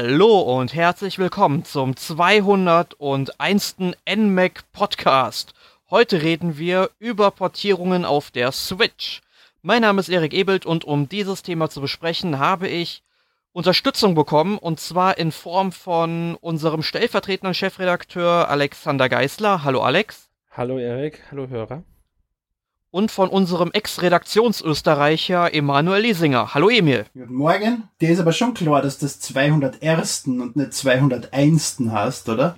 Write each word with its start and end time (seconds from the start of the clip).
Hallo 0.00 0.38
und 0.42 0.74
herzlich 0.74 1.18
willkommen 1.18 1.64
zum 1.64 1.96
201. 1.96 3.76
NMAC 4.08 4.62
Podcast. 4.72 5.54
Heute 5.90 6.22
reden 6.22 6.56
wir 6.56 6.90
über 7.00 7.32
Portierungen 7.32 8.04
auf 8.04 8.30
der 8.30 8.52
Switch. 8.52 9.22
Mein 9.60 9.82
Name 9.82 9.98
ist 9.98 10.08
Erik 10.08 10.34
Ebelt 10.34 10.66
und 10.66 10.84
um 10.84 11.08
dieses 11.08 11.42
Thema 11.42 11.68
zu 11.68 11.80
besprechen, 11.80 12.38
habe 12.38 12.68
ich 12.68 13.02
Unterstützung 13.50 14.14
bekommen 14.14 14.56
und 14.56 14.78
zwar 14.78 15.18
in 15.18 15.32
Form 15.32 15.72
von 15.72 16.36
unserem 16.36 16.84
stellvertretenden 16.84 17.54
Chefredakteur 17.54 18.48
Alexander 18.48 19.08
Geisler. 19.08 19.64
Hallo 19.64 19.80
Alex. 19.80 20.28
Hallo 20.52 20.78
Erik, 20.78 21.24
hallo 21.32 21.48
Hörer. 21.48 21.82
Und 22.90 23.10
von 23.10 23.28
unserem 23.28 23.70
Ex-Redaktionsösterreicher 23.70 25.52
Emanuel 25.52 26.00
Liesinger. 26.00 26.54
Hallo 26.54 26.70
Emil. 26.70 27.04
Guten 27.12 27.34
Morgen. 27.34 27.82
Dir 28.00 28.08
ist 28.08 28.18
aber 28.18 28.32
schon 28.32 28.54
klar, 28.54 28.80
dass 28.80 28.96
das 28.98 29.20
201. 29.20 30.24
und 30.26 30.56
nicht 30.56 30.72
201. 30.72 31.82
hast, 31.90 32.30
oder? 32.30 32.56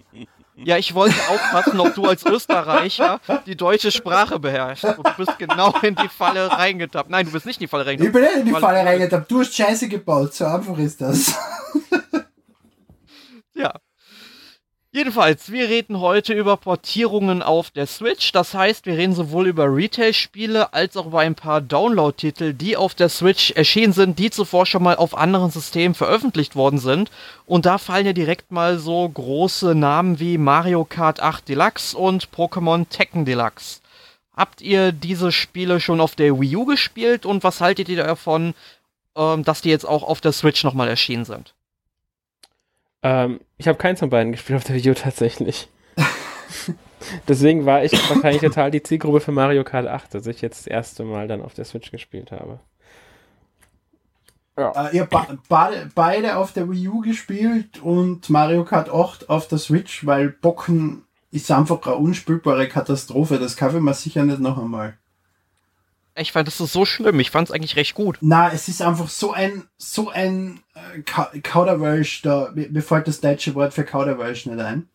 Ja, 0.55 0.77
ich 0.77 0.95
wollte 0.95 1.17
aufpassen, 1.31 1.81
ob 1.81 1.97
du 1.97 2.05
als 2.05 2.25
Österreicher 2.25 3.21
die 3.47 3.57
deutsche 3.57 3.91
Sprache 3.91 4.39
beherrschst. 4.39 4.85
Und 4.85 5.05
du 5.05 5.13
bist 5.17 5.37
genau 5.39 5.75
in 5.83 5.97
die 5.97 6.09
Falle 6.09 6.49
reingetappt. 6.49 7.11
Nein, 7.11 7.27
du 7.27 7.33
bist 7.33 7.47
nicht 7.47 7.57
in 7.57 7.65
die 7.65 7.69
Falle 7.69 7.87
reingetappt. 7.87 8.07
Ich 8.07 8.13
bin 8.13 8.23
nicht 8.23 8.49
in 8.49 8.55
die 8.55 8.61
Falle 8.61 8.87
reingetappt. 8.87 9.29
Du 9.29 9.41
hast 9.41 9.53
Scheiße 9.53 9.89
gebaut. 9.89 10.33
So 10.35 10.45
einfach 10.45 10.79
ist 10.79 11.01
das. 11.01 11.35
ja. 13.55 13.73
Jedenfalls, 14.93 15.53
wir 15.53 15.69
reden 15.69 16.01
heute 16.01 16.35
über 16.35 16.57
Portierungen 16.57 17.43
auf 17.43 17.71
der 17.71 17.87
Switch. 17.87 18.33
Das 18.33 18.55
heißt, 18.55 18.87
wir 18.87 18.99
reden 18.99 19.15
sowohl 19.15 19.47
über 19.47 19.73
Retail-Spiele 19.73 20.75
als 20.75 20.97
auch 20.97 21.07
über 21.07 21.21
ein 21.21 21.37
paar 21.37 21.61
Download-Titel, 21.61 22.55
die 22.55 22.77
auf 22.77 22.97
der 22.97 23.09
Switch 23.09 23.53
erschienen 23.53 23.93
sind, 23.93 24.19
die 24.19 24.31
zuvor 24.31 24.67
schon 24.67 24.83
mal 24.83 24.97
auf 24.97 25.17
anderen 25.17 25.53
Systemen 25.53 25.95
veröffentlicht 25.95 26.57
worden 26.57 26.81
sind. 26.81 27.13
Und 27.47 27.67
da 27.67 27.79
fallen 27.79 28.07
ja 28.07 28.13
direkt 28.13 28.51
mal 28.51 28.81
so 28.81 29.09
große 29.09 29.77
Namen 29.77 30.19
wie 30.19 30.39
Mario 30.39 30.85
Kart 30.85 31.21
8 31.21 31.49
Deluxe 31.49 31.97
und 31.97 32.31
Pokémon 32.33 32.89
Tekken 32.89 33.25
Deluxe. 33.25 33.83
Habt 34.37 34.61
ihr 34.61 34.91
diese 34.91 35.31
Spiele 35.31 35.79
schon 35.79 36.01
auf 36.01 36.17
der 36.17 36.41
Wii 36.41 36.57
U 36.57 36.65
gespielt 36.65 37.27
und 37.27 37.45
was 37.45 37.61
haltet 37.61 37.89
ihr 37.89 38.03
davon, 38.03 38.55
ähm, 39.17 39.45
dass 39.45 39.63
die 39.63 39.71
jetzt 39.71 39.87
auch 39.87 40.03
auf 40.03 40.21
der 40.21 40.33
Switch 40.33 40.65
nochmal 40.65 40.89
erschienen 40.89 41.25
sind? 41.25 41.55
Ähm, 43.03 43.41
ich 43.57 43.69
habe 43.69 43.79
keins 43.79 44.01
von 44.01 44.11
beiden 44.11 44.33
gespielt 44.33 44.57
auf 44.57 44.65
der 44.65 44.77
Video 44.77 44.95
tatsächlich. 44.95 45.69
Deswegen 47.29 47.67
war 47.67 47.83
ich 47.85 47.93
wahrscheinlich 48.11 48.43
total 48.43 48.71
die 48.71 48.83
Zielgruppe 48.83 49.21
für 49.21 49.33
Mario 49.33 49.65
Kart 49.65 49.87
8, 49.87 50.15
dass 50.15 50.27
ich 50.27 50.43
jetzt 50.43 50.61
das 50.61 50.67
erste 50.67 51.05
Mal 51.05 51.29
dann 51.29 51.43
auf 51.43 51.55
der 51.55 51.65
Switch 51.65 51.91
gespielt 51.91 52.31
habe. 52.31 52.61
Ja. 54.59 54.89
Äh, 54.89 54.97
ihr 54.97 55.07
ba 55.07 55.27
beide 55.95 56.37
auf 56.37 56.53
der 56.53 56.71
Wii 56.71 56.89
U 56.89 57.01
gespielt 57.01 57.83
und 57.83 58.29
Mario 58.29 58.65
Kart 58.65 58.91
8 58.91 59.31
auf 59.31 59.49
der 59.49 59.59
Switch, 59.59 60.05
weil 60.05 60.29
Bocken 60.29 61.05
ist 61.31 61.51
einfach 61.51 61.81
eine 61.87 61.95
unspielbare 61.95 62.69
Katastrophe. 62.69 63.39
Das 63.39 63.57
kaufe 63.57 63.79
ich 63.79 63.83
mir 63.83 63.95
sicher 63.95 64.25
nicht 64.25 64.41
noch 64.41 64.59
einmal. 64.59 64.99
Ich 66.21 66.33
fand 66.33 66.47
das 66.47 66.59
so 66.59 66.85
schlimm. 66.85 67.19
Ich 67.21 67.31
fand 67.31 67.49
es 67.49 67.55
eigentlich 67.55 67.77
recht 67.77 67.95
gut. 67.95 68.19
Na, 68.21 68.53
es 68.53 68.69
ist 68.69 68.83
einfach 68.83 69.09
so 69.09 69.33
ein, 69.33 69.65
so 69.79 70.11
ein 70.11 70.61
äh, 70.75 71.01
Kauderwelsch, 71.41 72.23
da, 72.23 72.53
mir 72.55 72.83
fällt 72.83 73.09
das 73.09 73.21
deutsche 73.21 73.55
Wort 73.55 73.75
für 73.75 73.85
Kauderwelsch 73.85 74.47
nicht 74.47 74.61
ein. 74.61 74.89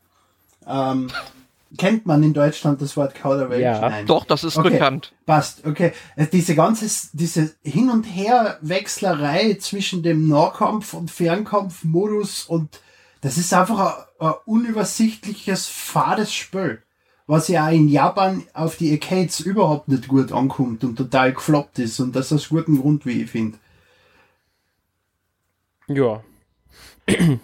Ähm, 0.67 1.09
kennt 1.77 2.05
man 2.05 2.23
in 2.23 2.33
Deutschland 2.33 2.81
das 2.81 2.95
Wort 2.95 3.15
Kauderwelsch? 3.15 3.63
Ja, 3.63 3.89
Nein. 3.89 4.05
doch, 4.05 4.25
das 4.25 4.43
ist 4.43 4.57
okay, 4.57 4.69
bekannt. 4.69 5.13
Passt, 5.25 5.65
okay. 5.65 5.93
Also 6.15 6.31
diese 6.31 6.55
ganze, 6.55 7.09
diese 7.13 7.55
Hin- 7.63 7.89
und 7.89 8.03
Her-Wechslerei 8.03 9.55
zwischen 9.59 10.03
dem 10.03 10.27
Nahkampf- 10.27 10.93
und 10.93 11.11
Fernkampf-Modus 11.11 12.43
und 12.43 12.79
das 13.21 13.37
ist 13.37 13.53
einfach 13.53 14.05
ein, 14.19 14.27
ein 14.27 14.33
unübersichtliches, 14.45 15.67
fades 15.67 16.33
Spiel 16.33 16.84
was 17.27 17.47
ja 17.47 17.69
in 17.69 17.87
Japan 17.87 18.43
auf 18.53 18.77
die 18.77 18.91
Arcades 18.91 19.39
überhaupt 19.39 19.87
nicht 19.87 20.07
gut 20.07 20.31
ankommt 20.31 20.83
und 20.83 20.95
total 20.95 21.33
gefloppt 21.33 21.79
ist. 21.79 21.99
Und 21.99 22.15
das 22.15 22.31
aus 22.31 22.49
gutem 22.49 22.79
Grund, 22.79 23.05
wie 23.05 23.23
ich 23.23 23.31
finde. 23.31 23.57
Ja. 25.87 26.23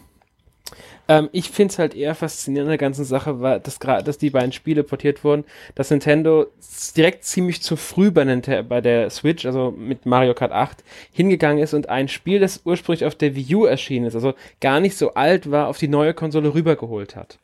ähm, 1.07 1.29
ich 1.31 1.49
finde 1.49 1.71
es 1.71 1.79
halt 1.79 1.95
eher 1.95 2.13
faszinierend 2.13 2.67
an 2.67 2.71
der 2.71 2.77
ganzen 2.77 3.05
Sache, 3.05 3.41
weil 3.41 3.59
das 3.59 3.79
gerade, 3.79 4.03
dass 4.03 4.19
die 4.19 4.29
beiden 4.29 4.51
Spiele 4.51 4.83
portiert 4.83 5.23
wurden, 5.23 5.45
dass 5.73 5.89
Nintendo 5.89 6.47
direkt 6.95 7.23
ziemlich 7.23 7.61
zu 7.63 7.75
früh 7.75 8.11
bei, 8.11 8.23
Nintendo, 8.23 8.67
bei 8.67 8.81
der 8.81 9.09
Switch, 9.09 9.45
also 9.45 9.71
mit 9.71 10.05
Mario 10.05 10.35
Kart 10.35 10.51
8, 10.51 10.83
hingegangen 11.11 11.63
ist 11.63 11.73
und 11.73 11.89
ein 11.89 12.07
Spiel, 12.07 12.39
das 12.39 12.61
ursprünglich 12.65 13.05
auf 13.05 13.15
der 13.15 13.35
Wii 13.35 13.55
U 13.55 13.65
erschienen 13.65 14.05
ist, 14.05 14.15
also 14.15 14.33
gar 14.59 14.79
nicht 14.79 14.97
so 14.97 15.13
alt 15.15 15.49
war, 15.49 15.67
auf 15.67 15.77
die 15.77 15.87
neue 15.87 16.13
Konsole 16.13 16.53
rübergeholt 16.53 17.15
hat 17.15 17.39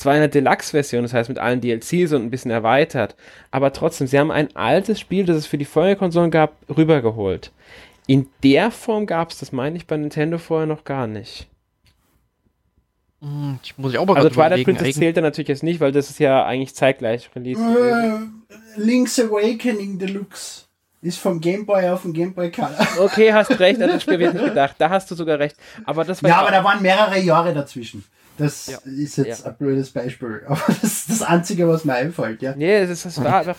zwar 0.00 0.14
eine 0.14 0.28
Deluxe-Version, 0.28 1.02
das 1.02 1.12
heißt 1.12 1.28
mit 1.28 1.38
allen 1.38 1.60
DLCs 1.60 2.12
und 2.12 2.22
ein 2.22 2.30
bisschen 2.30 2.50
erweitert, 2.50 3.14
aber 3.50 3.72
trotzdem, 3.72 4.06
sie 4.06 4.18
haben 4.18 4.30
ein 4.30 4.54
altes 4.56 4.98
Spiel, 4.98 5.24
das 5.26 5.36
es 5.36 5.46
für 5.46 5.58
die 5.58 5.64
Vorgängerkonsolen 5.64 6.30
gab, 6.30 6.56
rübergeholt. 6.74 7.52
In 8.06 8.26
der 8.42 8.70
Form 8.70 9.06
gab 9.06 9.30
es 9.30 9.38
das, 9.38 9.52
meine 9.52 9.76
ich, 9.76 9.86
bei 9.86 9.96
Nintendo 9.96 10.38
vorher 10.38 10.66
noch 10.66 10.84
gar 10.84 11.06
nicht. 11.06 11.46
Hm, 13.20 13.58
ich 13.62 13.76
muss 13.76 13.92
ich 13.92 13.98
auch 13.98 14.06
mal 14.06 14.16
Also 14.16 14.30
Twilight 14.30 14.64
Princess 14.64 14.96
zählt 14.96 15.16
da 15.16 15.20
natürlich 15.20 15.48
jetzt 15.48 15.62
nicht, 15.62 15.80
weil 15.80 15.92
das 15.92 16.10
ist 16.10 16.18
ja 16.18 16.44
eigentlich 16.44 16.74
zeitgleich 16.74 17.30
released. 17.36 17.62
Äh, 17.62 18.80
Link's 18.80 19.18
Awakening 19.20 19.98
Deluxe. 19.98 20.64
Ist 21.02 21.18
vom 21.18 21.40
Gameboy 21.40 21.88
auf 21.88 22.02
den 22.02 22.12
Gameboy 22.12 22.50
Color. 22.50 22.76
Okay, 22.98 23.32
hast 23.32 23.58
recht, 23.58 23.80
an 23.80 23.88
das 23.88 24.02
Spiel 24.02 24.18
wird 24.18 24.34
nicht 24.34 24.44
gedacht. 24.44 24.76
Da 24.78 24.90
hast 24.90 25.10
du 25.10 25.14
sogar 25.14 25.38
recht. 25.38 25.56
Aber 25.84 26.04
das 26.04 26.22
war 26.22 26.28
ja, 26.30 26.36
aber 26.40 26.50
da 26.50 26.62
waren 26.62 26.82
mehrere 26.82 27.18
Jahre 27.18 27.54
dazwischen. 27.54 28.04
Das 28.40 28.68
ja. 28.68 28.78
ist 28.84 29.18
jetzt 29.18 29.44
ja. 29.44 29.50
ein 29.50 29.56
blödes 29.58 29.90
Beispiel, 29.90 30.42
aber 30.46 30.62
das 30.66 30.82
ist 30.82 31.10
das 31.10 31.22
Einzige, 31.22 31.68
was 31.68 31.84
mir 31.84 31.92
einfällt, 31.92 32.40
ja. 32.40 32.54
Nee, 32.56 32.80
das, 32.80 32.90
ist, 32.90 33.04
das 33.04 33.22
war 33.22 33.40
einfach 33.40 33.56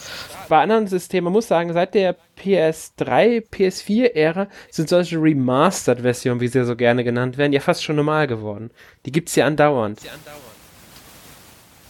bei 0.50 0.59
anderen 0.59 0.88
Systemen. 0.88 1.25
Man 1.25 1.34
muss 1.34 1.47
sagen, 1.47 1.72
seit 1.72 1.94
der 1.94 2.16
PS3, 2.40 3.47
PS4-Ära 3.47 4.47
sind 4.72 4.90
solche 4.90 5.22
Remastered-Versionen, 5.22 6.41
wie 6.41 6.47
sie 6.47 6.58
ja 6.58 6.66
so 6.66 6.75
gerne 6.75 7.03
genannt 7.03 7.38
werden, 7.38 7.53
ja 7.53 7.59
fast 7.59 7.84
schon 7.84 7.96
normal 7.96 8.25
geworden. 8.25 8.72
Die 9.06 9.12
gibt 9.12 9.30
es 9.30 9.36
ja 9.36 9.46
andauernd. 9.46 10.02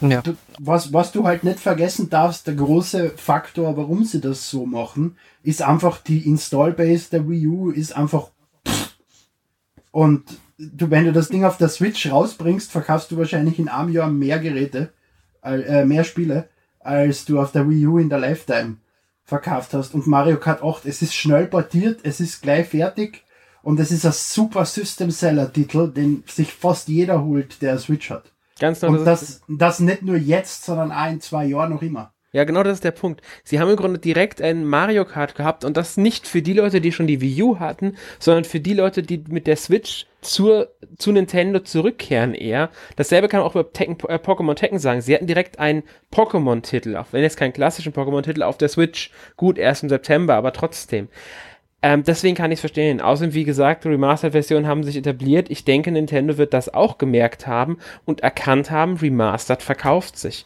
Ja. 0.01 0.22
Du, 0.22 0.35
was, 0.59 0.91
was 0.91 1.13
du 1.13 1.24
halt 1.24 1.46
nicht 1.46 1.59
vergessen 1.59 2.09
darfst, 2.09 2.46
der 2.46 2.56
große 2.56 3.12
Faktor, 3.16 3.78
warum 3.78 4.03
sie 4.03 4.19
das 4.19 4.50
so 4.50 4.66
machen, 4.66 5.16
ist 5.44 5.62
einfach 5.62 6.00
die 6.00 6.28
Install-Base 6.28 7.09
der 7.12 7.30
Wii 7.30 7.47
U 7.47 7.69
ist 7.69 7.96
einfach 7.96 8.31
und 9.91 10.24
du, 10.74 10.90
wenn 10.90 11.06
du 11.06 11.14
das 11.14 11.30
Ding 11.30 11.44
auf 11.44 11.58
der 11.58 11.70
Switch 11.70 12.12
rausbringst, 12.12 12.72
verkaufst 12.72 13.12
du 13.12 13.18
wahrscheinlich 13.18 13.60
in 13.60 13.70
einem 13.70 13.90
Jahr 13.90 14.10
mehr 14.10 14.40
Geräte, 14.40 14.94
äh, 15.44 15.86
mehr 15.86 16.04
Spiele, 16.04 16.50
als 16.80 17.26
du 17.26 17.40
auf 17.40 17.52
der 17.52 17.70
Wii 17.70 17.88
U 17.88 17.98
in 17.98 18.10
der 18.10 18.20
Lifetime 18.20 18.78
verkauft 19.24 19.74
hast. 19.74 19.94
Und 19.94 20.08
Mario 20.08 20.38
Kart 20.38 20.64
8, 20.64 20.86
es 20.86 21.02
ist 21.02 21.16
schnell 21.16 21.48
portiert, 21.48 22.02
es 22.04 22.20
ist 22.20 22.42
gleich 22.42 22.68
fertig 22.68 23.24
und 23.64 23.80
es 23.80 23.92
ist 23.92 24.06
ein 24.06 24.12
super 24.12 24.66
System-Seller-Titel, 24.66 25.92
den 25.92 26.24
sich 26.28 26.54
fast 26.54 26.88
jeder 26.88 27.24
holt, 27.24 27.62
der 27.62 27.72
eine 27.72 27.80
Switch 27.80 28.10
hat. 28.10 28.32
Ganz 28.60 28.82
genau. 28.82 29.00
Und 29.00 29.06
das, 29.06 29.42
das 29.48 29.80
nicht 29.80 30.04
nur 30.04 30.18
jetzt, 30.18 30.66
sondern 30.66 30.92
auch 30.92 31.10
in 31.10 31.22
zwei 31.22 31.46
Jahren 31.46 31.72
noch 31.72 31.82
immer. 31.82 32.14
Ja, 32.34 32.46
genau 32.46 32.64
das 32.64 32.76
ist 32.76 32.84
der 32.84 32.92
Punkt. 32.92 33.22
Sie 33.44 33.60
haben 33.60 33.70
im 33.70 33.76
Grunde 33.76 34.00
direkt 34.00 34.42
ein 34.42 34.64
Mario 34.64 35.04
Kart 35.04 35.36
gehabt 35.36 35.66
und 35.66 35.76
das 35.76 35.98
nicht 35.98 36.28
für 36.28 36.42
die 36.42 36.54
Leute, 36.54 36.80
die 36.80 36.94
schon 36.94 37.08
die 37.08 37.20
Wii 37.20 37.44
U 37.44 37.60
hatten, 37.60 37.98
sondern 38.20 38.46
für 38.46 38.62
die 38.62 38.74
Leute, 38.74 39.04
die 39.04 39.24
mit 39.28 39.48
der 39.48 39.58
Switch 39.58 40.06
zur, 40.21 40.69
zu 40.97 41.12
Nintendo 41.12 41.59
zurückkehren 41.59 42.33
eher. 42.33 42.69
Dasselbe 42.95 43.27
kann 43.27 43.41
man 43.41 43.50
auch 43.50 43.56
über 43.56 43.73
Tekken, 43.73 43.97
äh, 44.07 44.15
Pokémon 44.15 44.56
Tekken 44.56 44.79
sagen. 44.79 45.01
Sie 45.01 45.13
hatten 45.13 45.27
direkt 45.27 45.59
einen 45.59 45.83
Pokémon-Titel, 46.13 46.95
auch 46.95 47.07
wenn 47.12 47.23
jetzt 47.23 47.38
keinen 47.38 47.53
klassischen 47.53 47.94
Pokémon-Titel 47.94 48.44
auf 48.44 48.57
der 48.57 48.69
Switch. 48.69 49.12
Gut, 49.35 49.57
erst 49.57 49.83
im 49.83 49.89
September, 49.89 50.35
aber 50.35 50.53
trotzdem. 50.53 51.09
Ähm, 51.83 52.03
deswegen 52.03 52.35
kann 52.35 52.51
ich 52.51 52.57
es 52.57 52.62
verstehen. 52.62 53.01
Außerdem, 53.01 53.33
wie 53.33 53.44
gesagt, 53.44 53.85
Remastered-Versionen 53.85 54.68
haben 54.68 54.83
sich 54.83 54.95
etabliert. 54.95 55.50
Ich 55.50 55.65
denke, 55.65 55.91
Nintendo 55.91 56.38
wird 56.38 56.53
das 56.53 56.71
auch 56.71 57.00
gemerkt 57.00 57.47
haben 57.47 57.79
und 58.06 58.21
erkannt 58.21 58.69
haben, 58.69 58.97
Remastered 58.97 59.63
verkauft 59.63 60.18
sich. 60.18 60.45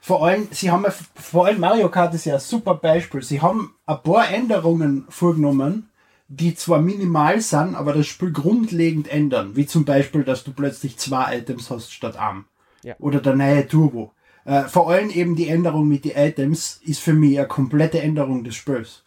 Vor 0.00 0.24
allem, 0.24 0.48
sie 0.50 0.70
haben, 0.70 0.84
vor 1.14 1.46
allem 1.46 1.58
Mario 1.58 1.88
Kart 1.88 2.14
ist 2.14 2.26
ja 2.26 2.34
ein 2.34 2.40
super 2.40 2.74
Beispiel. 2.74 3.22
Sie 3.22 3.40
haben 3.40 3.74
ein 3.86 4.02
paar 4.02 4.30
Änderungen 4.30 5.06
vorgenommen, 5.08 5.88
die 6.28 6.54
zwar 6.54 6.80
minimal 6.80 7.40
sind, 7.40 7.74
aber 7.74 7.92
das 7.92 8.06
Spiel 8.06 8.32
grundlegend 8.32 9.08
ändern. 9.08 9.56
Wie 9.56 9.66
zum 9.66 9.84
Beispiel, 9.84 10.24
dass 10.24 10.44
du 10.44 10.52
plötzlich 10.52 10.96
zwei 10.96 11.38
Items 11.38 11.70
hast 11.70 11.92
statt 11.92 12.16
einem. 12.16 12.46
Ja. 12.82 12.94
Oder 12.98 13.20
der 13.20 13.34
neue 13.34 13.66
Turbo. 13.66 14.12
Äh, 14.44 14.64
vor 14.64 14.90
allem 14.90 15.10
eben 15.10 15.36
die 15.36 15.48
Änderung 15.48 15.88
mit 15.88 16.04
den 16.04 16.16
Items 16.16 16.80
ist 16.84 17.00
für 17.00 17.14
mich 17.14 17.38
eine 17.38 17.48
komplette 17.48 18.00
Änderung 18.00 18.44
des 18.44 18.54
Spiels. 18.54 19.02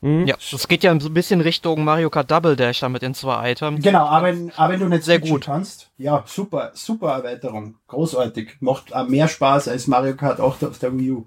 Mhm. 0.00 0.26
Ja, 0.26 0.36
das 0.50 0.68
geht 0.68 0.82
ja 0.82 0.98
so 1.00 1.08
ein 1.08 1.14
bisschen 1.14 1.40
Richtung 1.40 1.82
Mario 1.82 2.10
Kart 2.10 2.30
Double 2.30 2.56
Dash 2.56 2.80
damit 2.80 3.02
in 3.02 3.14
zwei 3.14 3.52
Items. 3.52 3.82
Genau, 3.82 4.04
aber 4.04 4.26
wenn, 4.26 4.52
aber 4.54 4.74
wenn 4.74 4.80
du 4.80 4.88
nicht 4.88 5.04
sehr 5.04 5.18
gut 5.18 5.46
kannst, 5.46 5.90
ja, 5.96 6.24
super, 6.26 6.72
super 6.74 7.12
Erweiterung. 7.12 7.76
Großartig. 7.86 8.56
Macht 8.60 8.92
mehr 9.08 9.28
Spaß 9.28 9.68
als 9.68 9.86
Mario 9.86 10.14
Kart 10.14 10.40
8 10.40 10.64
auf 10.64 10.78
der 10.78 10.98
Wii 10.98 11.10
U. 11.12 11.26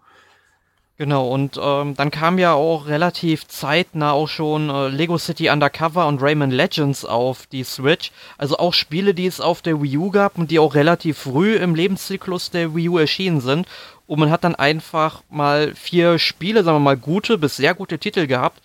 Genau, 1.00 1.28
und 1.28 1.60
ähm, 1.62 1.94
dann 1.96 2.10
kam 2.10 2.40
ja 2.40 2.54
auch 2.54 2.88
relativ 2.88 3.48
zeitnah 3.48 4.14
auch 4.14 4.28
schon 4.28 4.72
äh, 4.72 4.88
Lego 4.88 5.20
City 5.20 5.50
Undercover 5.50 6.08
und 6.08 6.24
Rayman 6.24 6.50
Legends 6.50 7.06
auf 7.06 7.46
die 7.46 7.64
Switch. 7.64 8.12
Also 8.40 8.58
auch 8.58 8.74
Spiele, 8.74 9.14
die 9.14 9.28
es 9.28 9.40
auf 9.40 9.62
der 9.62 9.80
Wii 9.80 9.98
U 9.98 10.10
gab 10.10 10.40
und 10.40 10.50
die 10.50 10.58
auch 10.58 10.74
relativ 10.74 11.20
früh 11.20 11.56
im 11.56 11.76
Lebenszyklus 11.76 12.50
der 12.50 12.76
Wii 12.76 12.90
U 12.90 12.98
erschienen 12.98 13.42
sind. 13.42 13.68
Und 14.08 14.20
man 14.20 14.32
hat 14.32 14.44
dann 14.44 14.56
einfach 14.56 15.22
mal 15.30 15.76
vier 15.76 16.18
Spiele, 16.18 16.64
sagen 16.64 16.78
wir 16.78 16.80
mal 16.80 16.98
gute 16.98 17.38
bis 17.38 17.58
sehr 17.58 17.76
gute 17.76 18.00
Titel 18.00 18.26
gehabt, 18.26 18.64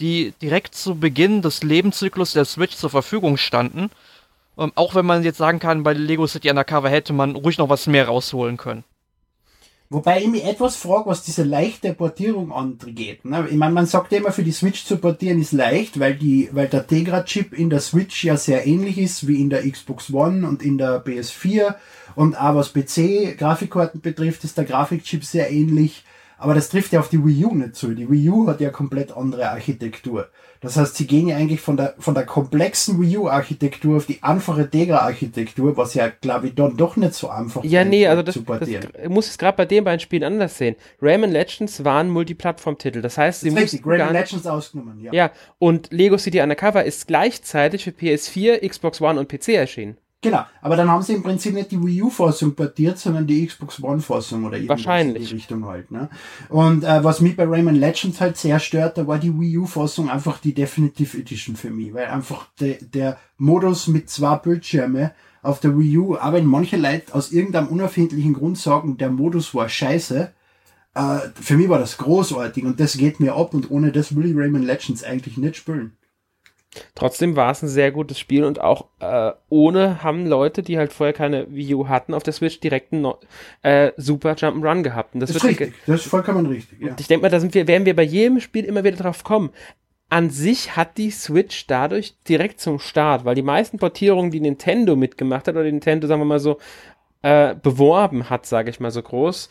die 0.00 0.32
direkt 0.40 0.74
zu 0.74 0.94
Beginn 0.94 1.42
des 1.42 1.62
Lebenszyklus 1.62 2.32
der 2.32 2.46
Switch 2.46 2.76
zur 2.76 2.88
Verfügung 2.88 3.36
standen. 3.36 3.90
Ähm, 4.56 4.72
auch 4.74 4.94
wenn 4.94 5.04
man 5.04 5.22
jetzt 5.22 5.38
sagen 5.38 5.58
kann, 5.58 5.82
bei 5.82 5.92
Lego 5.92 6.26
City 6.26 6.48
Undercover 6.48 6.88
hätte 6.88 7.12
man 7.12 7.36
ruhig 7.36 7.58
noch 7.58 7.68
was 7.68 7.86
mehr 7.86 8.06
rausholen 8.06 8.56
können. 8.56 8.84
Wobei 9.90 10.22
ich 10.22 10.28
mich 10.28 10.44
etwas 10.44 10.76
frage, 10.76 11.10
was 11.10 11.22
diese 11.22 11.44
leichte 11.44 11.92
Portierung 11.92 12.52
angeht. 12.52 13.24
Ne? 13.24 13.46
Ich 13.50 13.56
meine, 13.56 13.74
man 13.74 13.86
sagt 13.86 14.12
immer, 14.12 14.32
für 14.32 14.42
die 14.42 14.52
Switch 14.52 14.84
zu 14.84 14.96
portieren 14.96 15.40
ist 15.40 15.52
leicht, 15.52 16.00
weil, 16.00 16.16
die, 16.16 16.48
weil 16.52 16.68
der 16.68 16.86
Tegra-Chip 16.86 17.52
in 17.52 17.70
der 17.70 17.80
Switch 17.80 18.24
ja 18.24 18.36
sehr 18.36 18.66
ähnlich 18.66 18.98
ist 18.98 19.28
wie 19.28 19.40
in 19.40 19.50
der 19.50 19.70
Xbox 19.70 20.12
One 20.12 20.48
und 20.48 20.62
in 20.62 20.78
der 20.78 21.04
PS4. 21.04 21.74
Und 22.16 22.34
auch 22.40 22.54
was 22.54 22.72
PC-Grafikkarten 22.72 24.00
betrifft, 24.00 24.44
ist 24.44 24.56
der 24.56 24.64
Grafikchip 24.64 25.24
sehr 25.24 25.50
ähnlich. 25.50 26.04
Aber 26.44 26.52
das 26.52 26.68
trifft 26.68 26.92
ja 26.92 27.00
auf 27.00 27.08
die 27.08 27.24
Wii 27.24 27.46
U 27.46 27.54
nicht 27.54 27.74
zu. 27.74 27.94
Die 27.94 28.10
Wii 28.10 28.28
U 28.28 28.46
hat 28.46 28.60
ja 28.60 28.68
komplett 28.68 29.16
andere 29.16 29.48
Architektur. 29.48 30.28
Das 30.60 30.76
heißt, 30.76 30.94
sie 30.94 31.06
gehen 31.06 31.26
ja 31.26 31.36
eigentlich 31.36 31.62
von 31.62 31.78
der, 31.78 31.94
von 31.98 32.14
der 32.14 32.26
komplexen 32.26 33.00
Wii 33.00 33.16
U-Architektur 33.16 33.96
auf 33.96 34.04
die 34.04 34.22
einfache 34.22 34.68
Tegra-Architektur, 34.68 35.74
was 35.78 35.94
ja, 35.94 36.08
glaube 36.08 36.48
ich, 36.48 36.54
dann 36.54 36.76
doch 36.76 36.96
nicht 36.96 37.14
so 37.14 37.30
einfach 37.30 37.64
ist. 37.64 37.70
Ja, 37.70 37.82
nee, 37.82 38.06
also 38.06 38.22
das, 38.22 38.38
das 38.44 38.68
muss 39.08 39.30
es 39.30 39.38
gerade 39.38 39.56
bei 39.56 39.64
den 39.64 39.84
beiden 39.84 40.00
Spielen 40.00 40.22
anders 40.22 40.58
sehen. 40.58 40.76
Rayman 41.00 41.30
Legends 41.32 41.82
waren 41.82 42.10
Multiplattform-Titel. 42.10 43.00
Das 43.00 43.16
heißt, 43.16 43.40
sie 43.40 43.48
das 43.48 43.62
richtig, 43.62 43.86
Rayman 43.86 44.12
Legends 44.12 44.46
ausgenommen, 44.46 45.00
ja. 45.00 45.14
Ja, 45.14 45.30
und 45.58 45.92
Lego 45.92 46.18
City 46.18 46.42
Undercover 46.42 46.84
ist 46.84 47.06
gleichzeitig 47.06 47.84
für 47.84 47.90
PS4, 47.90 48.68
Xbox 48.68 49.00
One 49.00 49.18
und 49.18 49.30
PC 49.30 49.48
erschienen. 49.48 49.96
Genau, 50.24 50.42
aber 50.62 50.76
dann 50.76 50.90
haben 50.90 51.02
sie 51.02 51.12
im 51.12 51.22
Prinzip 51.22 51.52
nicht 51.52 51.70
die 51.70 51.84
Wii 51.84 52.04
U-Fassung 52.04 52.54
portiert, 52.54 52.98
sondern 52.98 53.26
die 53.26 53.46
Xbox 53.46 53.82
One-Fassung 53.82 54.44
oder 54.44 54.56
irgendwas 54.56 54.78
Wahrscheinlich. 54.78 55.24
in 55.24 55.28
die 55.28 55.34
Richtung 55.34 55.66
halt. 55.66 55.90
Ne? 55.90 56.08
Und 56.48 56.82
äh, 56.82 57.04
was 57.04 57.20
mich 57.20 57.36
bei 57.36 57.44
Rayman 57.44 57.74
Legends 57.74 58.22
halt 58.22 58.38
sehr 58.38 58.58
stört, 58.58 58.96
da 58.96 59.06
war 59.06 59.18
die 59.18 59.38
Wii 59.38 59.58
U-Fassung 59.58 60.08
einfach 60.08 60.38
die 60.38 60.54
Definitive 60.54 61.18
Edition 61.18 61.56
für 61.56 61.68
mich, 61.68 61.92
weil 61.92 62.06
einfach 62.06 62.46
de, 62.58 62.82
der 62.82 63.18
Modus 63.36 63.86
mit 63.86 64.08
zwei 64.08 64.36
Bildschirme 64.36 65.12
auf 65.42 65.60
der 65.60 65.78
Wii 65.78 65.98
U, 65.98 66.16
aber 66.16 66.38
wenn 66.38 66.46
manche 66.46 66.78
Leute 66.78 67.14
aus 67.14 67.30
irgendeinem 67.30 67.68
unerfindlichen 67.68 68.32
Grund 68.32 68.56
sagen, 68.56 68.96
der 68.96 69.10
Modus 69.10 69.54
war 69.54 69.68
scheiße, 69.68 70.32
äh, 70.94 71.18
für 71.34 71.58
mich 71.58 71.68
war 71.68 71.78
das 71.78 71.98
großartig 71.98 72.64
und 72.64 72.80
das 72.80 72.96
geht 72.96 73.20
mir 73.20 73.34
ab 73.34 73.52
und 73.52 73.70
ohne 73.70 73.92
das 73.92 74.16
will 74.16 74.24
ich 74.24 74.34
Rayman 74.34 74.62
Legends 74.62 75.04
eigentlich 75.04 75.36
nicht 75.36 75.56
spielen. 75.56 75.92
Trotzdem 76.94 77.36
war 77.36 77.50
es 77.50 77.62
ein 77.62 77.68
sehr 77.68 77.92
gutes 77.92 78.18
Spiel 78.18 78.44
und 78.44 78.60
auch 78.60 78.86
äh, 79.00 79.32
ohne 79.48 80.02
haben 80.02 80.26
Leute, 80.26 80.62
die 80.62 80.78
halt 80.78 80.92
vorher 80.92 81.12
keine 81.12 81.46
Wii 81.48 81.74
U 81.74 81.88
hatten, 81.88 82.14
auf 82.14 82.22
der 82.22 82.32
Switch 82.32 82.60
direkt 82.60 82.92
einen 82.92 83.12
äh, 83.62 83.92
super 83.96 84.32
Jump'n'Run 84.32 84.82
gehabt. 84.82 85.14
Und 85.14 85.20
das, 85.20 85.28
das 85.28 85.36
ist 85.38 85.44
richtig, 85.44 85.74
das 85.86 86.00
ist 86.02 86.10
vollkommen 86.10 86.46
richtig. 86.46 86.80
Ja. 86.80 86.90
Und 86.90 87.00
ich 87.00 87.06
denke 87.06 87.22
mal, 87.22 87.30
da 87.30 87.40
sind 87.40 87.54
wir, 87.54 87.66
werden 87.66 87.86
wir 87.86 87.96
bei 87.96 88.02
jedem 88.02 88.40
Spiel 88.40 88.64
immer 88.64 88.84
wieder 88.84 88.96
drauf 88.96 89.24
kommen. 89.24 89.50
An 90.10 90.30
sich 90.30 90.76
hat 90.76 90.98
die 90.98 91.10
Switch 91.10 91.66
dadurch 91.66 92.14
direkt 92.28 92.60
zum 92.60 92.78
Start, 92.78 93.24
weil 93.24 93.34
die 93.34 93.42
meisten 93.42 93.78
Portierungen, 93.78 94.30
die 94.30 94.40
Nintendo 94.40 94.96
mitgemacht 94.96 95.48
hat 95.48 95.54
oder 95.54 95.64
die 95.64 95.72
Nintendo, 95.72 96.06
sagen 96.06 96.20
wir 96.20 96.26
mal 96.26 96.38
so, 96.38 96.58
äh, 97.22 97.54
beworben 97.54 98.28
hat, 98.28 98.46
sage 98.46 98.70
ich 98.70 98.80
mal 98.80 98.90
so 98.90 99.02
groß, 99.02 99.48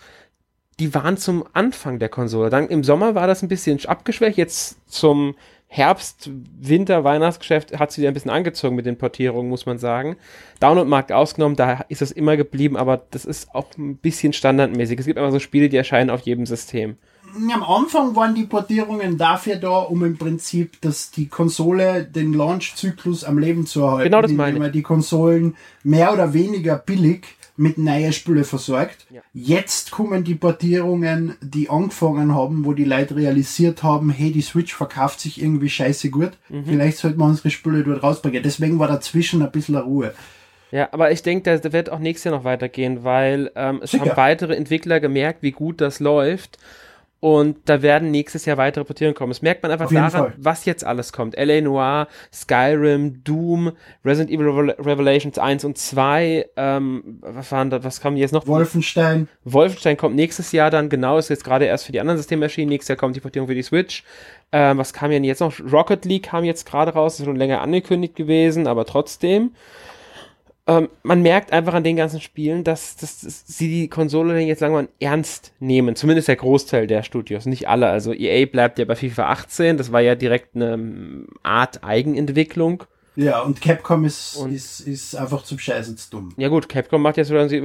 die 0.79 0.93
waren 0.93 1.17
zum 1.17 1.43
Anfang 1.53 1.99
der 1.99 2.09
Konsole. 2.09 2.49
Dann 2.49 2.67
im 2.67 2.83
Sommer 2.83 3.15
war 3.15 3.27
das 3.27 3.41
ein 3.41 3.47
bisschen 3.47 3.83
abgeschwächt, 3.85 4.37
jetzt 4.37 4.77
zum 4.91 5.35
Herbst, 5.75 6.29
Winter, 6.61 7.03
Weihnachtsgeschäft 7.03 7.79
hat 7.79 7.91
sie 7.91 8.01
wieder 8.01 8.11
ein 8.11 8.13
bisschen 8.13 8.29
angezogen 8.29 8.75
mit 8.75 8.85
den 8.85 8.95
Portierungen, 8.95 9.49
muss 9.49 9.65
man 9.65 9.79
sagen. 9.79 10.17
Download-Markt 10.59 11.11
ausgenommen, 11.11 11.55
da 11.55 11.83
ist 11.89 12.03
es 12.03 12.11
immer 12.11 12.37
geblieben, 12.37 12.77
aber 12.77 13.01
das 13.09 13.25
ist 13.25 13.55
auch 13.55 13.65
ein 13.75 13.97
bisschen 13.97 14.33
standardmäßig. 14.33 14.99
Es 14.99 15.07
gibt 15.07 15.17
immer 15.17 15.31
so 15.31 15.39
Spiele, 15.39 15.69
die 15.69 15.77
erscheinen 15.77 16.11
auf 16.11 16.21
jedem 16.21 16.45
System. 16.45 16.97
Am 17.51 17.63
Anfang 17.63 18.15
waren 18.15 18.35
die 18.35 18.43
Portierungen 18.43 19.17
dafür 19.17 19.55
da, 19.55 19.79
um 19.79 20.05
im 20.05 20.19
Prinzip, 20.19 20.79
dass 20.81 21.09
die 21.09 21.27
Konsole 21.27 22.03
den 22.03 22.33
Launch-Zyklus 22.33 23.23
am 23.23 23.39
Leben 23.39 23.65
zu 23.65 23.81
erhalten. 23.81 24.03
Genau 24.03 24.21
das 24.21 24.31
meine 24.31 24.67
ich. 24.67 24.71
die 24.73 24.83
Konsolen 24.83 25.55
mehr 25.81 26.13
oder 26.13 26.33
weniger 26.33 26.77
billig 26.77 27.25
mit 27.55 27.77
neuen 27.77 28.13
Spielen 28.13 28.43
versorgt. 28.43 29.05
Ja. 29.09 29.21
Jetzt 29.33 29.91
kommen 29.91 30.23
die 30.23 30.35
Portierungen, 30.35 31.35
die 31.41 31.69
angefangen 31.69 32.33
haben, 32.33 32.65
wo 32.65 32.73
die 32.73 32.85
Leute 32.85 33.15
realisiert 33.15 33.83
haben, 33.83 34.09
hey, 34.09 34.31
die 34.31 34.41
Switch 34.41 34.73
verkauft 34.73 35.19
sich 35.19 35.41
irgendwie 35.41 35.69
scheiße 35.69 36.09
gut. 36.09 36.31
Mhm. 36.49 36.65
Vielleicht 36.65 36.97
sollten 36.97 37.19
wir 37.19 37.25
unsere 37.25 37.51
Spiele 37.51 37.83
dort 37.83 38.01
rausbringen. 38.01 38.41
Deswegen 38.43 38.79
war 38.79 38.87
dazwischen 38.87 39.41
ein 39.41 39.51
bisschen 39.51 39.75
Ruhe. 39.75 40.13
Ja, 40.71 40.89
aber 40.91 41.11
ich 41.11 41.21
denke, 41.21 41.59
da 41.59 41.71
wird 41.71 41.91
auch 41.91 41.99
nächstes 41.99 42.23
Jahr 42.23 42.35
noch 42.35 42.45
weitergehen, 42.45 43.03
weil 43.03 43.51
ähm, 43.55 43.81
es 43.83 43.91
Sicher. 43.91 44.05
haben 44.05 44.17
weitere 44.17 44.55
Entwickler 44.55 44.99
gemerkt, 44.99 45.43
wie 45.43 45.51
gut 45.51 45.79
das 45.79 45.99
läuft. 45.99 46.57
Und 47.23 47.69
da 47.69 47.81
werden 47.81 48.11
nächstes 48.11 48.43
Jahr 48.43 48.57
weitere 48.57 48.83
Portierungen 48.83 49.15
kommen. 49.15 49.29
Das 49.29 49.41
merkt 49.41 49.63
man 49.63 49.71
einfach 49.71 49.89
daran, 49.89 50.11
Fall. 50.11 50.33
was 50.35 50.65
jetzt 50.65 50.83
alles 50.83 51.13
kommt. 51.13 51.37
L.A. 51.37 51.61
Noir, 51.61 52.09
Skyrim, 52.33 53.23
Doom, 53.23 53.71
Resident 54.03 54.29
Evil 54.29 54.71
Revelations 54.71 55.37
1 55.37 55.63
und 55.63 55.77
2, 55.77 56.49
ähm, 56.57 57.19
was 57.21 57.49
waren 57.53 57.69
da, 57.69 57.81
was 57.81 58.01
kam 58.01 58.17
jetzt 58.17 58.33
noch? 58.33 58.45
Wolfenstein. 58.45 59.29
Wolfenstein 59.45 59.95
kommt 59.95 60.17
nächstes 60.17 60.51
Jahr 60.51 60.69
dann, 60.69 60.89
genau, 60.89 61.17
ist 61.17 61.29
jetzt 61.29 61.45
gerade 61.45 61.63
erst 61.63 61.85
für 61.85 61.93
die 61.93 62.01
anderen 62.01 62.17
Systeme 62.17 62.43
erschienen. 62.43 62.67
Nächstes 62.67 62.89
Jahr 62.89 62.97
kommt 62.97 63.15
die 63.15 63.21
Portierung 63.21 63.47
für 63.47 63.55
die 63.55 63.63
Switch. 63.63 64.03
Ähm, 64.51 64.77
was 64.77 64.91
kam 64.91 65.09
denn 65.09 65.23
jetzt 65.23 65.39
noch? 65.39 65.53
Rocket 65.71 66.03
League 66.03 66.23
kam 66.23 66.43
jetzt 66.43 66.65
gerade 66.65 66.91
raus, 66.91 67.19
ist 67.21 67.25
schon 67.25 67.37
länger 67.37 67.61
angekündigt 67.61 68.17
gewesen, 68.17 68.67
aber 68.67 68.83
trotzdem 68.83 69.51
ähm, 70.65 70.89
man 71.03 71.21
merkt 71.21 71.51
einfach 71.51 71.73
an 71.73 71.83
den 71.83 71.97
ganzen 71.97 72.21
Spielen, 72.21 72.63
dass, 72.63 72.95
dass, 72.95 73.21
dass 73.21 73.43
sie 73.45 73.67
die 73.67 73.89
Konsole 73.89 74.39
jetzt 74.39 74.61
langsam 74.61 74.87
ernst 74.99 75.51
nehmen. 75.59 75.95
Zumindest 75.95 76.29
der 76.29 76.37
Großteil 76.37 76.87
der 76.87 77.03
Studios, 77.03 77.45
nicht 77.45 77.67
alle. 77.67 77.89
Also 77.89 78.13
EA 78.13 78.45
bleibt 78.45 78.79
ja 78.79 78.85
bei 78.85 78.95
FIFA 78.95 79.29
18, 79.29 79.77
das 79.77 79.91
war 79.91 80.01
ja 80.01 80.15
direkt 80.15 80.55
eine 80.55 80.73
ähm, 80.73 81.27
Art 81.43 81.83
Eigenentwicklung. 81.83 82.83
Ja, 83.15 83.41
und 83.41 83.61
Capcom 83.61 84.05
ist, 84.05 84.37
und 84.37 84.53
ist, 84.53 84.79
ist 84.79 85.15
einfach 85.15 85.43
zum 85.43 85.59
Scheißen 85.59 85.97
zu 85.97 86.09
dumm. 86.09 86.33
Ja 86.37 86.47
gut, 86.47 86.67
Capcom 86.67 87.01
macht 87.01 87.17
jetzt 87.17 87.29
Resident 87.29 87.63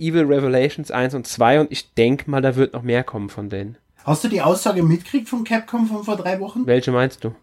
Evil 0.00 0.24
Revelations 0.24 0.90
1 0.90 1.14
und 1.14 1.26
2 1.26 1.60
und 1.60 1.70
ich 1.70 1.94
denke 1.94 2.28
mal, 2.28 2.40
da 2.40 2.56
wird 2.56 2.72
noch 2.72 2.82
mehr 2.82 3.04
kommen 3.04 3.28
von 3.28 3.48
denen. 3.48 3.78
Hast 4.04 4.24
du 4.24 4.28
die 4.28 4.42
Aussage 4.42 4.82
mitgekriegt 4.82 5.28
von 5.28 5.44
Capcom 5.44 5.86
von 5.86 6.02
vor 6.02 6.16
drei 6.16 6.40
Wochen? 6.40 6.66
Welche 6.66 6.90
meinst 6.90 7.22
du? 7.24 7.34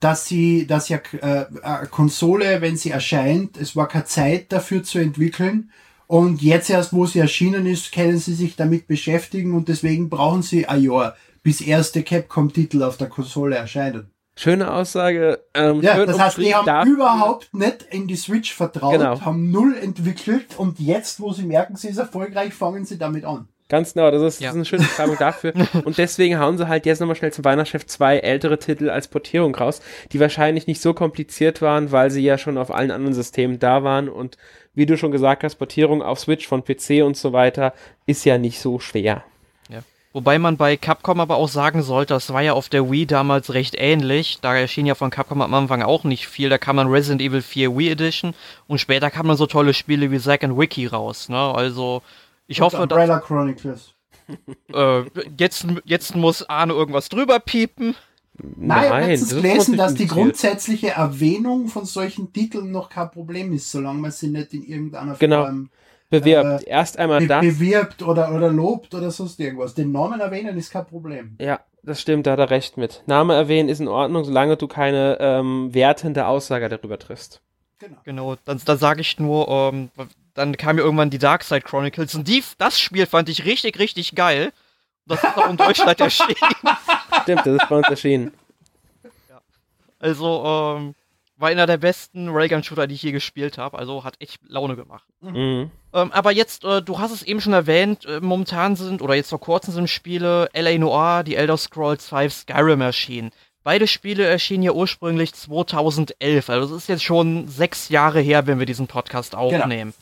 Dass 0.00 0.26
sie, 0.26 0.66
dass 0.66 0.88
ja 0.88 0.98
äh, 1.20 1.46
eine 1.62 1.86
Konsole, 1.88 2.60
wenn 2.60 2.76
sie 2.76 2.90
erscheint, 2.90 3.56
es 3.56 3.74
war 3.74 3.88
keine 3.88 4.04
Zeit 4.04 4.52
dafür 4.52 4.82
zu 4.82 4.98
entwickeln. 4.98 5.70
Und 6.06 6.42
jetzt 6.42 6.68
erst, 6.68 6.92
wo 6.92 7.06
sie 7.06 7.18
erschienen 7.18 7.66
ist, 7.66 7.92
können 7.92 8.18
sie 8.18 8.34
sich 8.34 8.56
damit 8.56 8.86
beschäftigen 8.86 9.54
und 9.54 9.68
deswegen 9.68 10.10
brauchen 10.10 10.42
sie 10.42 10.66
ein 10.66 10.82
Jahr, 10.82 11.16
bis 11.42 11.60
erste 11.60 12.02
Capcom-Titel 12.02 12.82
auf 12.82 12.98
der 12.98 13.08
Konsole 13.08 13.56
erscheinen. 13.56 14.10
Schöne 14.36 14.72
Aussage. 14.72 15.44
Ähm, 15.54 15.80
ja, 15.80 16.04
das 16.04 16.18
heißt, 16.18 16.38
die 16.38 16.54
haben 16.54 16.90
überhaupt 16.90 17.54
nicht 17.54 17.82
in 17.90 18.08
die 18.08 18.16
Switch 18.16 18.52
vertraut, 18.52 18.94
genau. 18.94 19.20
haben 19.20 19.50
null 19.52 19.76
entwickelt 19.76 20.58
und 20.58 20.80
jetzt, 20.80 21.20
wo 21.20 21.32
sie 21.32 21.44
merken, 21.44 21.76
sie 21.76 21.88
ist 21.88 21.98
erfolgreich, 21.98 22.52
fangen 22.52 22.84
sie 22.84 22.98
damit 22.98 23.24
an. 23.24 23.48
Ganz 23.74 23.94
genau, 23.94 24.08
das 24.12 24.22
ist, 24.22 24.40
ja. 24.40 24.46
das 24.46 24.54
ist 24.54 24.56
eine 24.56 24.64
schöne 24.66 24.82
Beschreibung 24.84 25.16
dafür. 25.18 25.52
Und 25.84 25.98
deswegen 25.98 26.38
hauen 26.38 26.56
sie 26.58 26.68
halt 26.68 26.86
jetzt 26.86 27.00
nochmal 27.00 27.16
schnell 27.16 27.32
zum 27.32 27.44
Weihnachtschef 27.44 27.84
zwei 27.86 28.18
ältere 28.18 28.56
Titel 28.56 28.88
als 28.88 29.08
Portierung 29.08 29.52
raus, 29.52 29.82
die 30.12 30.20
wahrscheinlich 30.20 30.68
nicht 30.68 30.80
so 30.80 30.94
kompliziert 30.94 31.60
waren, 31.60 31.90
weil 31.90 32.08
sie 32.12 32.22
ja 32.22 32.38
schon 32.38 32.56
auf 32.56 32.72
allen 32.72 32.92
anderen 32.92 33.14
Systemen 33.14 33.58
da 33.58 33.82
waren. 33.82 34.08
Und 34.08 34.38
wie 34.76 34.86
du 34.86 34.96
schon 34.96 35.10
gesagt 35.10 35.42
hast, 35.42 35.56
Portierung 35.56 36.02
auf 36.02 36.20
Switch 36.20 36.46
von 36.46 36.62
PC 36.62 37.02
und 37.04 37.16
so 37.16 37.32
weiter 37.32 37.74
ist 38.06 38.24
ja 38.24 38.38
nicht 38.38 38.60
so 38.60 38.78
schwer. 38.78 39.24
Ja. 39.68 39.80
Wobei 40.12 40.38
man 40.38 40.56
bei 40.56 40.76
Capcom 40.76 41.18
aber 41.18 41.34
auch 41.34 41.48
sagen 41.48 41.82
sollte, 41.82 42.14
das 42.14 42.32
war 42.32 42.42
ja 42.42 42.52
auf 42.52 42.68
der 42.68 42.88
Wii 42.92 43.06
damals 43.06 43.54
recht 43.54 43.74
ähnlich. 43.76 44.38
Da 44.40 44.54
erschien 44.54 44.86
ja 44.86 44.94
von 44.94 45.10
Capcom 45.10 45.42
am 45.42 45.52
Anfang 45.52 45.82
auch 45.82 46.04
nicht 46.04 46.28
viel. 46.28 46.48
Da 46.48 46.58
kam 46.58 46.76
man 46.76 46.86
Resident 46.86 47.22
Evil 47.22 47.42
4 47.42 47.76
Wii 47.76 47.90
Edition 47.90 48.34
und 48.68 48.78
später 48.78 49.10
kamen 49.10 49.30
dann 49.30 49.36
so 49.36 49.46
tolle 49.46 49.74
Spiele 49.74 50.12
wie 50.12 50.20
Zack 50.20 50.44
and 50.44 50.56
Wiki 50.56 50.86
raus. 50.86 51.28
Ne? 51.28 51.36
Also 51.36 52.02
ich 52.46 52.60
Und 52.60 52.66
hoffe, 52.66 52.82
Umbrella 52.82 53.16
dass, 53.16 53.24
Chronicles. 53.24 53.94
Äh, 54.72 55.02
jetzt, 55.38 55.66
jetzt 55.84 56.16
muss 56.16 56.48
Arne 56.48 56.72
irgendwas 56.72 57.08
drüber 57.08 57.38
piepen. 57.40 57.94
Nein, 58.36 58.88
Nein 58.88 59.10
ich 59.10 59.20
habe 59.20 59.42
gelesen, 59.42 59.76
dass 59.76 59.94
die 59.94 60.06
grundsätzliche 60.06 60.90
Erwähnung 60.90 61.68
von 61.68 61.84
solchen 61.84 62.32
Titeln 62.32 62.72
noch 62.72 62.88
kein 62.88 63.10
Problem 63.10 63.52
ist, 63.52 63.70
solange 63.70 64.00
man 64.00 64.10
sie 64.10 64.28
nicht 64.28 64.54
in 64.54 64.64
irgendeiner 64.64 65.14
genau. 65.14 65.44
Form 65.44 65.70
bewirbt. 66.10 66.66
Äh, 66.66 66.70
Erst 66.70 66.98
einmal 66.98 67.20
be 67.20 67.26
das. 67.28 67.40
Bewirbt 67.42 68.02
oder, 68.02 68.34
oder 68.34 68.50
lobt 68.50 68.94
oder 68.94 69.10
sonst 69.10 69.38
irgendwas. 69.38 69.74
Den 69.74 69.92
Namen 69.92 70.20
erwähnen 70.20 70.56
ist 70.56 70.70
kein 70.70 70.86
Problem. 70.86 71.36
Ja, 71.40 71.60
das 71.82 72.00
stimmt, 72.00 72.26
da 72.26 72.32
hat 72.32 72.38
er 72.38 72.50
recht 72.50 72.76
mit. 72.76 73.02
Name 73.06 73.34
erwähnen 73.34 73.68
ist 73.68 73.80
in 73.80 73.88
Ordnung, 73.88 74.24
solange 74.24 74.56
du 74.56 74.66
keine 74.66 75.18
ähm, 75.20 75.72
wertende 75.72 76.26
Aussage 76.26 76.68
darüber 76.68 76.98
triffst. 76.98 77.40
Genau. 77.78 77.98
Genau, 78.04 78.36
dann, 78.44 78.60
dann 78.64 78.78
sage 78.78 79.00
ich 79.00 79.18
nur, 79.18 79.48
ähm, 79.48 79.90
dann 80.34 80.56
kam 80.56 80.78
ja 80.78 80.84
irgendwann 80.84 81.10
die 81.10 81.18
Dark 81.18 81.44
Side 81.44 81.62
Chronicles 81.62 82.14
und 82.14 82.28
die, 82.28 82.42
das 82.58 82.78
Spiel 82.78 83.06
fand 83.06 83.28
ich 83.28 83.44
richtig, 83.44 83.78
richtig 83.78 84.14
geil. 84.14 84.52
Das 85.06 85.22
ist 85.22 85.36
auch 85.36 85.48
in 85.48 85.56
Deutschland 85.56 86.00
erschienen. 86.00 86.36
Stimmt, 87.22 87.46
das 87.46 87.62
ist 87.62 87.68
bei 87.68 87.76
uns 87.76 87.88
erschienen. 87.88 88.32
Also, 89.98 90.76
ähm, 90.78 90.94
war 91.36 91.48
einer 91.48 91.66
der 91.66 91.78
besten 91.78 92.28
Railgun-Shooter, 92.28 92.86
die 92.86 92.94
ich 92.94 93.02
je 93.02 93.12
gespielt 93.12 93.58
habe. 93.58 93.78
Also 93.78 94.04
hat 94.04 94.16
echt 94.20 94.40
Laune 94.46 94.76
gemacht. 94.76 95.04
Mhm. 95.20 95.70
Ähm, 95.92 96.12
aber 96.12 96.32
jetzt, 96.32 96.64
äh, 96.64 96.80
du 96.82 96.98
hast 96.98 97.12
es 97.12 97.22
eben 97.22 97.40
schon 97.40 97.52
erwähnt, 97.52 98.04
äh, 98.06 98.20
momentan 98.20 98.76
sind, 98.76 99.02
oder 99.02 99.14
jetzt 99.14 99.30
vor 99.30 99.40
kurzem 99.40 99.74
sind 99.74 99.90
Spiele 99.90 100.48
L.A. 100.52 100.78
Noir, 100.78 101.22
die 101.24 101.36
Elder 101.36 101.56
Scrolls 101.56 102.08
5, 102.08 102.32
Skyrim 102.32 102.80
erschienen. 102.80 103.30
Beide 103.64 103.86
Spiele 103.86 104.24
erschienen 104.24 104.62
ja 104.62 104.72
ursprünglich 104.72 105.32
2011, 105.32 106.50
also 106.50 106.74
das 106.74 106.82
ist 106.82 106.88
jetzt 106.88 107.02
schon 107.02 107.48
sechs 107.48 107.88
Jahre 107.88 108.20
her, 108.20 108.46
wenn 108.46 108.58
wir 108.58 108.66
diesen 108.66 108.86
Podcast 108.86 109.34
aufnehmen. 109.34 109.94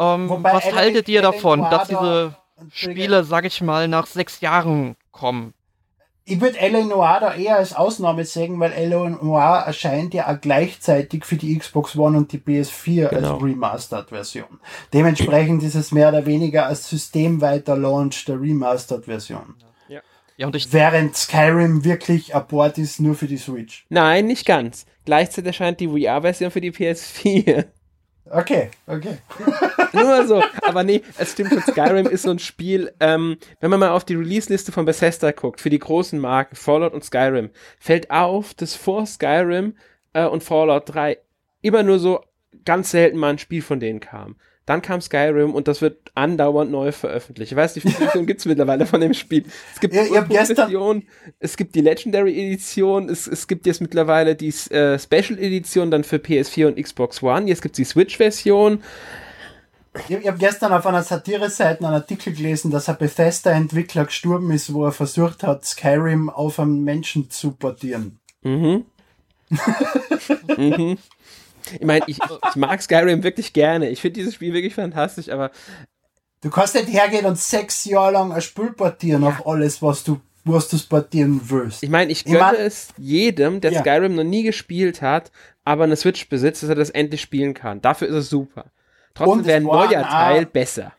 Ähm, 0.00 0.28
Wobei 0.28 0.52
was 0.54 0.64
LA 0.64 0.76
haltet 0.76 1.08
ihr 1.08 1.22
davon, 1.22 1.60
dass 1.70 1.88
da- 1.88 2.00
diese. 2.00 2.36
Spiele, 2.72 3.24
sag 3.24 3.44
ich 3.46 3.60
mal, 3.62 3.88
nach 3.88 4.06
sechs 4.06 4.40
Jahren 4.40 4.96
kommen? 5.12 5.54
Ich 6.26 6.40
würde 6.40 6.58
L.A. 6.58 6.84
Noir 6.84 7.18
da 7.20 7.34
eher 7.34 7.56
als 7.56 7.74
Ausnahme 7.74 8.24
sehen, 8.24 8.60
weil 8.60 8.72
L.A. 8.72 9.08
Noir 9.08 9.64
erscheint 9.66 10.12
ja 10.14 10.28
auch 10.32 10.40
gleichzeitig 10.40 11.24
für 11.24 11.36
die 11.36 11.56
Xbox 11.58 11.96
One 11.96 12.18
und 12.18 12.32
die 12.32 12.38
PS4 12.38 13.08
Genau. 13.08 13.34
als 13.34 13.42
Remastered-Version. 13.42 14.60
Dementsprechend 14.92 15.62
ist 15.62 15.74
es 15.74 15.90
mehr 15.90 16.10
oder 16.10 16.26
weniger 16.26 16.66
als 16.66 16.88
systemweiter 16.88 17.76
Launch 17.76 18.24
der 18.26 18.40
Remastered-Version. 18.40 19.54
Ja, 20.36 20.46
und 20.46 20.56
ich, 20.56 20.72
Während 20.72 21.16
Skyrim 21.16 21.84
wirklich 21.84 22.34
ein 22.34 22.46
Port 22.46 22.78
ist 22.78 22.98
nur 23.00 23.14
für 23.14 23.26
die 23.26 23.36
Switch. 23.36 23.84
Nein, 23.90 24.26
nicht 24.26 24.46
ganz. 24.46 24.86
Gleichzeitig 25.04 25.48
erscheint 25.48 25.80
die 25.80 25.88
VR-Version 25.88 26.50
für 26.50 26.60
die 26.62 26.70
PS4. 26.72 27.64
Okay, 28.30 28.70
okay. 28.86 29.18
Nur 29.92 30.04
mal 30.04 30.26
so. 30.26 30.42
Aber 30.62 30.84
nee, 30.84 31.02
es 31.18 31.32
stimmt 31.32 31.50
schon, 31.50 31.62
Skyrim 31.62 32.06
ist 32.06 32.22
so 32.22 32.30
ein 32.30 32.38
Spiel, 32.38 32.92
ähm, 33.00 33.36
wenn 33.58 33.70
man 33.70 33.80
mal 33.80 33.90
auf 33.90 34.04
die 34.04 34.14
Release-Liste 34.14 34.70
von 34.70 34.84
Bethesda 34.84 35.32
guckt, 35.32 35.60
für 35.60 35.70
die 35.70 35.80
großen 35.80 36.18
Marken, 36.18 36.54
Fallout 36.54 36.94
und 36.94 37.04
Skyrim, 37.04 37.50
fällt 37.80 38.10
auf, 38.10 38.54
dass 38.54 38.76
vor 38.76 39.04
Skyrim 39.04 39.74
äh, 40.12 40.24
und 40.26 40.44
Fallout 40.44 40.94
3 40.94 41.18
immer 41.60 41.82
nur 41.82 41.98
so 41.98 42.24
ganz 42.64 42.92
selten 42.92 43.18
mal 43.18 43.30
ein 43.30 43.38
Spiel 43.38 43.62
von 43.62 43.80
denen 43.80 44.00
kam. 44.00 44.36
Dann 44.70 44.82
kam 44.82 45.00
Skyrim 45.00 45.52
und 45.52 45.66
das 45.66 45.82
wird 45.82 46.12
andauernd 46.14 46.70
neu 46.70 46.92
veröffentlicht. 46.92 47.50
Ich 47.50 47.56
weiß 47.56 47.72
viele 47.72 47.92
Versionen 47.92 48.24
gibt 48.28 48.38
es 48.38 48.46
mittlerweile 48.46 48.86
von 48.86 49.00
dem 49.00 49.14
Spiel. 49.14 49.44
Es 49.74 49.80
gibt 49.80 49.92
Ja, 49.94 50.04
die 50.04 50.54
Version, 50.54 51.02
es 51.40 51.56
gibt 51.56 51.74
die 51.74 51.80
Legendary 51.80 52.38
Edition, 52.40 53.08
es, 53.08 53.26
es 53.26 53.48
gibt 53.48 53.66
jetzt 53.66 53.80
mittlerweile 53.80 54.36
die 54.36 54.50
äh, 54.70 54.96
Special 54.96 55.40
Edition 55.40 55.90
dann 55.90 56.04
für 56.04 56.18
PS4 56.18 56.68
und 56.68 56.80
Xbox 56.80 57.20
One, 57.20 57.48
jetzt 57.48 57.62
gibt 57.62 57.72
es 57.72 57.78
die 57.78 57.84
Switch-Version. 57.84 58.80
Ich, 60.08 60.16
ich 60.16 60.28
habe 60.28 60.38
gestern 60.38 60.72
auf 60.72 60.86
einer 60.86 61.02
Satire-Seite 61.02 61.84
einen 61.84 61.94
Artikel 61.94 62.32
gelesen, 62.32 62.70
dass 62.70 62.88
ein 62.88 62.96
Bethesda-Entwickler 62.96 64.04
gestorben 64.04 64.52
ist, 64.52 64.72
wo 64.72 64.84
er 64.84 64.92
versucht 64.92 65.42
hat, 65.42 65.64
Skyrim 65.64 66.30
auf 66.30 66.60
einen 66.60 66.84
Menschen 66.84 67.28
zu 67.28 67.50
portieren. 67.50 68.20
Mhm. 68.42 68.84
mhm. 70.56 70.96
Ich 71.72 71.84
meine, 71.86 72.04
ich, 72.06 72.18
ich 72.48 72.56
mag 72.56 72.80
Skyrim 72.82 73.22
wirklich 73.22 73.52
gerne. 73.52 73.88
Ich 73.90 74.00
finde 74.00 74.20
dieses 74.20 74.34
Spiel 74.34 74.52
wirklich 74.52 74.74
fantastisch, 74.74 75.28
aber 75.28 75.50
Du 76.42 76.48
kannst 76.50 76.74
nicht 76.74 76.88
hergehen 76.88 77.26
und 77.26 77.38
sechs 77.38 77.84
Jahre 77.84 78.12
lang 78.12 78.32
ein 78.32 78.40
Spiel 78.40 78.72
portieren 78.72 79.24
auf 79.24 79.46
alles, 79.46 79.82
was 79.82 80.04
du 80.04 80.20
was 80.42 80.68
du 80.68 80.78
portieren 80.78 81.38
willst. 81.44 81.82
ich 81.82 81.90
meine, 81.90 82.10
ich 82.10 82.20
Ich 82.20 82.32
gönne 82.32 82.38
mein- 82.40 82.54
es 82.56 82.88
jedem, 82.96 83.60
der 83.60 83.72
Ja. 83.72 83.80
Skyrim 83.80 84.14
noch 84.14 84.24
nie 84.24 84.42
gespielt 84.42 85.02
hat, 85.02 85.30
aber 85.64 85.84
eine 85.84 85.96
Switch 85.96 86.28
besitzt, 86.30 86.62
dass 86.62 86.70
er 86.70 86.74
das 86.76 86.88
endlich 86.88 87.20
spielen 87.20 87.52
kann. 87.52 87.82
Dafür 87.82 88.08
ist 88.08 88.14
es 88.14 88.30
super. 88.30 88.64
Trotzdem 89.12 89.44
wäre 89.44 89.56
ein 89.58 89.62
neuer 89.64 90.00
auch- 90.02 90.08
Teil 90.10 90.46
besser. 90.46 90.92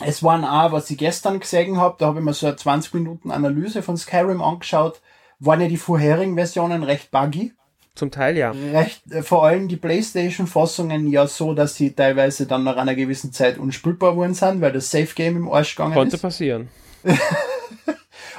Es 0.00 0.22
waren 0.22 0.44
auch, 0.46 0.72
was 0.72 0.88
ich 0.90 0.96
gestern 0.96 1.38
gesehen 1.40 1.76
habe, 1.76 1.96
da 1.98 2.06
habe 2.06 2.20
ich 2.20 2.24
mir 2.24 2.32
so 2.32 2.46
eine 2.46 2.56
20 2.56 2.94
Minuten 2.94 3.30
Analyse 3.30 3.82
von 3.82 3.98
Skyrim 3.98 4.40
angeschaut, 4.40 5.02
waren 5.38 5.60
ja 5.60 5.68
die 5.68 5.76
vorherigen 5.76 6.34
Versionen 6.36 6.82
recht 6.84 7.10
buggy. 7.10 7.52
Zum 7.94 8.10
Teil 8.10 8.38
ja. 8.38 8.52
Recht, 8.72 9.02
äh, 9.12 9.22
vor 9.22 9.44
allem 9.44 9.68
die 9.68 9.76
Playstation-Fassungen 9.76 11.06
ja 11.08 11.26
so, 11.26 11.52
dass 11.52 11.74
sie 11.76 11.92
teilweise 11.92 12.46
dann 12.46 12.64
nach 12.64 12.76
einer 12.76 12.94
gewissen 12.94 13.32
Zeit 13.32 13.58
unspielbar 13.58 14.16
worden 14.16 14.32
sind, 14.34 14.60
weil 14.62 14.72
das 14.72 14.90
Safe-Game 14.90 15.36
im 15.36 15.50
Arsch 15.52 15.76
gegangen 15.76 15.92
Konnte 15.94 16.16
ist. 16.16 16.22
passieren. 16.22 16.68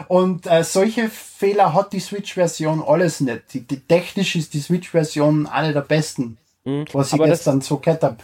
Und 0.07 0.47
äh, 0.47 0.63
solche 0.63 1.07
Fehler 1.09 1.73
hat 1.73 1.93
die 1.93 1.99
Switch-Version 1.99 2.81
alles 2.85 3.19
nicht. 3.19 3.53
Die, 3.53 3.61
die, 3.61 3.79
technisch 3.79 4.35
ist 4.35 4.53
die 4.53 4.59
Switch-Version 4.59 5.45
eine 5.45 5.71
der 5.73 5.81
besten, 5.81 6.37
was 6.65 7.07
ich 7.07 7.13
Mhm. 7.13 7.19
Aber 7.21 7.27
das- 7.27 7.39
gestern 7.39 7.61
so 7.61 7.77
gehört 7.77 8.03
habe. 8.03 8.17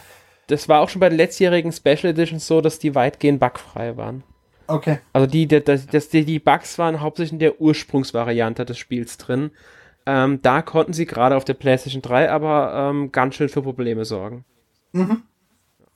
Das 0.48 0.68
war 0.68 0.80
auch 0.80 0.88
schon 0.88 0.98
bei 0.98 1.08
den 1.08 1.16
letztjährigen 1.18 1.70
Special 1.70 2.06
Editions 2.06 2.44
so, 2.48 2.60
dass 2.60 2.80
die 2.80 2.96
weitgehend 2.96 3.38
bugfrei 3.38 3.96
waren. 3.96 4.24
Okay. 4.66 4.98
Also 5.12 5.28
die, 5.28 5.46
die, 5.46 5.60
die, 5.62 6.24
die 6.24 6.38
Bugs 6.40 6.76
waren 6.76 7.00
hauptsächlich 7.00 7.34
in 7.34 7.38
der 7.38 7.60
Ursprungsvariante 7.60 8.64
des 8.64 8.76
Spiels 8.76 9.16
drin. 9.16 9.52
Ähm, 10.12 10.42
da 10.42 10.60
konnten 10.60 10.92
sie 10.92 11.06
gerade 11.06 11.36
auf 11.36 11.44
der 11.44 11.54
PlayStation 11.54 12.02
3 12.02 12.30
aber 12.32 12.90
ähm, 12.90 13.12
ganz 13.12 13.36
schön 13.36 13.48
für 13.48 13.62
Probleme 13.62 14.04
sorgen. 14.04 14.44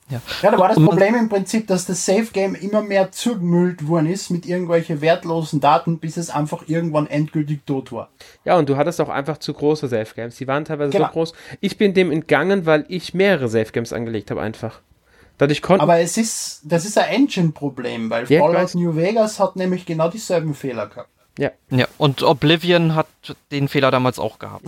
Ja, 0.07 0.21
da 0.41 0.57
war 0.57 0.69
das 0.69 0.77
Problem 0.77 1.15
im 1.15 1.27
Prinzip, 1.27 1.67
dass 1.67 1.85
das 1.85 2.05
Safe-Game 2.05 2.55
immer 2.55 2.81
mehr 2.81 3.11
zugemüllt 3.11 3.87
worden 3.87 4.05
ist 4.05 4.29
mit 4.29 4.45
irgendwelchen 4.45 5.01
wertlosen 5.01 5.59
Daten, 5.59 5.99
bis 5.99 6.15
es 6.15 6.29
einfach 6.29 6.63
irgendwann 6.67 7.07
endgültig 7.07 7.65
tot 7.65 7.91
war. 7.91 8.09
Ja, 8.45 8.57
und 8.57 8.69
du 8.69 8.77
hattest 8.77 9.01
auch 9.01 9.09
einfach 9.09 9.39
zu 9.39 9.53
große 9.53 9.89
Safe 9.89 10.15
Games. 10.15 10.37
Die 10.37 10.47
waren 10.47 10.63
teilweise 10.63 10.91
Genau. 10.91 11.07
so 11.07 11.11
groß. 11.11 11.33
Ich 11.59 11.77
bin 11.77 11.93
dem 11.93 12.11
entgangen, 12.11 12.65
weil 12.65 12.85
ich 12.87 13.13
mehrere 13.13 13.49
Safe 13.49 13.71
Games 13.71 13.91
angelegt 13.91 14.31
habe 14.31 14.41
einfach. 14.41 14.79
Dadurch 15.37 15.61
Aber 15.69 15.99
es 15.99 16.15
ist, 16.15 16.61
das 16.63 16.85
ist 16.85 16.97
ein 16.97 17.09
Engine-Problem, 17.09 18.09
weil 18.09 18.25
Ja, 18.31 18.39
Fallout. 18.39 18.75
New 18.75 18.95
Vegas 18.95 19.39
hat 19.39 19.57
nämlich 19.57 19.85
genau 19.85 20.07
dieselben 20.07 20.53
Fehler 20.53 20.87
gehabt. 20.87 21.09
Ja, 21.37 21.51
ja, 21.69 21.87
und 21.97 22.23
Oblivion 22.23 22.95
hat 22.95 23.07
den 23.51 23.67
Fehler 23.67 23.91
damals 23.91 24.19
auch 24.19 24.39
gehabt. 24.39 24.65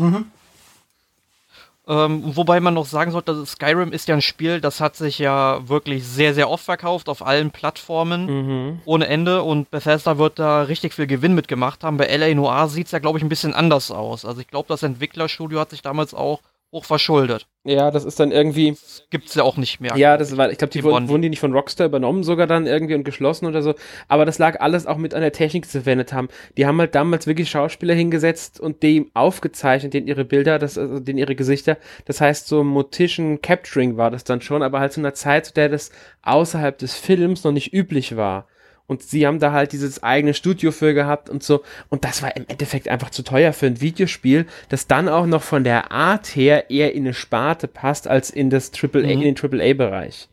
Ähm, 1.89 2.35
wobei 2.35 2.59
man 2.59 2.73
noch 2.73 2.85
sagen 2.85 3.11
sollte, 3.11 3.33
dass 3.33 3.51
Skyrim 3.51 3.93
ist 3.93 4.09
ja 4.09 4.15
ein 4.15 4.21
Spiel, 4.21 4.59
das 4.59 4.81
hat 4.81 4.97
sich 4.97 5.19
ja 5.19 5.69
wirklich 5.69 6.05
sehr, 6.05 6.33
sehr 6.33 6.49
oft 6.49 6.65
verkauft 6.65 7.07
auf 7.07 7.25
allen 7.25 7.51
Plattformen 7.51 8.25
mhm. 8.25 8.81
ohne 8.83 9.07
Ende 9.07 9.41
und 9.41 9.71
Bethesda 9.71 10.17
wird 10.17 10.37
da 10.37 10.63
richtig 10.63 10.93
viel 10.93 11.07
Gewinn 11.07 11.33
mitgemacht 11.33 11.85
haben. 11.85 11.95
Bei 11.95 12.13
LA 12.13 12.35
Noir 12.35 12.67
sieht 12.67 12.87
es 12.87 12.91
ja, 12.91 12.99
glaube 12.99 13.19
ich, 13.19 13.23
ein 13.23 13.29
bisschen 13.29 13.53
anders 13.53 13.89
aus. 13.89 14.25
Also 14.25 14.41
ich 14.41 14.49
glaube, 14.49 14.67
das 14.67 14.83
Entwicklerstudio 14.83 15.61
hat 15.61 15.69
sich 15.69 15.81
damals 15.81 16.13
auch 16.13 16.41
hoch 16.71 16.85
verschuldet. 16.85 17.47
ja, 17.63 17.91
das 17.91 18.03
ist 18.03 18.19
dann 18.19 18.31
irgendwie. 18.31 18.75
Gibt's 19.09 19.35
ja 19.35 19.43
auch 19.43 19.57
nicht 19.57 19.79
mehr. 19.79 19.95
Ja, 19.95 20.17
das 20.17 20.35
war, 20.35 20.51
ich 20.51 20.57
glaube, 20.57 20.71
die 20.71 20.79
Die 20.79 20.83
wurden, 20.83 21.07
wurden 21.07 21.21
die 21.21 21.29
nicht 21.29 21.39
von 21.39 21.53
Rockstar 21.53 21.87
übernommen, 21.87 22.23
sogar 22.23 22.45
dann 22.45 22.65
irgendwie 22.67 22.95
und 22.95 23.03
geschlossen 23.03 23.45
oder 23.45 23.61
so. 23.61 23.73
Aber 24.07 24.25
das 24.25 24.37
lag 24.37 24.59
alles 24.59 24.85
auch 24.85 24.97
mit 24.97 25.13
an 25.13 25.21
der 25.21 25.31
Technik, 25.31 25.63
die 25.63 25.69
sie 25.69 25.79
verwendet 25.79 26.11
haben. 26.11 26.27
Die 26.57 26.65
haben 26.65 26.79
halt 26.79 26.93
damals 26.93 27.25
wirklich 27.25 27.49
Schauspieler 27.49 27.93
hingesetzt 27.93 28.59
und 28.59 28.83
die 28.83 29.09
aufgezeichnet, 29.13 29.93
denen 29.93 30.07
ihre 30.07 30.25
Bilder, 30.25 30.59
das, 30.59 30.77
also 30.77 30.99
denen 30.99 31.19
ihre 31.19 31.35
Gesichter. 31.35 31.77
Das 32.05 32.19
heißt, 32.19 32.47
so 32.47 32.63
Motion 32.63 33.41
Capturing 33.41 33.95
war 33.95 34.11
das 34.11 34.25
dann 34.25 34.41
schon, 34.41 34.61
aber 34.61 34.79
halt 34.79 34.91
zu 34.91 34.99
einer 34.99 35.13
Zeit, 35.13 35.45
zu 35.47 35.53
der 35.53 35.69
das 35.69 35.91
außerhalb 36.23 36.77
des 36.77 36.95
Films 36.95 37.43
noch 37.43 37.53
nicht 37.53 37.73
üblich 37.73 38.17
war. 38.17 38.47
Und 38.87 39.03
sie 39.03 39.27
haben 39.27 39.39
da 39.39 39.51
halt 39.51 39.73
dieses 39.73 40.01
eigene 40.01 40.33
Studio 40.33 40.71
für 40.71 40.93
gehabt 40.93 41.29
und 41.29 41.43
so. 41.43 41.61
Und 41.89 42.05
das 42.05 42.23
war 42.23 42.35
im 42.37 42.45
Endeffekt 42.47 42.87
einfach 42.87 43.09
zu 43.09 43.21
teuer 43.21 43.51
für 43.51 43.65
ein 43.65 43.81
Videospiel, 43.81 44.45
das 44.69 44.87
dann 44.87 45.09
auch 45.09 45.25
noch 45.25 45.43
von 45.43 45.65
der 45.65 45.91
Art 45.91 46.27
her 46.27 46.69
eher 46.69 46.93
in 46.95 47.03
eine 47.03 47.13
Sparte 47.13 47.67
passt 47.67 48.07
als 48.07 48.29
in 48.29 48.49
das 48.49 48.71
AAA, 48.71 49.03
Mhm. 49.03 49.09
in 49.09 49.19
den 49.21 49.35
AAA-Bereich. 49.35 50.29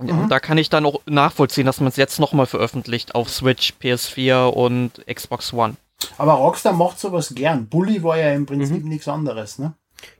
Ja, 0.00 0.14
und 0.14 0.28
da 0.30 0.38
kann 0.38 0.58
ich 0.58 0.70
dann 0.70 0.86
auch 0.86 1.00
nachvollziehen, 1.06 1.66
dass 1.66 1.80
man 1.80 1.88
es 1.88 1.96
jetzt 1.96 2.20
nochmal 2.20 2.46
veröffentlicht 2.46 3.16
auf 3.16 3.28
Switch, 3.30 3.72
PS4 3.82 4.46
und 4.52 5.04
Xbox 5.12 5.52
One. 5.52 5.74
Aber 6.18 6.34
Rockstar 6.34 6.72
macht 6.74 7.00
sowas 7.00 7.32
gern. 7.34 7.66
Bully 7.66 8.04
war 8.04 8.16
ja 8.16 8.32
im 8.32 8.46
Prinzip 8.46 8.84
Mhm. 8.84 8.90
nichts 8.90 9.08
anderes, 9.08 9.58
ne? 9.58 9.72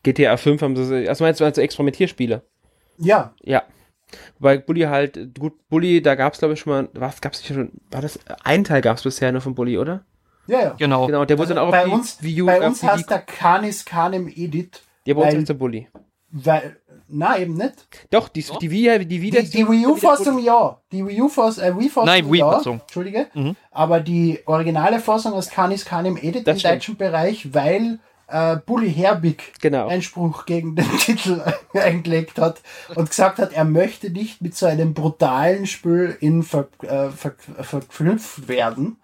GTA 0.02 0.36
5 0.36 0.60
haben 0.62 0.74
sie, 0.74 1.08
also 1.08 1.22
meinst 1.22 1.38
du 1.40 1.44
also 1.44 1.60
Experimentierspiele? 1.60 2.42
Ja, 2.98 3.32
Ja. 3.42 3.62
Wobei 4.38 4.58
Bully 4.58 4.82
halt, 4.82 5.38
gut, 5.38 5.54
Bully, 5.68 6.00
da 6.02 6.14
gab 6.14 6.32
es 6.32 6.38
glaube 6.38 6.54
ich 6.54 6.60
schon 6.60 6.72
mal, 6.72 6.88
was 6.94 7.20
gab's 7.20 7.38
nicht 7.40 7.48
schon, 7.54 7.70
war 7.90 8.00
das, 8.02 8.18
ein 8.44 8.64
Teil 8.64 8.80
gab 8.80 8.96
es 8.96 9.02
bisher 9.02 9.32
nur 9.32 9.40
von 9.40 9.54
Bully, 9.54 9.78
oder? 9.78 10.04
ja, 10.46 10.60
ja. 10.62 10.74
Genau. 10.78 11.06
Genau, 11.06 11.24
der 11.24 11.36
wurde 11.38 11.48
Also 11.50 11.54
dann 11.54 11.64
auch 11.66 11.70
bei 11.70 11.80
auf 11.82 11.84
die 11.88 11.90
uns, 11.94 12.22
Wii 12.22 12.42
U, 12.42 12.46
bei 12.46 12.66
uns 12.66 12.80
die, 12.80 12.86
heißt 12.86 13.10
der 13.10 13.18
Canis 13.20 13.84
Canem 13.84 14.28
Edit, 14.28 14.82
der 15.06 15.14
bei 15.14 15.22
uns 15.26 15.34
heißt 15.34 15.48
der 15.50 15.54
Bully. 15.54 15.88
weil, 16.30 16.76
na 17.10 17.38
eben 17.38 17.54
nicht. 17.54 17.86
Doch, 18.10 18.28
die, 18.28 18.44
die 18.60 18.70
Wii, 18.70 19.04
die 19.06 19.22
Wii, 19.22 19.30
Die, 19.30 19.50
die 19.50 19.68
Wii 19.68 19.86
U-Fassung 19.86 20.38
ja. 20.42 20.80
Die 20.92 21.06
Wii 21.06 21.22
U-Fassung, 21.22 21.64
äh, 21.64 21.74
Wii-Fassung 21.78 22.04
Nein, 22.06 22.30
Wii-Fassung. 22.30 22.76
ja. 22.76 22.80
Entschuldige. 22.82 23.26
Mhm. 23.34 23.56
Aber 23.70 24.00
die 24.00 24.40
originale 24.46 25.00
Fassung 25.00 25.32
aus 25.34 25.48
Canis 25.50 25.84
Canem 25.86 26.16
Edit 26.16 26.46
Das 26.46 26.56
im 26.56 26.58
stimmt. 26.60 26.74
deutschen 26.74 26.96
Bereich, 26.96 27.54
weil 27.54 27.98
äh, 28.28 28.56
Bully 28.64 28.92
Herbig 28.92 29.52
Genau. 29.60 29.88
Einspruch 29.88 30.44
gegen 30.46 30.76
den 30.76 30.98
Titel 30.98 31.42
eingelegt 31.74 32.38
hat 32.38 32.60
und 32.94 33.10
gesagt 33.10 33.38
hat, 33.38 33.52
er 33.52 33.64
möchte 33.64 34.10
nicht 34.10 34.40
mit 34.40 34.56
so 34.56 34.66
einem 34.66 34.94
brutalen 34.94 35.66
Spiel 35.66 36.16
in 36.20 36.42
ver, 36.42 36.68
äh, 36.82 37.08
ver, 37.10 37.34
verknüpft 37.60 38.48
werden. 38.48 38.96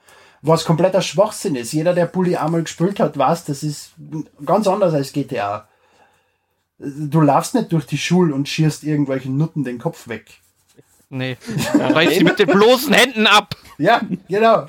Was 0.43 0.67
kompletter 0.67 1.01
Schwachsinn 1.01 1.57
ist. 1.57 1.73
Jeder, 1.73 1.95
der 1.95 2.05
Bully 2.05 2.37
einmal 2.37 2.63
gespielt 2.63 3.01
hat, 3.01 3.17
weiß, 3.17 3.47
das 3.47 3.63
ist 3.63 3.93
ganz 4.45 4.67
anders 4.69 4.93
als 4.93 5.13
GTA. 5.13 5.67
Du 6.79 7.23
laufst 7.23 7.55
nicht 7.55 7.73
durch 7.73 7.87
die 7.87 7.97
Schule 7.97 8.35
und 8.35 8.47
schierst 8.47 8.85
irgendwelchen 8.85 9.39
Nutten 9.39 9.65
den 9.65 9.79
Kopf 9.79 10.07
weg. 10.07 10.27
Nee. 11.09 11.39
Reiß 11.75 12.17
sie 12.17 12.25
mit 12.25 12.39
den 12.39 12.49
bloßen 12.49 12.93
Händen 12.93 13.27
ab. 13.27 13.55
Ja, 13.79 14.03
genau. 14.29 14.67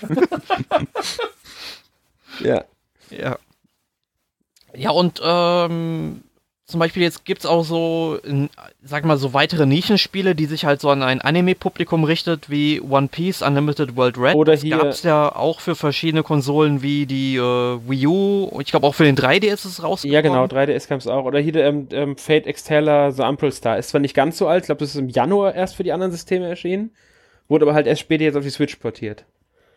Ja. 2.39 2.63
Ja. 3.09 3.37
Ja, 4.77 4.91
und 4.91 5.21
ähm, 5.23 6.21
zum 6.67 6.79
Beispiel 6.79 7.03
jetzt 7.03 7.25
gibt's 7.25 7.45
auch 7.45 7.63
so, 7.63 8.17
in, 8.23 8.49
sag 8.81 9.05
mal, 9.05 9.17
so 9.17 9.33
weitere 9.33 9.67
Nischenspiele, 9.67 10.33
die 10.33 10.45
sich 10.47 10.65
halt 10.65 10.81
so 10.81 10.89
an 10.89 11.03
ein 11.03 11.21
Anime-Publikum 11.21 12.03
richtet, 12.03 12.49
wie 12.49 12.81
One 12.81 13.07
Piece 13.07 13.43
Unlimited 13.43 13.95
World 13.95 14.17
Red. 14.17 14.33
Oder 14.35 14.53
das 14.53 14.61
hier- 14.63 14.77
gab's 14.77 15.03
ja 15.03 15.33
auch 15.35 15.59
für 15.59 15.75
verschiedene 15.75 16.23
Konsolen 16.23 16.81
wie 16.81 17.05
die 17.05 17.35
äh, 17.35 17.39
Wii 17.41 18.07
U. 18.07 18.59
Ich 18.61 18.71
glaube 18.71 18.87
auch 18.87 18.95
für 18.95 19.03
den 19.03 19.15
3DS 19.15 19.53
ist 19.53 19.65
es 19.65 19.83
rausgekommen. 19.83 20.13
Ja, 20.13 20.21
genau, 20.21 20.45
3DS 20.45 20.87
kam 20.87 20.97
es 20.97 21.05
auch. 21.07 21.25
Oder 21.25 21.39
hier 21.39 21.51
der 21.51 21.67
ähm, 21.67 21.87
ähm, 21.91 22.17
Fate 22.17 22.47
Extella 22.47 23.11
The 23.11 23.21
Umbral 23.21 23.51
Star. 23.51 23.77
Ist 23.77 23.89
zwar 23.89 24.01
nicht 24.01 24.15
ganz 24.15 24.37
so 24.39 24.47
alt, 24.47 24.63
ich 24.63 24.67
glaube, 24.67 24.79
das 24.79 24.89
ist 24.89 24.95
im 24.95 25.09
Januar 25.09 25.53
erst 25.53 25.75
für 25.75 25.83
die 25.83 25.91
anderen 25.91 26.11
Systeme 26.11 26.47
erschienen. 26.47 26.89
Wurde 27.47 27.65
aber 27.65 27.75
halt 27.75 27.85
erst 27.85 28.01
später 28.01 28.23
jetzt 28.23 28.35
auf 28.37 28.43
die 28.43 28.49
Switch 28.49 28.75
portiert. 28.77 29.23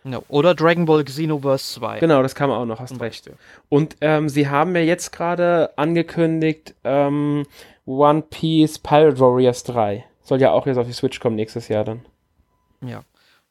Ja, 0.04 0.20
oder 0.28 0.54
Dragon 0.54 0.84
Ball 0.86 1.04
Xenoverse 1.04 1.74
2. 1.80 1.98
Genau, 1.98 2.22
das 2.22 2.34
kam 2.34 2.50
auch 2.50 2.64
noch, 2.64 2.80
hast 2.80 3.00
recht. 3.00 3.30
Und 3.68 3.96
ähm, 4.00 4.28
sie 4.28 4.48
haben 4.48 4.74
ja 4.74 4.82
jetzt 4.82 5.12
gerade 5.12 5.70
angekündigt, 5.76 6.74
ähm, 6.84 7.44
One 7.84 8.22
Piece 8.22 8.78
Pirate 8.78 9.18
Warriors 9.18 9.64
3. 9.64 10.04
Soll 10.22 10.40
ja 10.40 10.50
auch 10.52 10.66
jetzt 10.66 10.76
auf 10.78 10.86
die 10.86 10.92
Switch 10.92 11.20
kommen 11.20 11.36
nächstes 11.36 11.68
Jahr 11.68 11.84
dann. 11.84 12.04
Ja. 12.80 13.02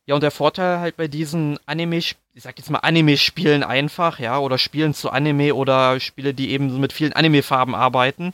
Ja, 0.05 0.15
und 0.15 0.23
der 0.23 0.31
Vorteil 0.31 0.79
halt 0.79 0.95
bei 0.95 1.09
diesen 1.09 1.59
Anime, 1.65 1.97
ich 1.97 2.15
sag 2.35 2.57
jetzt 2.57 2.69
mal 2.69 2.79
Anime-Spielen 2.79 3.61
einfach, 3.61 4.19
ja, 4.19 4.39
oder 4.39 4.57
Spielen 4.57 4.93
zu 4.93 5.09
Anime 5.09 5.53
oder 5.53 5.99
Spiele, 5.99 6.33
die 6.33 6.51
eben 6.51 6.79
mit 6.79 6.93
vielen 6.93 7.11
Anime-Farben 7.11 7.75
arbeiten. 7.75 8.33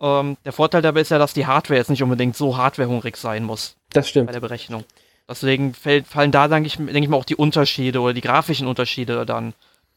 Ähm, 0.00 0.36
der 0.44 0.52
Vorteil 0.52 0.80
dabei 0.80 1.00
ist 1.00 1.10
ja, 1.10 1.18
dass 1.18 1.34
die 1.34 1.46
Hardware 1.46 1.78
jetzt 1.78 1.90
nicht 1.90 2.04
unbedingt 2.04 2.36
so 2.36 2.56
hardwarehungrig 2.56 3.16
sein 3.16 3.42
muss 3.42 3.74
Das 3.92 4.04
bei 4.06 4.08
stimmt. 4.10 4.32
der 4.34 4.40
Berechnung. 4.40 4.84
Deswegen 5.28 5.74
fällt, 5.74 6.06
fallen 6.06 6.32
da, 6.32 6.48
denke 6.48 6.66
ich, 6.66 6.76
denk 6.76 7.04
ich 7.04 7.08
mal, 7.08 7.16
auch 7.16 7.24
die 7.24 7.36
Unterschiede 7.36 8.00
oder 8.00 8.12
die 8.12 8.20
grafischen 8.20 8.66
Unterschiede 8.66 9.24
dann 9.24 9.54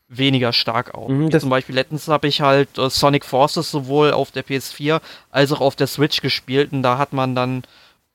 weniger 0.07 0.53
stark 0.53 0.93
auf. 0.93 1.09
Mhm, 1.09 1.37
zum 1.37 1.49
Beispiel 1.49 1.75
letztens 1.75 2.07
habe 2.07 2.27
ich 2.27 2.41
halt 2.41 2.77
äh, 2.77 2.89
Sonic 2.89 3.25
Forces 3.25 3.71
sowohl 3.71 4.11
auf 4.11 4.31
der 4.31 4.45
PS4 4.45 5.01
als 5.31 5.51
auch 5.51 5.61
auf 5.61 5.75
der 5.75 5.87
Switch 5.87 6.21
gespielt 6.21 6.71
und 6.71 6.83
da 6.83 6.97
hat 6.97 7.11
man 7.11 7.35
dann 7.35 7.63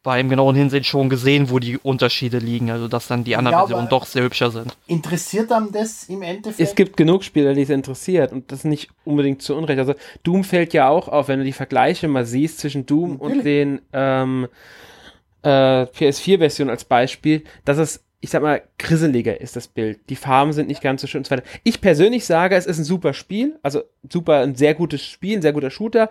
beim 0.03 0.31
genauen 0.31 0.57
Hinsehen 0.57 0.85
schon 0.85 1.11
gesehen, 1.11 1.51
wo 1.51 1.59
die 1.59 1.77
Unterschiede 1.77 2.39
liegen, 2.39 2.71
also 2.71 2.89
dass 2.89 3.07
dann 3.07 3.23
die 3.23 3.37
anderen 3.37 3.55
Ja, 3.55 3.67
Versionen 3.67 3.89
doch 3.91 4.07
sehr 4.07 4.23
hübscher 4.23 4.51
sind. 4.51 4.75
Interessiert 4.87 5.53
einem 5.53 5.73
das 5.73 6.05
im 6.05 6.23
Endeffekt? 6.23 6.61
Es 6.67 6.75
gibt 6.75 6.97
genug 6.97 7.23
Spieler, 7.23 7.53
die 7.53 7.63
es 7.63 7.71
interessiert 7.71 8.33
und 8.33 8.51
das 8.51 8.65
nicht 8.65 8.89
unbedingt 9.05 9.43
zu 9.43 9.55
Unrecht. 9.55 9.79
Also 9.79 9.95
Doom 10.23 10.45
fällt 10.45 10.73
ja 10.73 10.89
auch 10.89 11.09
auf, 11.09 11.29
wenn 11.29 11.41
du 11.41 11.45
die 11.45 11.53
Vergleiche 11.53 12.09
mal 12.09 12.25
siehst 12.25 12.61
zwischen 12.61 12.87
Doom 12.87 13.17
und 13.17 13.37
Natürlich. 13.37 13.45
den 13.45 13.83
ähm, 13.93 14.49
äh, 15.43 15.85
PS4-Versionen 15.85 16.71
als 16.71 16.85
Beispiel, 16.85 17.45
dass 17.65 17.79
es, 17.79 18.05
ich 18.21 18.31
sag 18.31 18.43
mal, 18.43 18.63
grisseliger 18.79 19.41
ist 19.41 19.57
das 19.57 19.69
Bild. 19.69 20.11
Die 20.11 20.17
Farben 20.17 20.53
sind 20.53 20.69
nicht 20.69 20.83
ganz 20.83 21.01
so 21.01 21.07
schön 21.07 21.21
und 21.21 21.27
so 21.27 21.31
weiter. 21.31 21.49
Ich 21.65 21.81
persönlich 21.81 22.27
sage, 22.27 22.57
es 22.57 22.67
ist 22.67 22.79
ein 22.79 22.85
super 22.85 23.15
Spiel, 23.15 23.59
also 23.63 23.83
super, 24.09 24.41
ein 24.41 24.55
sehr 24.55 24.75
gutes 24.75 25.05
Spiel, 25.05 25.39
ein 25.39 25.43
sehr 25.43 25.53
guter 25.53 25.71
Shooter. 25.71 26.11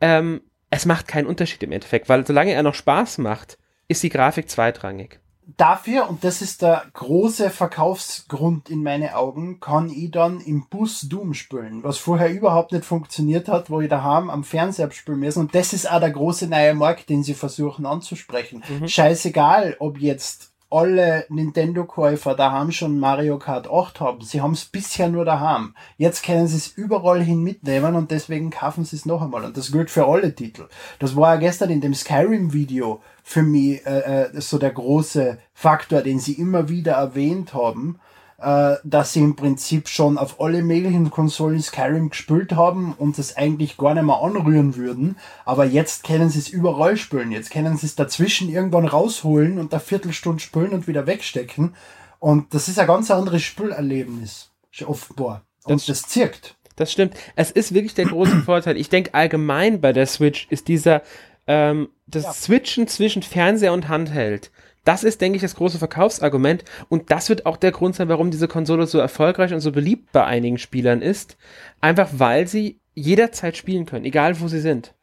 Ähm, 0.00 0.42
es 0.70 0.86
macht 0.86 1.08
keinen 1.08 1.26
Unterschied 1.26 1.62
im 1.62 1.72
Endeffekt, 1.72 2.08
weil 2.08 2.26
solange 2.26 2.52
er 2.52 2.62
noch 2.62 2.74
Spaß 2.74 3.18
macht, 3.18 3.58
ist 3.88 4.02
die 4.02 4.10
Grafik 4.10 4.50
zweitrangig. 4.50 5.18
Dafür, 5.56 6.10
und 6.10 6.24
das 6.24 6.42
ist 6.42 6.60
der 6.60 6.84
große 6.92 7.48
Verkaufsgrund 7.48 8.68
in 8.68 8.82
meinen 8.82 9.08
Augen, 9.08 9.60
kann 9.60 9.88
ich 9.88 10.10
dann 10.10 10.40
im 10.40 10.66
Bus 10.68 11.08
Doom 11.08 11.32
spielen, 11.32 11.82
was 11.82 11.96
vorher 11.96 12.30
überhaupt 12.30 12.72
nicht 12.72 12.84
funktioniert 12.84 13.48
hat, 13.48 13.70
wo 13.70 13.80
ich 13.80 13.88
daheim 13.88 14.28
am 14.28 14.44
Fernseher 14.44 14.84
abspielen 14.84 15.20
müssen. 15.20 15.40
Und 15.40 15.54
das 15.54 15.72
ist 15.72 15.90
auch 15.90 16.00
der 16.00 16.10
große 16.10 16.48
neue 16.48 16.74
Markt, 16.74 17.08
den 17.08 17.22
sie 17.22 17.32
versuchen 17.32 17.86
anzusprechen. 17.86 18.62
Scheißegal, 18.86 19.76
ob 19.78 19.98
jetzt 19.98 20.52
alle 20.70 21.24
Nintendo-Käufer 21.30 22.34
daheim 22.34 22.72
schon 22.72 22.98
Mario 22.98 23.38
Kart 23.38 23.70
8 23.70 24.00
haben. 24.00 24.20
Sie 24.20 24.40
haben 24.40 24.52
es 24.52 24.66
bisher 24.66 25.08
nur 25.08 25.24
daheim. 25.24 25.74
Jetzt 25.96 26.24
können 26.24 26.46
sie 26.46 26.58
es 26.58 26.68
überall 26.68 27.22
hin 27.22 27.42
mitnehmen 27.42 27.94
und 27.94 28.10
deswegen 28.10 28.50
kaufen 28.50 28.84
sie 28.84 28.96
es 28.96 29.06
noch 29.06 29.22
einmal. 29.22 29.44
Und 29.44 29.56
das 29.56 29.72
gilt 29.72 29.90
für 29.90 30.06
alle 30.06 30.34
Titel. 30.34 30.68
Das 30.98 31.16
war 31.16 31.34
ja 31.34 31.40
gestern 31.40 31.70
in 31.70 31.80
dem 31.80 31.94
Skyrim-Video 31.94 33.00
für 33.22 33.42
mich 33.42 33.84
äh, 33.86 34.24
äh, 34.24 34.40
so 34.40 34.58
der 34.58 34.72
große 34.72 35.38
Faktor, 35.54 36.02
den 36.02 36.18
sie 36.18 36.34
immer 36.34 36.68
wieder 36.68 36.92
erwähnt 36.92 37.54
haben, 37.54 37.98
äh, 38.40 38.76
dass 38.84 39.12
sie 39.12 39.20
im 39.20 39.36
Prinzip 39.36 39.88
schon 39.88 40.16
auf 40.16 40.40
alle 40.40 40.62
möglichen 40.62 41.10
Konsolen 41.10 41.60
Skyrim 41.60 42.10
gespielt 42.10 42.52
haben 42.52 42.94
und 42.96 43.18
das 43.18 43.36
eigentlich 43.36 43.76
gar 43.76 43.94
nicht 43.94 44.04
mehr 44.04 44.20
anrühren 44.22 44.76
würden. 44.76 45.16
Aber 45.44 45.64
jetzt 45.64 46.04
können 46.04 46.30
sie 46.30 46.38
es 46.38 46.48
überall 46.48 46.96
spielen. 46.96 47.32
Jetzt 47.32 47.50
können 47.50 47.76
sie 47.76 47.86
es 47.86 47.96
dazwischen 47.96 48.48
irgendwann 48.48 48.86
rausholen 48.86 49.58
und 49.58 49.72
eine 49.72 49.80
Viertelstunde 49.80 50.40
spielen 50.40 50.70
und 50.70 50.86
wieder 50.86 51.06
wegstecken. 51.06 51.74
Und 52.20 52.54
das 52.54 52.68
ist 52.68 52.78
ein 52.78 52.86
ganz 52.86 53.10
anderes 53.10 53.42
Spielerlebnis. 53.42 54.50
Offenbar. 54.86 55.42
Und 55.64 55.88
das 55.88 56.02
zirkt. 56.02 56.54
Das 56.76 56.92
stimmt. 56.92 57.14
Es 57.34 57.50
ist 57.50 57.74
wirklich 57.74 57.94
der 57.94 58.06
große 58.06 58.36
Vorteil. 58.44 58.76
Ich 58.76 58.88
denke 58.88 59.14
allgemein 59.14 59.80
bei 59.80 59.92
der 59.92 60.06
Switch 60.06 60.46
ist 60.50 60.68
dieser 60.68 61.02
ähm, 61.48 61.88
das 62.06 62.24
Ja. 62.24 62.32
Switchen 62.32 62.86
zwischen 62.86 63.22
Fernseher 63.22 63.72
und 63.72 63.88
Handheld. 63.88 64.52
Das 64.88 65.04
ist, 65.04 65.20
denke 65.20 65.36
ich, 65.36 65.42
das 65.42 65.54
große 65.54 65.78
Verkaufsargument 65.78 66.64
und 66.88 67.10
das 67.10 67.28
wird 67.28 67.44
auch 67.44 67.58
der 67.58 67.72
Grund 67.72 67.94
sein, 67.94 68.08
warum 68.08 68.30
diese 68.30 68.48
Konsole 68.48 68.86
so 68.86 68.98
erfolgreich 68.98 69.52
und 69.52 69.60
so 69.60 69.70
beliebt 69.70 70.12
bei 70.12 70.24
einigen 70.24 70.56
Spielern 70.56 71.02
ist. 71.02 71.36
Einfach 71.82 72.08
weil 72.12 72.48
sie 72.48 72.80
jederzeit 72.94 73.56
spielen 73.56 73.84
können, 73.84 74.06
egal 74.06 74.40
wo 74.40 74.48
sie 74.48 74.60
sind. 74.60 74.94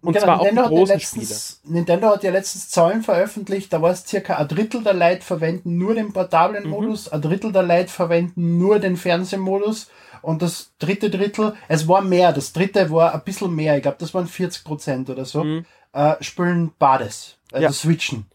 Und 0.00 0.12
Genau, 0.14 0.26
zwar 0.26 0.40
auch 0.40 0.44
die 0.48 0.56
hat 0.56 0.56
ja 0.56 0.68
großen 0.68 1.00
Spiele. 1.00 1.22
letztens, 1.22 1.60
Nintendo 1.64 2.08
hat 2.10 2.22
ja 2.22 2.30
letztens 2.30 2.70
Zahlen 2.70 3.02
veröffentlicht, 3.02 3.72
da 3.72 3.82
war 3.82 3.90
es 3.90 4.04
circa 4.06 4.36
ein 4.36 4.46
Drittel 4.48 4.82
der 4.84 4.94
Leute 4.94 5.22
verwenden 5.22 5.76
nur 5.76 5.94
den 5.96 6.06
Mhm. 6.06 6.12
portablen 6.12 6.68
Modus, 6.68 7.08
ein 7.08 7.20
Drittel 7.22 7.50
der 7.52 7.62
Leute 7.64 7.88
verwenden 7.88 8.58
nur 8.58 8.78
den 8.78 8.96
Fernsehmodus 8.96 9.88
und 10.22 10.40
das 10.42 10.72
dritte 10.78 11.10
Drittel, 11.10 11.54
es 11.68 11.86
war 11.88 12.02
mehr, 12.02 12.32
das 12.32 12.52
dritte 12.52 12.90
war 12.90 13.12
ein 13.14 13.22
bisschen 13.24 13.52
mehr, 13.54 13.76
ich 13.76 13.82
glaube, 13.82 13.96
das 13.98 14.14
waren 14.14 14.26
40 14.28 14.62
Prozent 14.64 15.10
oder 15.10 15.24
so, 15.24 15.44
äh, 15.92 16.14
spielen 16.20 16.72
Bades, 16.78 17.38
also 17.52 17.58
Mhm. 17.58 17.62
Ja. 17.62 17.72
switchen. 17.72 18.26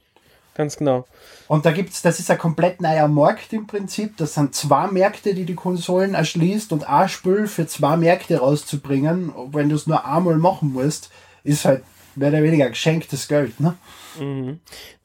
Ganz 0.58 0.76
genau. 0.76 1.06
Und 1.48 1.68
da 1.68 1.72
gibt's, 1.72 2.02
das 2.02 2.20
ist 2.20 2.32
ein 2.32 2.40
komplett 2.40 2.82
neuer 2.82 3.08
Markt 3.08 3.54
im 3.54 3.68
Prinzip. 3.68 4.18
Das 4.18 4.34
sind 4.34 4.56
zwei 4.56 4.88
Märkte, 4.88 5.36
die 5.36 5.46
die 5.46 5.54
Konsolen 5.54 6.16
erschließt 6.16 6.72
und 6.74 6.90
ein 6.90 7.08
Spiel 7.08 7.46
für 7.46 7.68
zwei 7.68 7.96
Märkte 7.96 8.40
rauszubringen, 8.40 9.32
wenn 9.52 9.70
du 9.70 9.76
es 9.76 9.86
nur 9.86 10.04
einmal 10.04 10.38
machen 10.38 10.74
musst, 10.74 11.12
ist 11.44 11.66
halt 11.66 11.84
mehr 12.16 12.30
oder 12.30 12.42
weniger 12.42 12.68
geschenktes 12.70 13.28
Geld, 13.28 13.60
ne? 13.60 13.78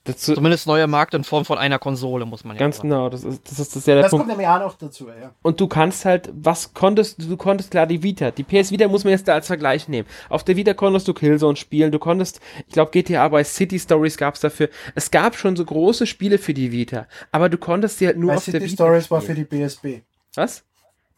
Dazu, 0.04 0.34
Zumindest 0.34 0.66
neuer 0.66 0.88
Markt 0.88 1.14
in 1.14 1.22
Form 1.22 1.44
von 1.44 1.58
einer 1.58 1.78
Konsole, 1.78 2.26
muss 2.26 2.42
man 2.42 2.56
ja 2.56 2.60
ganz 2.60 2.78
sagen. 2.78 2.88
genau, 2.88 3.08
das 3.08 3.22
ist, 3.22 3.48
das 3.48 3.60
ist 3.60 3.76
das 3.76 3.86
ja 3.86 3.94
der 3.94 4.02
Das 4.02 4.10
Punkt. 4.10 4.26
kommt 4.26 4.36
nämlich 4.36 4.48
auch 4.52 4.58
noch 4.58 4.76
dazu, 4.76 5.06
ja. 5.08 5.30
Und 5.42 5.60
du 5.60 5.68
kannst 5.68 6.04
halt, 6.04 6.28
was 6.34 6.74
konntest, 6.74 7.22
du 7.22 7.36
konntest 7.36 7.70
klar 7.70 7.86
die 7.86 8.02
Vita. 8.02 8.32
Die 8.32 8.42
PS 8.42 8.72
Vita 8.72 8.88
muss 8.88 9.04
man 9.04 9.12
jetzt 9.12 9.28
da 9.28 9.34
als 9.34 9.46
Vergleich 9.46 9.86
nehmen. 9.86 10.08
Auf 10.28 10.42
der 10.42 10.56
Vita 10.56 10.74
konntest 10.74 11.06
du 11.06 11.14
Killzone 11.14 11.54
spielen, 11.54 11.92
du 11.92 12.00
konntest, 12.00 12.40
ich 12.66 12.72
glaube 12.74 12.90
GTA 12.90 13.28
bei 13.28 13.44
City 13.44 13.78
Stories 13.78 14.16
gab's 14.16 14.40
dafür. 14.40 14.70
Es 14.96 15.12
gab 15.12 15.36
schon 15.36 15.54
so 15.54 15.64
große 15.64 16.06
Spiele 16.08 16.38
für 16.38 16.52
die 16.52 16.72
Vita, 16.72 17.06
aber 17.30 17.48
du 17.48 17.56
konntest 17.56 17.98
sie 17.98 18.06
halt 18.08 18.16
nur 18.18 18.30
Weil 18.30 18.38
auf 18.38 18.44
der 18.46 18.54
City 18.54 18.72
Vita 18.72 18.84
Stories 18.84 19.08
war 19.08 19.20
für 19.20 19.32
spielen. 19.36 19.46
die 19.48 19.66
PSP. 19.66 20.02
Was? 20.34 20.64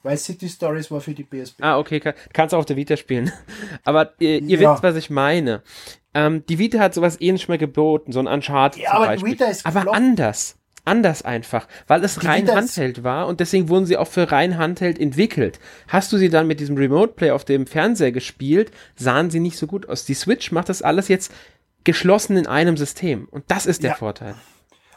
Weil 0.04 0.16
City 0.18 0.48
Stories 0.48 0.90
war 0.92 1.00
für 1.00 1.14
die 1.14 1.24
PSP. 1.24 1.60
Ah, 1.62 1.78
okay, 1.78 1.98
kann, 1.98 2.14
kannst 2.32 2.54
auch 2.54 2.58
auf 2.60 2.66
der 2.66 2.76
Vita 2.76 2.96
spielen. 2.96 3.32
Aber 3.84 4.12
äh, 4.20 4.38
ihr 4.38 4.60
Ja. 4.60 4.72
wisst, 4.74 4.82
was 4.84 4.94
ich 4.96 5.10
meine. 5.10 5.62
Ähm, 6.14 6.44
die 6.48 6.60
Vita 6.60 6.78
hat 6.78 6.94
sowas 6.94 7.20
ähnlich 7.20 7.48
mal 7.48 7.58
geboten, 7.58 8.12
so 8.12 8.20
ein 8.20 8.28
Uncharted 8.28 8.80
Ja, 8.80 8.90
zum 8.90 8.96
aber 8.98 9.04
die 9.06 9.10
Beispiel. 9.22 9.32
Vita 9.32 9.46
ist 9.46 9.66
aber 9.66 9.80
gefloppt. 9.80 9.96
anders. 9.96 10.56
Anders 10.86 11.22
einfach, 11.22 11.66
weil 11.86 12.04
es 12.04 12.16
Die 12.18 12.26
rein 12.26 12.42
Vita 12.42 12.56
Handheld 12.56 13.02
war 13.02 13.26
und 13.26 13.40
deswegen 13.40 13.70
wurden 13.70 13.86
sie 13.86 13.96
auch 13.96 14.06
für 14.06 14.30
rein 14.30 14.58
Handheld 14.58 14.98
entwickelt. 15.00 15.58
Hast 15.88 16.12
du 16.12 16.18
sie 16.18 16.28
dann 16.28 16.46
mit 16.46 16.60
diesem 16.60 16.76
Remote 16.76 17.14
Play 17.14 17.30
auf 17.30 17.46
dem 17.46 17.66
Fernseher 17.66 18.12
gespielt, 18.12 18.70
sahen 18.94 19.30
sie 19.30 19.40
nicht 19.40 19.56
so 19.56 19.66
gut 19.66 19.88
aus. 19.88 20.04
Die 20.04 20.12
Switch 20.12 20.52
macht 20.52 20.68
das 20.68 20.82
alles 20.82 21.08
jetzt 21.08 21.32
geschlossen 21.84 22.36
in 22.36 22.46
einem 22.46 22.76
System 22.76 23.26
und 23.30 23.44
das 23.48 23.64
ist 23.64 23.82
der 23.82 23.92
Ja. 23.92 23.96
Vorteil. 23.96 24.34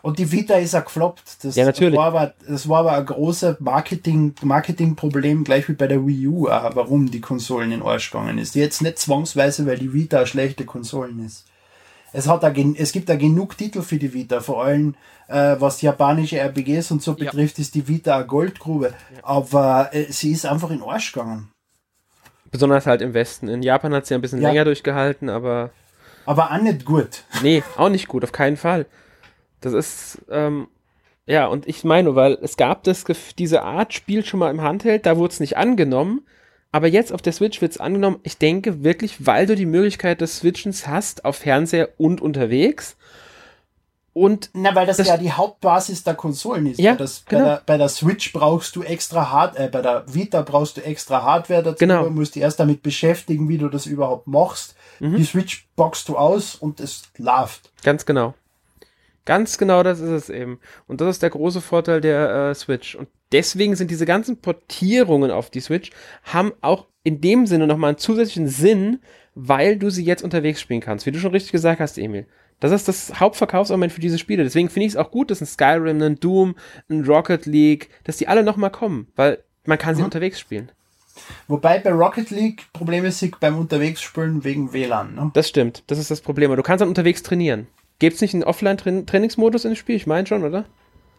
Und 0.02 0.20
die 0.20 0.32
Vita 0.32 0.56
ist 0.56 0.76
auch 0.76 0.86
gefloppt. 0.86 1.44
Das 1.44 1.56
Ja, 1.56 1.66
natürlich. 1.66 1.98
War 1.98 2.08
aber, 2.08 2.34
das 2.48 2.68
war 2.70 2.80
aber 2.80 2.94
ein 2.94 3.06
großes 3.06 3.60
Marketing, 3.60 4.34
Marketingproblem, 4.42 5.44
gleich 5.44 5.68
wie 5.70 5.74
bei 5.74 5.88
der 5.88 6.06
Wii 6.06 6.28
U, 6.28 6.48
auch, 6.50 6.76
warum 6.76 7.10
die 7.12 7.22
Konsolen 7.22 7.72
in 7.72 7.80
den 7.80 7.88
Arsch 7.88 8.12
gegangen 8.12 8.38
ist. 8.38 8.56
Jetzt 8.56 8.82
nicht 8.82 9.00
zwangsweise, 9.00 9.66
weil 9.66 9.78
die 9.78 9.94
Vita 9.94 10.18
eine 10.18 10.28
schlechte 10.28 10.66
Konsolen 10.66 11.26
ist. 11.26 11.46
Es, 12.14 12.28
hat 12.28 12.42
da, 12.44 12.52
es 12.52 12.92
gibt 12.94 13.10
da 13.10 13.16
genug 13.16 13.58
Titel 13.58 13.82
für 13.82 13.98
die 13.98 14.14
Vita, 14.14 14.40
vor 14.40 14.64
allem 14.64 14.96
äh, 15.28 15.56
was 15.60 15.82
japanische 15.82 16.38
RPGs 16.40 16.92
und 16.92 17.02
so 17.04 17.12
Ja. 17.12 17.26
betrifft, 17.26 17.60
ist 17.60 17.76
die 17.76 17.88
Vita 17.88 18.16
eine 18.16 18.26
Goldgrube. 18.26 18.94
Aber 19.24 19.90
äh, 19.94 20.06
sie 20.12 20.32
ist 20.32 20.46
einfach 20.46 20.70
in 20.72 20.80
den 20.80 20.88
Arsch 20.88 21.12
gegangen. 21.12 21.52
Besonders 22.50 22.86
halt 22.86 23.02
im 23.02 23.14
Westen. 23.14 23.50
In 23.50 23.62
Japan 23.62 23.94
hat 23.94 24.06
sie 24.06 24.14
ein 24.16 24.22
bisschen 24.22 24.42
Ja. 24.42 24.50
länger 24.50 24.64
durchgehalten, 24.66 25.30
aber 25.30 25.72
Aber 26.26 26.52
auch 26.52 26.62
nicht 26.62 26.86
gut. 26.86 27.24
Nee, 27.44 27.62
auch 27.76 27.90
nicht 27.90 28.08
gut, 28.08 28.24
auf 28.24 28.32
keinen 28.32 28.58
Fall. 28.58 28.86
Das 29.62 29.74
ist, 29.74 30.20
ähm, 30.30 30.68
ja, 31.26 31.48
und 31.48 31.68
ich 31.68 31.84
meine, 31.84 32.16
weil 32.16 32.38
es 32.42 32.58
gab 32.58 32.84
das, 32.84 33.04
diese 33.38 33.64
Art 33.64 33.94
Spiel 33.94 34.24
schon 34.26 34.40
mal 34.40 34.52
im 34.52 34.62
Handheld, 34.62 35.06
da 35.06 35.18
wurde 35.18 35.34
es 35.34 35.40
nicht 35.40 35.58
angenommen, 35.58 36.22
Aber 36.72 36.88
jetzt 36.88 37.14
auf 37.14 37.22
der 37.22 37.32
Switch 37.34 37.62
wird 37.62 37.72
es 37.72 37.80
angenommen, 37.80 38.20
ich 38.24 38.38
denke 38.38 38.84
wirklich, 38.84 39.26
weil 39.26 39.46
du 39.46 39.56
die 39.56 39.66
Möglichkeit 39.66 40.20
des 40.22 40.38
Switchens 40.40 40.86
hast 40.86 41.24
auf 41.26 41.38
Fernseher 41.38 41.90
und 41.98 42.22
unterwegs. 42.22 42.98
Und 44.14 44.50
Na, 44.54 44.74
weil 44.74 44.86
das, 44.88 44.98
Das- 44.98 45.08
ja 45.08 45.18
die 45.18 45.32
Hauptbasis 45.32 46.04
der 46.04 46.16
Konsolen 46.16 46.66
ist. 46.66 46.80
Ja, 46.80 46.94
bei, 46.94 46.98
das, 46.98 47.24
genau. 47.26 47.42
bei, 47.44 47.50
der, 47.50 47.62
bei 47.68 47.78
der 47.78 47.90
Switch 47.90 48.34
brauchst 48.34 48.76
du 48.76 48.82
extra 48.84 49.30
Hard 49.32 49.58
äh, 49.58 49.70
bei 49.72 49.82
der 49.82 50.04
Vita 50.12 50.42
brauchst 50.42 50.78
du 50.78 50.82
extra 50.84 51.22
Hardware 51.22 51.62
dazu. 51.64 51.78
Genau. 51.80 52.04
Du 52.04 52.10
musst 52.10 52.34
dich 52.36 52.42
erst 52.42 52.60
damit 52.60 52.82
beschäftigen, 52.82 53.48
wie 53.48 53.58
du 53.60 53.70
das 53.70 53.86
überhaupt 53.86 54.26
machst. 54.28 54.76
Mhm. 55.00 55.18
Die 55.18 55.24
Switch 55.24 55.68
boxst 55.76 56.10
du 56.10 56.18
aus 56.18 56.56
und 56.56 56.80
es 56.80 57.04
läuft. 57.18 57.72
Ganz 57.84 58.06
genau. 58.08 58.34
Ganz 59.28 59.58
genau 59.58 59.84
das 59.84 60.00
ist 60.00 60.10
es 60.10 60.30
eben. 60.30 60.60
Und 60.88 61.02
das 61.02 61.10
ist 61.18 61.22
der 61.22 61.30
große 61.30 61.60
Vorteil 61.60 62.00
der 62.00 62.50
äh, 62.50 62.56
Switch. 62.56 62.96
Und 62.96 63.10
deswegen 63.34 63.76
sind 63.76 63.92
diese 63.92 64.06
ganzen 64.06 64.38
Portierungen 64.38 65.32
auf 65.32 65.50
die 65.50 65.60
Switch, 65.60 65.92
haben 66.24 66.54
auch 66.62 66.88
in 67.04 67.20
dem 67.20 67.46
Sinne 67.46 67.68
nochmal 67.68 67.90
einen 67.90 67.98
zusätzlichen 67.98 68.48
Sinn, 68.48 69.00
weil 69.36 69.76
du 69.78 69.90
sie 69.90 70.06
jetzt 70.06 70.24
unterwegs 70.24 70.62
spielen 70.62 70.80
kannst. 70.80 71.06
Wie 71.06 71.12
du 71.12 71.20
schon 71.20 71.32
richtig 71.32 71.52
gesagt 71.52 71.82
hast, 71.82 71.98
Emil. 71.98 72.26
Das 72.62 72.72
ist 72.72 72.88
das 72.88 73.20
Hauptverkaufsargument 73.20 73.92
für 73.92 74.00
diese 74.02 74.18
Spiele. 74.18 74.44
Deswegen 74.44 74.70
finde 74.70 74.86
ich 74.88 74.94
es 74.94 74.98
auch 74.98 75.12
gut, 75.12 75.30
dass 75.30 75.42
ein 75.42 75.46
Skyrim, 75.46 76.02
ein 76.02 76.20
Doom, 76.20 76.56
ein 76.90 77.04
Rocket 77.04 77.46
League, 77.46 77.90
dass 78.06 78.16
die 78.18 78.30
alle 78.30 78.44
nochmal 78.44 78.72
kommen, 78.72 79.08
weil 79.18 79.44
man 79.66 79.78
kann 79.78 79.94
sie 79.94 80.02
Mhm. 80.02 80.06
unterwegs 80.06 80.40
spielen. 80.40 80.72
Wobei 81.48 81.80
bei 81.80 81.92
Rocket 81.92 82.30
League 82.30 82.64
Probleme 82.74 83.12
sind 83.12 83.40
beim 83.40 83.58
Unterwegsspielen 83.60 84.44
wegen 84.44 84.72
WLAN. 84.72 85.16
Ne? 85.16 85.32
Das 85.34 85.50
stimmt. 85.50 85.84
Das 85.88 86.00
ist 86.00 86.10
das 86.12 86.22
Problem. 86.22 86.50
Aber 86.52 86.56
Du 86.58 86.64
kannst 86.64 86.82
dann 86.82 86.90
unterwegs 86.90 87.24
trainieren. 87.24 87.68
Gibt 88.00 88.16
es 88.16 88.22
nicht 88.22 88.34
einen 88.34 88.44
Offline-Trainingsmodus 88.44 89.66
im 89.66 89.76
Spiel? 89.76 89.96
Ich 89.96 90.08
meine 90.08 90.28
schon, 90.28 90.44
oder? 90.44 90.66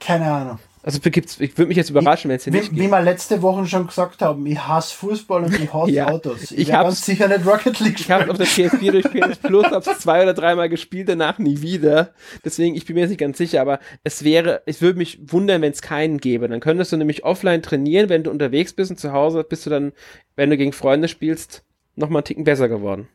Keine 0.01 0.31
Ahnung. 0.31 0.59
Also 0.89 1.01
gibt's, 1.01 1.41
ich 1.41 1.59
würde 1.59 1.69
mich 1.69 1.77
jetzt 1.77 1.91
überraschen, 1.91 2.29
wenn 2.31 2.37
es 2.37 2.45
den 2.45 2.55
nicht 2.55 2.71
Wie, 2.71 2.77
gibt. 2.77 2.81
wie 2.81 2.91
wir 2.91 3.03
letzte 3.03 3.43
Woche 3.43 3.67
schon 3.67 3.89
gesagt 3.89 4.23
haben, 4.23 4.47
ich 4.47 4.59
hasse 4.59 4.95
Fußball 4.95 5.45
und 5.45 5.55
ich 5.61 5.73
hasse 5.73 5.91
Ja, 5.93 6.07
Autos. 6.09 6.53
Ich, 6.53 6.57
ich 6.57 6.69
ganz 6.69 7.05
sicher 7.05 7.29
nicht 7.29 7.45
Rocket 7.45 7.79
League 7.81 7.99
Ich 7.99 8.11
habe 8.11 8.31
auf 8.31 8.39
der 8.39 8.47
PS4 8.47 8.93
durch 8.93 9.05
PS 9.05 9.39
Plus 9.43 9.67
hab's 9.67 9.99
zwei 9.99 10.23
oder 10.23 10.35
dreimal 10.35 10.69
gespielt, 10.69 11.09
danach 11.09 11.39
nie 11.39 11.61
wieder. 11.61 12.15
Deswegen, 12.45 12.77
ich 12.77 12.87
bin 12.87 12.95
mir 12.95 13.01
jetzt 13.01 13.11
nicht 13.11 13.21
ganz 13.21 13.37
sicher, 13.37 13.61
aber 13.61 13.81
es 14.05 14.23
wäre, 14.23 14.63
ich 14.67 14.81
würde 14.81 14.99
mich 14.99 15.19
wundern, 15.27 15.61
wenn 15.63 15.73
es 15.73 15.83
keinen 15.83 16.19
gäbe. 16.19 16.49
Dann 16.49 16.61
könntest 16.61 16.93
du 16.93 16.97
nämlich 16.97 17.25
offline 17.25 17.61
trainieren, 17.61 18.09
wenn 18.09 18.23
du 18.23 18.31
unterwegs 18.31 18.73
bist 18.73 18.91
und 18.91 18.99
zu 18.99 19.13
Hause 19.13 19.45
bist 19.45 19.67
du 19.67 19.71
dann, 19.71 19.93
wenn 20.37 20.49
du 20.49 20.57
gegen 20.57 20.73
Freunde 20.73 21.09
spielst, 21.09 21.65
nochmal 21.97 22.21
einen 22.21 22.27
Ticken 22.27 22.45
besser 22.45 22.69
geworden. 22.69 23.09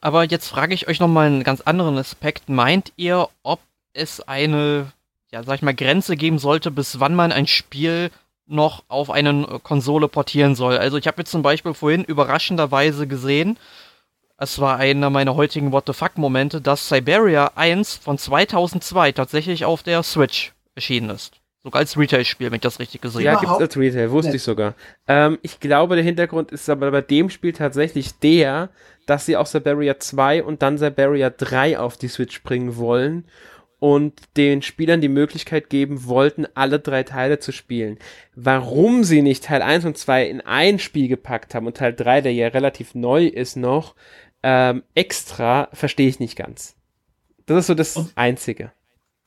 Aber 0.00 0.24
jetzt 0.24 0.48
frage 0.48 0.74
ich 0.74 0.88
euch 0.88 1.00
nochmal 1.00 1.26
einen 1.26 1.44
ganz 1.44 1.60
anderen 1.60 1.98
Aspekt. 1.98 2.48
Meint 2.48 2.92
ihr, 2.96 3.28
ob 3.42 3.60
es 3.92 4.20
eine, 4.20 4.92
ja, 5.30 5.42
sag 5.42 5.56
ich 5.56 5.62
mal, 5.62 5.74
Grenze 5.74 6.16
geben 6.16 6.38
sollte, 6.38 6.70
bis 6.70 7.00
wann 7.00 7.14
man 7.14 7.32
ein 7.32 7.46
Spiel 7.46 8.10
noch 8.46 8.82
auf 8.88 9.10
eine 9.10 9.30
äh, 9.48 9.58
Konsole 9.62 10.08
portieren 10.08 10.54
soll? 10.54 10.78
Also 10.78 10.96
ich 10.96 11.06
habe 11.06 11.20
jetzt 11.22 11.30
zum 11.30 11.42
Beispiel 11.42 11.74
vorhin 11.74 12.04
überraschenderweise 12.04 13.06
gesehen, 13.06 13.58
es 14.42 14.58
war 14.58 14.78
einer 14.78 15.10
meiner 15.10 15.36
heutigen 15.36 15.70
What 15.70 15.84
the 15.86 15.92
fuck-Momente, 15.92 16.62
dass 16.62 16.88
Siberia 16.88 17.50
1 17.56 17.96
von 17.98 18.16
2002 18.16 19.12
tatsächlich 19.12 19.66
auf 19.66 19.82
der 19.82 20.02
Switch 20.02 20.52
erschienen 20.74 21.10
ist. 21.10 21.34
Sogar 21.62 21.80
als 21.80 21.98
Retail-Spiel, 21.98 22.46
wenn 22.46 22.54
ich 22.54 22.62
das 22.62 22.78
richtig 22.78 23.02
gesehen 23.02 23.20
Ja, 23.26 23.32
habe. 23.34 23.44
gibt's 23.46 23.60
als 23.60 23.76
Retail, 23.76 24.10
wusste 24.10 24.30
nicht. 24.30 24.36
ich 24.36 24.42
sogar. 24.42 24.72
Ähm, 25.06 25.38
ich 25.42 25.60
glaube, 25.60 25.94
der 25.94 26.04
Hintergrund 26.04 26.52
ist 26.52 26.70
aber 26.70 26.90
bei 26.90 27.02
dem 27.02 27.28
Spiel 27.28 27.52
tatsächlich 27.52 28.18
der, 28.18 28.70
dass 29.10 29.26
sie 29.26 29.36
auch 29.36 29.46
Siberia 29.46 29.98
2 29.98 30.44
und 30.44 30.62
dann 30.62 30.78
Siberia 30.78 31.30
3 31.30 31.78
auf 31.80 31.96
die 31.96 32.06
Switch 32.08 32.42
bringen 32.44 32.76
wollen 32.76 33.24
und 33.80 34.14
den 34.36 34.62
Spielern 34.62 35.00
die 35.00 35.08
Möglichkeit 35.08 35.68
geben 35.68 36.06
wollten, 36.06 36.46
alle 36.54 36.78
drei 36.78 37.02
Teile 37.02 37.40
zu 37.40 37.50
spielen. 37.50 37.98
Warum 38.36 39.02
sie 39.02 39.20
nicht 39.22 39.44
Teil 39.44 39.62
1 39.62 39.84
und 39.84 39.98
2 39.98 40.26
in 40.26 40.40
ein 40.42 40.78
Spiel 40.78 41.08
gepackt 41.08 41.54
haben 41.54 41.66
und 41.66 41.76
Teil 41.78 41.92
3, 41.94 42.20
der 42.20 42.32
ja 42.32 42.48
relativ 42.48 42.94
neu 42.94 43.26
ist 43.26 43.56
noch, 43.56 43.96
ähm, 44.44 44.84
extra, 44.94 45.68
verstehe 45.72 46.08
ich 46.08 46.20
nicht 46.20 46.36
ganz. 46.36 46.76
Das 47.46 47.58
ist 47.58 47.66
so 47.66 47.74
das 47.74 47.96
Und- 47.96 48.12
Einzige. 48.14 48.70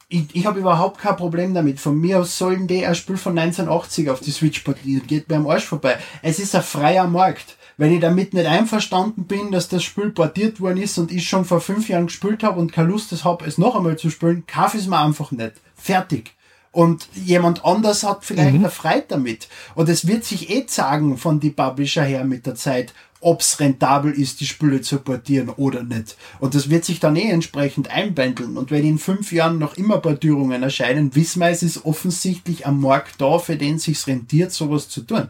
Ich, 0.07 0.33
ich 0.35 0.45
habe 0.45 0.59
überhaupt 0.59 0.99
kein 0.99 1.15
Problem 1.17 1.53
damit. 1.53 1.79
Von 1.79 1.97
mir 1.99 2.19
aus 2.19 2.37
sollen 2.37 2.67
die 2.67 2.85
ein 2.85 2.93
Spiel 2.95 3.17
von 3.17 3.37
1980 3.37 4.09
auf 4.11 4.19
die 4.19 4.31
Switch 4.31 4.59
portieren. 4.59 5.07
Geht 5.07 5.27
mir 5.27 5.37
am 5.37 5.47
Arsch 5.47 5.65
vorbei. 5.65 5.97
Es 6.21 6.37
ist 6.39 6.53
ein 6.55 6.61
freier 6.61 7.07
Markt. 7.07 7.57
Wenn 7.77 7.93
ich 7.93 7.99
damit 7.99 8.33
nicht 8.33 8.45
einverstanden 8.45 9.25
bin, 9.25 9.51
dass 9.51 9.67
das 9.67 9.83
Spiel 9.83 10.11
portiert 10.11 10.61
worden 10.61 10.81
ist 10.81 10.97
und 10.97 11.11
ich 11.11 11.27
schon 11.27 11.45
vor 11.45 11.61
fünf 11.61 11.89
Jahren 11.89 12.07
gespielt 12.07 12.43
habe 12.43 12.59
und 12.59 12.71
keine 12.71 12.89
Lust 12.89 13.11
habe, 13.23 13.45
es 13.45 13.57
noch 13.57 13.75
einmal 13.75 13.97
zu 13.97 14.09
spielen, 14.09 14.45
kaufe 14.45 14.77
ich 14.77 14.83
es 14.83 14.89
mir 14.89 14.99
einfach 14.99 15.31
nicht. 15.31 15.53
Fertig. 15.75 16.33
Und 16.71 17.07
jemand 17.13 17.65
anders 17.65 18.03
hat 18.03 18.25
vielleicht 18.25 18.55
eine 18.55 18.71
Freude 18.71 19.05
damit. 19.09 19.47
Und 19.75 19.89
es 19.89 20.07
wird 20.07 20.25
sich 20.25 20.49
eh 20.49 20.65
zeigen 20.65 21.17
von 21.17 21.39
die 21.39 21.51
Publisher 21.51 22.03
her 22.03 22.25
mit 22.25 22.47
der 22.47 22.55
Zeit, 22.55 22.93
ob's 23.23 23.59
rentabel 23.59 24.11
ist, 24.11 24.41
die 24.41 24.47
Spiele 24.47 24.81
zu 24.81 24.99
portieren 24.99 25.49
oder 25.49 25.83
nicht. 25.83 26.17
Und 26.39 26.55
das 26.55 26.69
wird 26.69 26.83
sich 26.83 26.99
dann 26.99 27.15
eh 27.15 27.29
entsprechend 27.29 27.89
einbändeln. 27.89 28.57
Und 28.57 28.71
wenn 28.71 28.85
in 28.85 28.97
fünf 28.97 29.31
Jahren 29.31 29.59
noch 29.59 29.77
immer 29.77 29.99
Portierungen 29.99 30.63
erscheinen, 30.63 31.15
wissen 31.15 31.39
wir, 31.39 31.49
es 31.49 31.63
ist 31.63 31.85
offensichtlich 31.85 32.67
am 32.67 32.81
Markt 32.81 33.21
da, 33.21 33.39
für 33.39 33.55
den 33.55 33.79
sich's 33.79 34.07
rentiert, 34.07 34.51
sowas 34.51 34.89
zu 34.89 35.01
tun. 35.01 35.29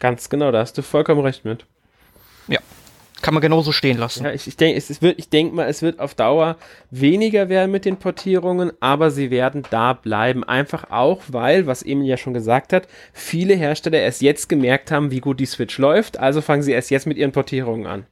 Ganz 0.00 0.28
genau, 0.28 0.50
da 0.52 0.60
hast 0.60 0.76
du 0.78 0.82
vollkommen 0.82 1.20
recht 1.22 1.44
mit. 1.44 1.64
Ja. 2.48 2.60
Kann 3.22 3.32
man 3.32 3.40
genauso 3.40 3.72
stehen 3.72 3.96
lassen. 3.96 4.24
Ja, 4.24 4.32
ich, 4.32 4.46
ich 4.46 4.56
denke, 4.56 4.76
es, 4.76 4.90
es 4.90 5.00
wird, 5.00 5.18
ich 5.18 5.30
denke 5.30 5.54
mal, 5.54 5.66
es 5.68 5.80
wird 5.80 6.00
auf 6.00 6.14
Dauer 6.14 6.56
weniger 6.90 7.48
werden 7.48 7.70
mit 7.70 7.86
den 7.86 7.96
Portierungen, 7.96 8.72
aber 8.80 9.10
sie 9.10 9.30
werden 9.30 9.64
da 9.70 9.94
bleiben. 9.94 10.44
Einfach 10.44 10.90
auch, 10.90 11.22
weil, 11.28 11.66
was 11.66 11.82
Emil 11.82 12.06
ja 12.06 12.18
schon 12.18 12.34
gesagt 12.34 12.72
hat, 12.72 12.86
viele 13.14 13.54
Hersteller 13.54 14.00
erst 14.00 14.20
jetzt 14.20 14.48
gemerkt 14.48 14.90
haben, 14.90 15.10
wie 15.10 15.20
gut 15.20 15.40
die 15.40 15.46
Switch 15.46 15.78
läuft, 15.78 16.18
also 16.18 16.42
fangen 16.42 16.62
sie 16.62 16.72
erst 16.72 16.90
jetzt 16.90 17.06
mit 17.06 17.16
ihren 17.16 17.32
Portierungen 17.32 17.86
an. 17.86 18.06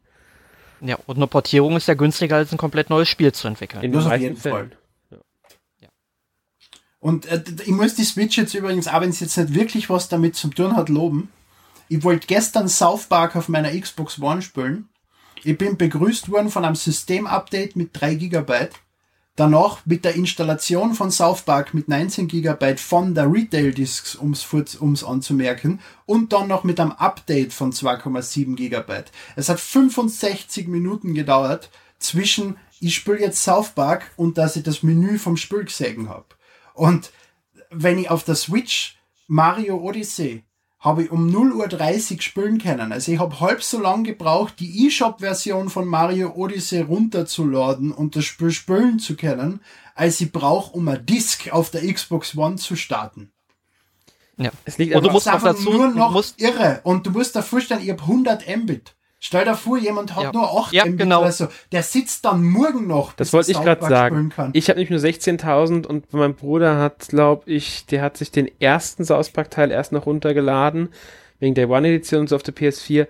Ja, 0.80 0.98
und 1.06 1.16
eine 1.16 1.26
Portierung 1.26 1.76
ist 1.76 1.86
ja 1.86 1.94
günstiger 1.94 2.36
als 2.36 2.52
ein 2.52 2.58
komplett 2.58 2.90
neues 2.90 3.08
Spiel 3.08 3.32
zu 3.32 3.46
entwickeln. 3.46 3.82
In 3.82 3.92
Das 3.92 4.04
den 4.04 4.12
auf 4.12 4.18
jeden 4.18 4.36
Fall. 4.36 4.70
Und 7.04 7.26
äh, 7.26 7.42
ich 7.62 7.68
muss 7.72 7.94
die 7.94 8.04
Switch 8.04 8.38
jetzt 8.38 8.54
übrigens, 8.54 8.88
auch 8.88 9.02
wenn 9.02 9.10
es 9.10 9.20
jetzt 9.20 9.36
nicht 9.36 9.54
wirklich 9.54 9.90
was 9.90 10.08
damit 10.08 10.36
zu 10.36 10.48
tun 10.48 10.74
hat, 10.74 10.88
loben. 10.88 11.28
Ich 11.88 12.02
wollte 12.02 12.26
gestern 12.26 12.68
South 12.68 13.06
Park 13.06 13.36
auf 13.36 13.48
meiner 13.48 13.70
Xbox 13.78 14.20
One 14.20 14.42
spielen. 14.42 14.88
Ich 15.42 15.58
bin 15.58 15.76
begrüßt 15.76 16.30
worden 16.30 16.50
von 16.50 16.64
einem 16.64 16.74
Systemupdate 16.74 17.76
mit 17.76 17.90
3 17.92 18.14
GB. 18.14 18.68
Danach 19.36 19.84
mit 19.84 20.04
der 20.04 20.14
Installation 20.14 20.94
von 20.94 21.10
South 21.10 21.42
Park 21.42 21.74
mit 21.74 21.88
19 21.88 22.28
GB 22.28 22.76
von 22.76 23.14
der 23.14 23.30
Retail 23.30 23.72
Discs, 23.72 24.16
ums, 24.16 24.46
ums 24.80 25.02
anzumerken. 25.02 25.80
Und 26.06 26.32
dann 26.32 26.48
noch 26.48 26.62
mit 26.62 26.78
einem 26.78 26.92
Update 26.92 27.52
von 27.52 27.72
2,7 27.72 28.54
GB. 28.54 29.04
Es 29.34 29.48
hat 29.48 29.58
65 29.58 30.68
Minuten 30.68 31.14
gedauert 31.14 31.70
zwischen 31.98 32.56
ich 32.80 32.94
spiele 32.94 33.20
jetzt 33.20 33.42
South 33.42 33.70
Park 33.70 34.10
und 34.16 34.36
dass 34.36 34.56
ich 34.56 34.62
das 34.62 34.82
Menü 34.82 35.18
vom 35.18 35.36
Spiel 35.36 35.64
gesehen 35.64 36.08
habe. 36.08 36.26
Und 36.74 37.12
wenn 37.70 37.98
ich 37.98 38.10
auf 38.10 38.24
der 38.24 38.34
Switch 38.34 38.98
Mario 39.26 39.78
Odyssey 39.78 40.43
habe 40.84 41.04
ich 41.04 41.10
um 41.10 41.28
0.30 41.30 42.16
Uhr 42.16 42.22
spielen 42.22 42.58
können. 42.58 42.92
Also 42.92 43.10
ich 43.10 43.18
habe 43.18 43.40
halb 43.40 43.62
so 43.62 43.80
lange 43.80 44.02
gebraucht, 44.02 44.56
die 44.60 44.86
eShop-Version 44.86 45.70
von 45.70 45.88
Mario 45.88 46.34
Odyssey 46.36 46.82
runterzuladen 46.82 47.90
und 47.90 48.16
das 48.16 48.26
Spiel 48.26 48.50
spielen 48.50 48.98
zu 48.98 49.16
können, 49.16 49.60
als 49.94 50.20
ich 50.20 50.30
brauche, 50.30 50.76
um 50.76 50.86
ein 50.88 51.06
Disc 51.06 51.50
auf 51.50 51.70
der 51.70 51.90
Xbox 51.90 52.36
One 52.36 52.56
zu 52.56 52.76
starten. 52.76 53.32
Ja. 54.36 54.50
Es 54.66 54.76
liegt 54.76 54.94
Und 54.94 55.04
du 55.04 55.08
einfach, 55.08 55.14
musst 55.14 55.26
noch 55.26 55.42
dazu, 55.42 55.70
nur 55.70 55.88
noch 55.88 56.12
musst, 56.12 56.38
irre. 56.38 56.80
Und 56.84 57.06
du 57.06 57.12
musst 57.12 57.34
dir 57.34 57.42
vorstellen, 57.42 57.80
ich 57.82 57.90
habe 57.90 58.02
100 58.02 58.44
Mbit. 58.46 58.94
Stell 59.26 59.46
dir 59.46 59.54
vor, 59.54 59.78
jemand 59.78 60.14
hat 60.14 60.22
Ja. 60.24 60.32
nur 60.32 60.50
8 60.66 60.74
Ja, 60.74 60.84
Mbit 60.84 60.98
genau. 60.98 61.22
oder 61.22 61.32
so. 61.32 61.48
Der 61.72 61.82
sitzt 61.82 62.26
dann 62.26 62.44
morgen 62.44 62.86
noch. 62.86 63.14
das 63.14 63.32
wollte 63.32 63.52
ich 63.52 63.58
gerade 63.62 63.80
sagen. 63.86 64.28
kann. 64.28 64.50
Ich 64.52 64.68
habe 64.68 64.78
nämlich 64.78 64.90
nur 64.90 64.98
16.000 65.00 65.86
und 65.86 66.12
mein 66.12 66.34
Bruder 66.34 66.78
hat, 66.78 67.08
glaube 67.08 67.50
ich, 67.50 67.86
der 67.86 68.02
hat 68.02 68.18
sich 68.18 68.30
den 68.32 68.50
ersten 68.60 69.02
South 69.02 69.30
Park 69.30 69.50
Teil 69.50 69.70
erst 69.70 69.92
noch 69.92 70.04
runtergeladen, 70.04 70.90
wegen 71.40 71.54
der 71.54 71.70
One-Edition 71.70 72.20
und 72.20 72.28
so 72.28 72.36
auf 72.36 72.42
der 72.42 72.54
PS4. 72.54 73.06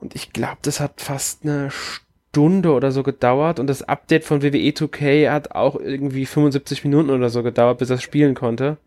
Und 0.00 0.14
ich 0.14 0.32
glaube, 0.32 0.56
das 0.62 0.80
hat 0.80 1.02
fast 1.02 1.44
eine 1.44 1.68
Stunde 1.70 2.72
oder 2.72 2.90
so 2.90 3.02
gedauert 3.02 3.60
und 3.60 3.66
das 3.66 3.82
Update 3.82 4.24
von 4.24 4.42
WWE 4.42 4.72
2K 4.72 5.30
hat 5.30 5.50
auch 5.50 5.76
irgendwie 5.76 6.24
75 6.24 6.82
Minuten 6.84 7.10
oder 7.10 7.28
so 7.28 7.42
gedauert, 7.42 7.76
bis 7.76 7.90
er 7.90 7.98
spielen 7.98 8.34
konnte. 8.34 8.78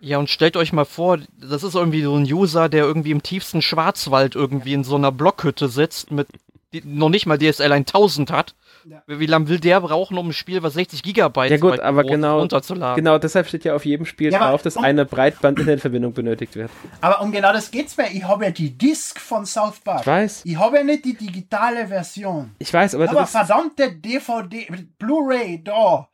Ja, 0.00 0.18
und 0.18 0.30
stellt 0.30 0.56
euch 0.56 0.72
mal 0.72 0.84
vor, 0.84 1.18
das 1.40 1.62
ist 1.62 1.74
irgendwie 1.74 2.02
so 2.02 2.14
ein 2.14 2.22
User, 2.30 2.68
der 2.68 2.84
irgendwie 2.84 3.10
im 3.10 3.22
tiefsten 3.22 3.62
Schwarzwald 3.62 4.34
irgendwie 4.34 4.74
in 4.74 4.84
so 4.84 4.96
einer 4.96 5.12
Blockhütte 5.12 5.68
sitzt, 5.68 6.10
mit 6.10 6.28
die 6.74 6.82
noch 6.84 7.08
nicht 7.08 7.24
mal 7.24 7.38
DSL 7.38 7.72
1000 7.72 8.30
hat. 8.30 8.54
Ja. 8.84 9.02
Wie 9.06 9.24
lange 9.24 9.48
will 9.48 9.58
der 9.58 9.80
brauchen, 9.80 10.18
um 10.18 10.28
ein 10.28 10.32
Spiel, 10.34 10.62
was 10.62 10.74
60 10.74 11.02
Gigabyte 11.02 11.50
Ja 11.50 11.56
gut, 11.56 11.80
aber 11.80 12.04
genau, 12.04 12.40
runterzuladen? 12.40 12.96
genau 12.96 13.16
deshalb 13.18 13.46
steht 13.48 13.64
ja 13.64 13.74
auf 13.74 13.86
jedem 13.86 14.04
Spiel 14.04 14.30
Ja, 14.32 14.50
drauf, 14.50 14.60
dass 14.62 14.76
und- 14.76 14.84
eine 14.84 15.06
Breitband-Internetverbindung 15.06 16.12
benötigt 16.12 16.56
wird. 16.56 16.70
Aber 17.00 17.22
um 17.22 17.32
genau 17.32 17.52
das 17.54 17.70
geht's 17.70 17.96
mir. 17.96 18.10
Ich 18.12 18.24
habe 18.24 18.44
ja 18.44 18.50
die 18.50 18.76
Disc 18.76 19.18
von 19.18 19.46
South 19.46 19.80
Park. 19.80 20.02
Ich 20.02 20.06
weiß, 20.06 20.42
Ich 20.44 20.56
habe 20.58 20.76
ja 20.76 20.84
nicht 20.84 21.06
die 21.06 21.16
digitale 21.16 21.88
Version. 21.88 22.50
ich 22.58 22.72
weiß, 22.72 22.94
aber, 22.96 23.08
Aber 23.08 23.20
das, 23.20 23.30
verdammte 23.30 23.92
DVD, 23.94 24.68
Blu-ray 24.98 25.64
da. 25.64 26.08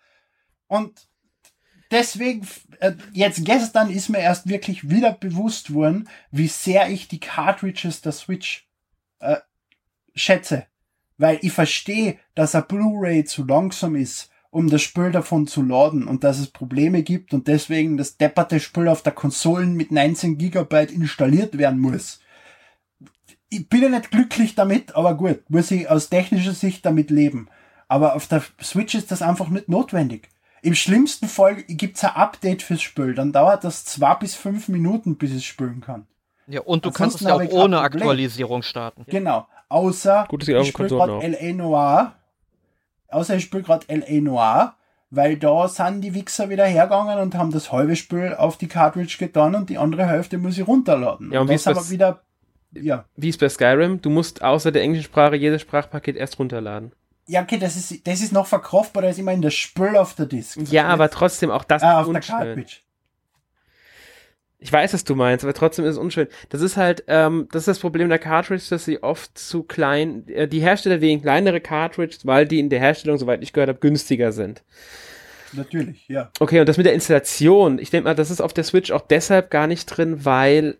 Und 0.68 0.92
deswegen, 1.94 2.46
äh, 2.80 2.92
jetzt 3.12 3.44
gestern 3.44 3.88
ist 3.88 4.10
mir 4.10 4.18
erst 4.18 4.48
wirklich 4.48 4.90
wieder 4.90 5.12
bewusst 5.12 5.72
worden, 5.72 6.08
wie 6.30 6.48
sehr 6.48 6.90
ich 6.90 7.08
die 7.08 7.20
Cartridges 7.20 8.02
der 8.02 8.12
Switch 8.12 8.68
äh, 9.20 9.36
schätze. 10.14 10.66
Weil 11.16 11.38
ich 11.42 11.52
verstehe, 11.52 12.18
dass 12.34 12.54
ein 12.54 12.66
Blu-ray 12.66 13.24
zu 13.24 13.46
langsam 13.46 13.94
ist, 13.94 14.30
um 14.50 14.68
das 14.68 14.82
Spiel 14.82 15.12
davon 15.12 15.46
zu 15.46 15.62
laden 15.62 16.06
und 16.06 16.24
dass 16.24 16.38
es 16.38 16.48
Probleme 16.48 17.02
gibt 17.02 17.32
und 17.32 17.48
deswegen 17.48 17.96
das 17.96 18.16
depperte 18.16 18.60
Spiel 18.60 18.88
auf 18.88 19.02
der 19.02 19.12
Konsolen 19.12 19.74
mit 19.74 19.92
19 19.92 20.36
Gigabyte 20.36 20.90
installiert 20.90 21.56
werden 21.56 21.80
muss. 21.80 22.20
Ich 23.48 23.68
bin 23.68 23.82
ja 23.82 23.88
nicht 23.88 24.10
glücklich 24.10 24.56
damit, 24.56 24.96
aber 24.96 25.16
gut, 25.16 25.48
muss 25.48 25.70
ich 25.70 25.88
aus 25.88 26.08
technischer 26.08 26.54
Sicht 26.54 26.84
damit 26.84 27.10
leben. 27.10 27.48
Aber 27.86 28.16
auf 28.16 28.26
der 28.26 28.42
Switch 28.60 28.94
ist 28.96 29.12
das 29.12 29.22
einfach 29.22 29.48
nicht 29.48 29.68
notwendig. 29.68 30.28
Im 30.64 30.74
schlimmsten 30.74 31.28
Fall 31.28 31.56
gibt's 31.64 32.02
ein 32.04 32.12
Update 32.12 32.62
fürs 32.62 32.80
Spiel, 32.80 33.14
dann 33.14 33.32
dauert 33.32 33.64
das 33.64 33.84
zwei 33.84 34.14
bis 34.14 34.34
fünf 34.34 34.68
Minuten, 34.68 35.16
bis 35.16 35.32
es 35.32 35.44
spielen 35.44 35.82
kann. 35.82 36.06
Ja, 36.46 36.62
und 36.62 36.84
du 36.86 36.90
kannst 36.90 37.20
es 37.20 37.26
ja 37.26 37.34
auch 37.34 37.48
ohne 37.50 37.80
Aktualisierung 37.80 38.62
starten. 38.62 39.04
Genau. 39.06 39.46
Außer 39.68 40.26
Gut, 40.28 40.46
ich 40.48 40.68
spiele 40.68 40.88
gerade 40.88 41.26
LA 41.26 41.52
Noir. 41.52 42.14
Außer 43.08 43.36
ich 43.36 43.44
spiele 43.44 43.62
gerade 43.62 43.86
LA 43.94 44.20
Noir, 44.22 44.74
weil 45.10 45.36
da 45.36 45.68
sind 45.68 46.00
die 46.00 46.14
Wichser 46.14 46.48
wieder 46.48 46.64
hergegangen 46.64 47.18
und 47.18 47.34
haben 47.34 47.50
das 47.52 47.70
halbe 47.70 47.94
Spiel 47.94 48.34
auf 48.34 48.56
die 48.56 48.66
Cartridge 48.68 49.16
getan 49.18 49.54
und 49.54 49.68
die 49.68 49.76
andere 49.78 50.06
Hälfte 50.06 50.38
muss 50.38 50.56
ich 50.58 50.66
runterladen. 50.66 51.30
Ja, 51.30 51.40
und 51.42 51.48
wie 51.48 51.52
das 51.52 51.60
ist 51.62 51.66
das- 51.66 51.78
aber 51.78 51.90
wieder. 51.90 52.20
Ja. 52.72 53.04
Wie 53.16 53.28
ist 53.28 53.38
bei 53.38 53.48
Skyrim? 53.48 54.00
Du 54.02 54.08
musst 54.10 54.42
außer 54.42 54.72
der 54.72 54.82
englischen 54.82 55.04
Sprache 55.04 55.36
jedes 55.36 55.60
Sprachpaket 55.62 56.16
erst 56.16 56.38
runterladen. 56.38 56.92
Ja, 57.26 57.42
okay, 57.42 57.58
das 57.58 57.76
ist, 57.76 58.06
das 58.06 58.20
ist 58.20 58.32
noch 58.32 58.46
verkraftbar, 58.46 59.02
da 59.02 59.08
ist 59.08 59.18
immerhin 59.18 59.40
das 59.42 59.54
Spiel 59.54 59.96
auf 59.96 60.14
der 60.14 60.26
Disk. 60.26 60.58
Ja, 60.70 60.86
aber 60.88 61.10
trotzdem 61.10 61.50
auch 61.50 61.64
das 61.64 61.82
Ah, 61.82 61.92
ist 62.02 62.06
auf 62.06 62.12
der 62.12 62.16
unschön. 62.16 62.36
Cartridge. 62.36 62.76
Ich 64.58 64.72
weiß, 64.72 64.94
was 64.94 65.04
du 65.04 65.14
meinst, 65.14 65.44
aber 65.44 65.52
trotzdem 65.52 65.84
ist 65.84 65.92
es 65.92 65.98
unschön. 65.98 66.26
Das 66.48 66.62
ist 66.62 66.76
halt, 66.78 67.04
ähm, 67.06 67.48
das 67.52 67.62
ist 67.62 67.68
das 67.68 67.78
Problem 67.80 68.08
der 68.08 68.18
Cartridge, 68.18 68.64
dass 68.70 68.84
sie 68.86 69.02
oft 69.02 69.36
zu 69.36 69.62
klein, 69.62 70.26
äh, 70.28 70.48
die 70.48 70.60
Hersteller 70.60 71.00
wegen 71.02 71.20
kleinere 71.20 71.60
Cartridges, 71.60 72.24
weil 72.26 72.46
die 72.46 72.60
in 72.60 72.70
der 72.70 72.80
Herstellung, 72.80 73.18
soweit 73.18 73.42
ich 73.42 73.52
gehört 73.52 73.68
habe, 73.68 73.80
günstiger 73.80 74.32
sind. 74.32 74.62
Natürlich, 75.52 76.08
ja. 76.08 76.30
Okay, 76.40 76.60
und 76.60 76.68
das 76.68 76.78
mit 76.78 76.86
der 76.86 76.94
Installation, 76.94 77.78
ich 77.78 77.90
denke 77.90 78.08
mal, 78.08 78.14
das 78.14 78.30
ist 78.30 78.40
auf 78.40 78.54
der 78.54 78.64
Switch 78.64 78.90
auch 78.90 79.02
deshalb 79.02 79.50
gar 79.50 79.66
nicht 79.66 79.86
drin, 79.86 80.24
weil 80.24 80.78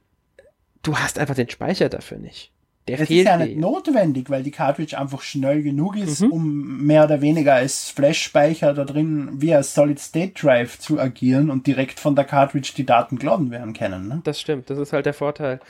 du 0.83 0.97
hast 0.97 1.19
einfach 1.19 1.35
den 1.35 1.51
Speicher 1.51 1.89
dafür 1.91 2.19
nicht. 2.19 2.53
Der 2.87 2.97
Es 2.97 3.01
ist 3.03 3.09
fehlt 3.09 3.27
ja 3.27 3.39
dir. 3.39 3.47
nicht 3.47 3.59
notwendig, 3.59 4.29
weil 4.29 4.43
die 4.43 4.51
Cartridge 4.51 4.99
einfach 4.99 5.23
schnell 5.23 5.63
genug 5.63 5.97
ist, 5.97 6.21
Mhm. 6.21 6.33
um 6.33 6.87
mehr 6.87 7.05
oder 7.05 7.23
weniger 7.23 7.55
als 7.55 7.89
Flash-Speicher 7.89 8.75
da 8.75 8.85
drin 8.85 9.31
wie 9.35 9.55
als 9.55 9.75
Solid-State-Drive 9.75 10.79
zu 10.79 11.01
agieren 11.01 11.51
und 11.51 11.67
direkt 11.67 11.99
von 11.99 12.15
der 12.15 12.25
Cartridge 12.27 12.73
die 12.77 12.85
Daten 12.85 13.19
geladen 13.19 13.51
werden 13.51 13.73
können. 13.73 14.09
Ne? 14.09 14.21
Das 14.25 14.39
stimmt, 14.41 14.69
das 14.69 14.79
ist 14.79 14.93
halt 14.93 15.07
der 15.07 15.15
Vorteil. 15.15 15.61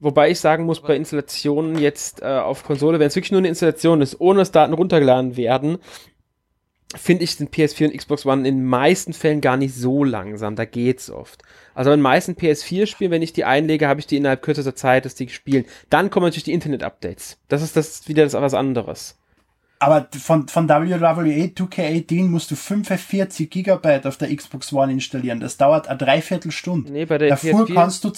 Wobei 0.00 0.30
ich 0.30 0.40
sagen 0.40 0.64
muss, 0.64 0.80
bei 0.80 0.96
Installationen 0.96 1.78
jetzt 1.78 2.22
äh, 2.22 2.24
auf 2.26 2.64
Konsole, 2.64 2.98
wenn 2.98 3.06
es 3.08 3.14
wirklich 3.16 3.32
nur 3.32 3.38
eine 3.40 3.48
Installation 3.48 4.00
ist, 4.00 4.20
ohne 4.20 4.38
dass 4.40 4.50
Daten 4.50 4.72
runtergeladen 4.72 5.36
werden, 5.36 5.78
finde 6.96 7.24
ich 7.24 7.36
den 7.36 7.48
PS4 7.48 7.86
und 7.86 7.96
Xbox 7.96 8.26
One 8.26 8.46
in 8.46 8.56
den 8.56 8.64
meisten 8.64 9.12
Fällen 9.12 9.40
gar 9.40 9.56
nicht 9.56 9.74
so 9.74 10.04
langsam. 10.04 10.56
Da 10.56 10.64
geht's 10.64 11.10
oft. 11.10 11.42
Also 11.74 11.90
in 11.90 11.98
den 11.98 12.02
meisten 12.02 12.34
PS4-Spielen, 12.34 13.10
wenn 13.10 13.22
ich 13.22 13.32
die 13.32 13.44
einlege, 13.44 13.88
habe 13.88 14.00
ich 14.00 14.06
die 14.06 14.16
innerhalb 14.16 14.42
kürzester 14.42 14.74
Zeit, 14.74 15.04
dass 15.04 15.14
die 15.14 15.28
spielen. 15.28 15.64
Dann 15.90 16.10
kommen 16.10 16.26
natürlich 16.26 16.44
die 16.44 16.52
Internet-Updates. 16.52 17.38
Das 17.48 17.62
ist 17.62 17.76
das 17.76 18.08
wieder 18.08 18.24
das 18.24 18.34
was 18.34 18.54
anderes. 18.54 19.16
Aber 19.82 20.06
von, 20.16 20.46
von 20.46 20.68
WWE 20.68 21.50
2K18 21.56 22.28
musst 22.28 22.52
du 22.52 22.54
45 22.54 23.50
Gigabyte 23.50 24.06
auf 24.06 24.16
der 24.16 24.34
Xbox 24.34 24.72
One 24.72 24.92
installieren. 24.92 25.40
Das 25.40 25.56
dauert 25.56 25.88
eine 25.88 25.98
Dreiviertelstunde. 25.98 26.92
Nee, 26.92 27.04
bei 27.04 27.18
der 27.18 27.30
Davor 27.30 27.64
PS4 27.64 27.74
kannst 27.74 28.04
du, 28.04 28.12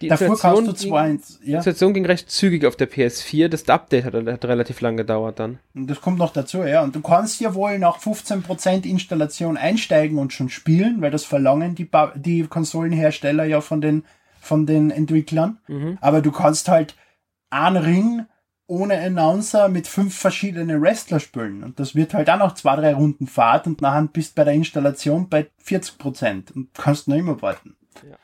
die 0.00 0.08
davor 0.08 0.28
Installation 0.28 0.66
kannst 0.66 0.84
du 0.84 0.88
zwar, 0.88 1.04
ging- 1.06 1.14
ins- 1.16 1.38
Die 1.40 1.50
ja, 1.50 1.56
Installation 1.58 1.94
ging 1.94 2.06
recht 2.06 2.30
zügig 2.30 2.64
auf 2.66 2.76
der 2.76 2.90
PS4. 2.90 3.48
Das 3.48 3.68
Update 3.68 4.04
hat, 4.04 4.14
hat 4.14 4.44
relativ 4.44 4.80
lang 4.80 4.96
gedauert 4.96 5.38
dann. 5.38 5.58
und 5.74 5.86
das 5.88 6.00
kommt 6.00 6.18
noch 6.18 6.32
dazu, 6.32 6.62
ja. 6.62 6.82
Und 6.82 6.94
du 6.96 7.00
kannst 7.00 7.40
ja 7.40 7.54
wohl 7.54 7.78
nach 7.78 7.98
15% 7.98 8.84
Installation 8.86 9.56
einsteigen 9.56 10.18
und 10.18 10.32
schon 10.32 10.48
spielen, 10.48 11.00
weil 11.02 11.10
das 11.10 11.24
verlangen 11.24 11.74
die, 11.74 11.84
Ba- 11.84 12.12
die 12.16 12.44
Konsolenhersteller 12.46 13.44
ja 13.44 13.60
von 13.60 13.80
den, 13.80 14.04
von 14.40 14.66
den 14.66 14.90
Entwicklern. 14.90 15.58
Mhm. 15.68 15.98
Aber 16.00 16.20
du 16.22 16.32
kannst 16.32 16.68
halt 16.68 16.94
einen 17.50 17.76
Ring 17.82 18.26
ohne 18.66 19.00
Announcer 19.00 19.68
mit 19.68 19.88
fünf 19.88 20.16
verschiedenen 20.16 20.80
Wrestler 20.80 21.18
spielen. 21.18 21.64
Und 21.64 21.80
das 21.80 21.96
wird 21.96 22.14
halt 22.14 22.30
auch 22.30 22.38
noch 22.38 22.54
zwei, 22.54 22.76
drei 22.76 22.94
Runden 22.94 23.26
Fahrt 23.26 23.66
und 23.66 23.82
nachher 23.82 24.02
bist 24.12 24.36
bei 24.36 24.44
der 24.44 24.54
Installation 24.54 25.28
bei 25.28 25.48
40% 25.66 26.52
und 26.54 26.68
kannst 26.74 27.08
noch 27.08 27.16
immer 27.16 27.42
warten. 27.42 27.74
Ja, 28.08 28.16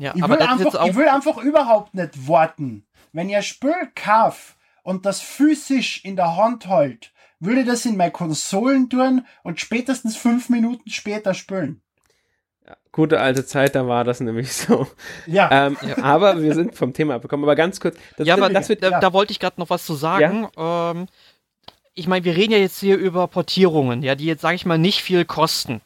Ich 0.00 0.24
aber 0.24 0.38
will, 0.38 0.38
das 0.38 0.54
ist 0.54 0.58
jetzt 0.58 0.66
einfach, 0.66 0.80
auch. 0.80 0.88
ich 0.88 0.96
will 0.96 1.08
einfach 1.08 1.36
überhaupt 1.38 1.94
nicht 1.94 2.28
warten. 2.28 2.86
Wenn 3.12 3.28
ihr 3.28 3.42
Spiel 3.42 3.74
kauft 3.94 4.56
und 4.82 5.04
das 5.04 5.20
physisch 5.20 6.04
in 6.04 6.16
der 6.16 6.36
Hand 6.36 6.66
hält, 6.68 7.12
würde 7.38 7.60
ich 7.60 7.66
das 7.66 7.84
in 7.84 7.96
meine 7.96 8.10
Konsolen 8.10 8.88
tun 8.88 9.26
und 9.42 9.60
spätestens 9.60 10.16
fünf 10.16 10.48
Minuten 10.48 10.88
später 10.90 11.34
spielen. 11.34 11.82
Gute 12.92 13.20
alte 13.20 13.46
Zeit, 13.46 13.74
da 13.74 13.86
war 13.86 14.04
das 14.04 14.20
nämlich 14.20 14.52
so. 14.54 14.86
Ja, 15.26 15.48
Ähm, 15.66 15.76
Aber 16.02 16.42
wir 16.42 16.54
sind 16.54 16.74
vom 16.74 16.92
Thema 16.92 17.14
abgekommen. 17.14 17.44
Aber 17.44 17.54
ganz 17.54 17.80
kurz, 17.80 17.96
das, 18.16 18.26
ja, 18.26 18.34
aber 18.34 18.48
das 18.48 18.68
wird, 18.68 18.82
da, 18.82 18.90
ja. 18.90 19.00
da 19.00 19.12
wollte 19.12 19.32
ich 19.32 19.38
gerade 19.38 19.60
noch 19.60 19.70
was 19.70 19.84
zu 19.84 19.94
sagen. 19.94 20.48
Ähm, 20.56 21.06
ich 21.94 22.08
meine, 22.08 22.24
wir 22.24 22.36
reden 22.36 22.52
ja 22.52 22.58
jetzt 22.58 22.80
hier 22.80 22.96
über 22.96 23.26
Portierungen, 23.28 24.02
ja, 24.02 24.14
die 24.14 24.26
jetzt, 24.26 24.42
sage 24.42 24.54
ich 24.54 24.66
mal, 24.66 24.78
nicht 24.78 25.02
viel 25.02 25.24
kosten. 25.24 25.80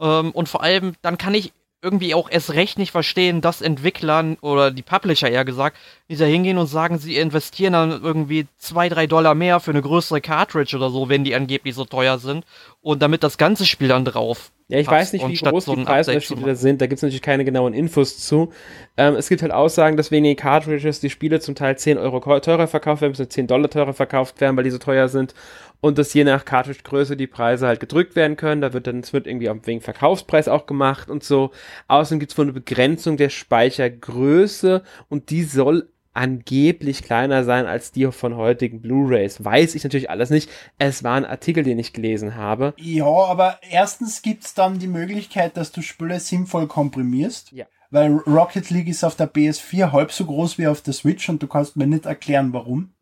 Ähm, 0.00 0.30
und 0.32 0.48
vor 0.48 0.62
allem, 0.62 0.94
dann 1.02 1.18
kann 1.18 1.34
ich 1.34 1.52
irgendwie 1.82 2.14
auch 2.14 2.30
erst 2.30 2.54
recht 2.54 2.78
nicht 2.78 2.92
verstehen, 2.92 3.40
dass 3.40 3.60
Entwicklern 3.60 4.36
oder 4.40 4.70
die 4.70 4.82
Publisher 4.82 5.28
eher 5.28 5.44
gesagt, 5.44 5.76
die 6.08 6.16
da 6.16 6.24
hingehen 6.24 6.56
und 6.56 6.68
sagen, 6.68 6.98
sie 6.98 7.16
investieren 7.16 7.72
dann 7.72 7.90
irgendwie 8.02 8.46
zwei, 8.56 8.88
drei 8.88 9.08
Dollar 9.08 9.34
mehr 9.34 9.58
für 9.58 9.72
eine 9.72 9.82
größere 9.82 10.20
Cartridge 10.20 10.76
oder 10.76 10.90
so, 10.90 11.08
wenn 11.08 11.24
die 11.24 11.34
angeblich 11.34 11.74
so 11.74 11.84
teuer 11.84 12.18
sind. 12.18 12.44
Und 12.82 13.02
damit 13.02 13.24
das 13.24 13.36
ganze 13.36 13.66
Spiel 13.66 13.88
dann 13.88 14.04
drauf. 14.04 14.52
ja, 14.68 14.78
ich 14.78 14.86
weiß 14.86 15.12
nicht, 15.12 15.26
wie 15.26 15.34
groß 15.34 15.64
so 15.64 15.74
die 15.74 15.84
Preisunterschiede 15.84 16.42
da 16.42 16.54
sind. 16.54 16.80
Da 16.80 16.86
gibt 16.86 16.98
es 16.98 17.02
natürlich 17.02 17.22
keine 17.22 17.44
genauen 17.44 17.74
Infos 17.74 18.18
zu. 18.18 18.52
Ähm, 18.96 19.16
es 19.16 19.28
gibt 19.28 19.42
halt 19.42 19.52
Aussagen, 19.52 19.96
dass 19.96 20.12
wegen 20.12 20.24
den 20.24 20.36
Cartridges 20.36 21.00
die 21.00 21.10
Spiele 21.10 21.40
zum 21.40 21.56
Teil 21.56 21.76
10 21.76 21.98
Euro 21.98 22.20
teurer 22.38 22.68
verkauft 22.68 23.02
werden, 23.02 23.12
bis 23.12 23.18
zu 23.18 23.28
10 23.28 23.48
Dollar 23.48 23.68
teurer 23.68 23.92
verkauft 23.92 24.40
werden, 24.40 24.56
weil 24.56 24.64
die 24.64 24.70
so 24.70 24.78
teuer 24.78 25.08
sind. 25.08 25.34
Und 25.82 25.98
dass 25.98 26.14
je 26.14 26.24
nach 26.24 26.46
Cartridge-Größe 26.46 27.16
die 27.16 27.26
Preise 27.26 27.66
halt 27.66 27.80
gedrückt 27.80 28.16
werden 28.16 28.36
können. 28.36 28.62
Da 28.62 28.72
wird 28.72 28.86
dann, 28.86 29.00
es 29.00 29.12
wird 29.12 29.26
irgendwie 29.26 29.50
auch 29.50 29.56
wegen 29.64 29.80
Verkaufspreis 29.80 30.46
auch 30.48 30.64
gemacht 30.64 31.10
und 31.10 31.24
so. 31.24 31.50
Außerdem 31.88 32.20
gibt 32.20 32.32
es 32.32 32.38
wohl 32.38 32.44
eine 32.44 32.52
Begrenzung 32.52 33.16
der 33.16 33.28
Speichergröße 33.28 34.84
und 35.10 35.30
die 35.30 35.42
soll 35.42 35.88
angeblich 36.14 37.02
kleiner 37.02 37.44
sein 37.44 37.66
als 37.66 37.90
die 37.90 38.10
von 38.12 38.36
heutigen 38.36 38.80
Blu-rays. 38.80 39.44
Weiß 39.44 39.74
ich 39.74 39.82
natürlich 39.82 40.10
alles 40.10 40.30
nicht. 40.30 40.50
Es 40.78 41.02
war 41.02 41.16
ein 41.16 41.24
Artikel, 41.24 41.64
den 41.64 41.78
ich 41.78 41.92
gelesen 41.92 42.36
habe. 42.36 42.74
ja, 42.78 43.04
aber 43.04 43.58
erstens 43.68 44.22
gibt's 44.22 44.54
dann 44.54 44.78
die 44.78 44.88
Möglichkeit, 44.88 45.56
dass 45.56 45.72
du 45.72 45.82
Spiele 45.82 46.20
sinnvoll 46.20 46.68
komprimierst. 46.68 47.52
Ja. 47.52 47.66
Weil 47.90 48.12
Rocket 48.26 48.70
League 48.70 48.88
ist 48.88 49.04
auf 49.04 49.16
der 49.16 49.30
PS4 49.30 49.92
halb 49.92 50.12
so 50.12 50.24
groß 50.24 50.58
wie 50.58 50.66
auf 50.66 50.80
der 50.80 50.94
Switch 50.94 51.28
und 51.28 51.42
du 51.42 51.46
kannst 51.46 51.76
mir 51.76 51.86
nicht 51.86 52.06
erklären, 52.06 52.52
warum. 52.52 52.92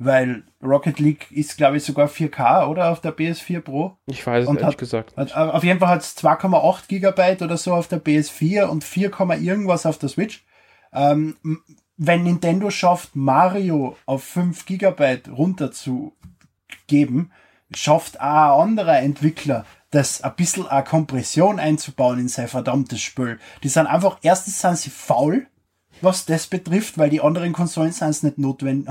Weil 0.00 0.44
Rocket 0.62 1.00
League 1.00 1.30
ist, 1.32 1.56
glaube 1.56 1.76
ich, 1.78 1.84
sogar 1.84 2.06
4K, 2.08 2.68
oder? 2.68 2.90
Auf 2.90 3.00
der 3.00 3.16
PS4 3.16 3.60
Pro. 3.60 3.96
Ich 4.06 4.24
weiß 4.24 4.44
es 4.44 4.48
Und 4.48 4.56
ehrlich 4.56 4.74
hat- 4.74 4.78
gesagt. 4.78 5.16
Hat, 5.16 5.30
äh, 5.32 5.34
auf 5.34 5.64
jeden 5.64 5.80
Fall 5.80 5.88
hat 5.88 6.02
es 6.02 6.14
2,8 6.16 6.86
Gigabyte 6.88 7.42
oder 7.42 7.56
so 7.56 7.74
auf 7.74 7.88
der 7.88 7.98
PS4 7.98 8.68
und 8.68 8.84
4, 8.84 9.10
irgendwas 9.40 9.86
auf 9.86 9.98
der 9.98 10.08
Switch. 10.08 10.44
Ähm, 10.92 11.36
wenn 11.96 12.22
Nintendo 12.22 12.70
schafft, 12.70 13.16
Mario 13.16 13.96
auf 14.06 14.22
5 14.22 14.66
Gigabyte 14.66 15.28
runterzugeben, 15.30 17.32
schafft 17.74 18.20
auch 18.20 18.62
ein 18.62 18.68
anderer 18.70 19.00
Entwickler, 19.00 19.64
das 19.90 20.22
ein 20.22 20.34
bisschen 20.36 20.66
eine 20.68 20.84
Kompression 20.84 21.58
einzubauen 21.58 22.18
in 22.20 22.28
sein 22.28 22.48
verdammtes 22.48 23.00
Spiel. 23.00 23.38
Die 23.62 23.68
sind 23.68 23.86
einfach, 23.86 24.18
erstens 24.22 24.60
sind 24.60 24.78
sie 24.78 24.90
faul, 24.90 25.46
was 26.02 26.24
das 26.24 26.46
betrifft, 26.46 26.98
weil 26.98 27.10
die 27.10 27.20
anderen 27.20 27.52
Konsolen 27.52 27.92
haben 27.92 28.10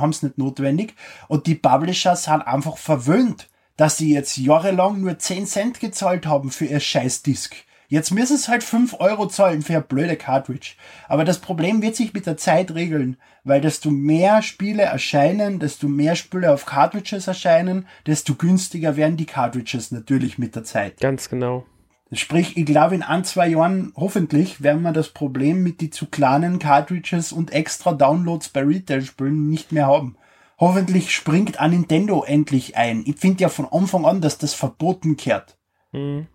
es 0.10 0.22
nicht 0.22 0.38
notwendig 0.38 0.96
und 1.28 1.48
die 1.48 1.56
Publisher 1.56 2.16
sind 2.16 2.42
einfach 2.42 2.78
verwöhnt, 2.78 3.48
dass 3.78 3.98
sie 3.98 4.14
jetzt 4.14 4.38
jahrelang 4.38 5.02
nur 5.02 5.18
10 5.20 5.46
Cent 5.46 5.80
gezahlt 5.80 6.26
haben 6.26 6.52
für 6.52 6.66
ihr 6.66 6.80
Scheißdisk. 6.80 7.56
Jetzt 7.90 8.12
müssen 8.12 8.36
sie 8.36 8.52
halt 8.52 8.64
5 8.64 9.00
Euro 9.00 9.28
zahlen 9.28 9.62
für 9.62 9.74
eine 9.74 9.82
blöde 9.82 10.18
Cartridge. 10.18 10.74
Aber 11.08 11.24
das 11.24 11.40
Problem 11.40 11.82
wird 11.82 11.96
sich 11.96 12.14
mit 12.14 12.26
der 12.26 12.36
Zeit 12.36 12.72
regeln, 12.72 13.16
weil 13.46 13.62
desto 13.62 13.92
mehr 13.92 14.42
Spiele 14.42 14.84
erscheinen, 14.84 15.60
desto 15.60 15.88
mehr 15.88 16.16
Spiele 16.16 16.52
auf 16.52 16.66
Cartridges 16.66 17.28
erscheinen, 17.28 17.88
desto 18.06 18.36
günstiger 18.36 18.98
werden 18.98 19.16
die 19.16 19.26
Cartridges 19.26 19.92
natürlich 19.92 20.38
mit 20.38 20.56
der 20.56 20.66
Zeit. 20.66 21.00
Ganz 21.00 21.30
genau. 21.30 21.66
Sprich, 22.12 22.56
ich 22.56 22.66
glaube, 22.66 22.96
in 22.96 23.04
ein, 23.04 23.26
zwei 23.26 23.50
Jahren 23.50 23.92
hoffentlich 23.96 24.64
werden 24.64 24.82
wir 24.82 24.94
das 24.94 25.10
Problem 25.10 25.62
mit 25.62 25.82
die 25.82 25.90
zu 25.90 26.06
kleinen 26.06 26.58
Cartridges 26.58 27.34
und 27.34 27.52
extra 27.52 27.94
Downloads 27.94 28.50
bei 28.50 28.62
Retail-Spielen 28.62 29.50
nicht 29.50 29.72
mehr 29.74 29.88
haben. 29.88 30.16
Hoffentlich 30.60 31.12
springt 31.14 31.60
ein 31.60 31.72
Nintendo 31.72 32.24
endlich 32.24 32.78
ein. 32.78 33.04
Ich 33.06 33.18
finde 33.18 33.42
ja 33.42 33.50
von 33.50 33.68
Anfang 33.70 34.06
an, 34.06 34.22
dass 34.22 34.38
das 34.38 34.54
verboten 34.54 35.18
kehrt. 35.18 35.58
Mhm. 35.92 36.28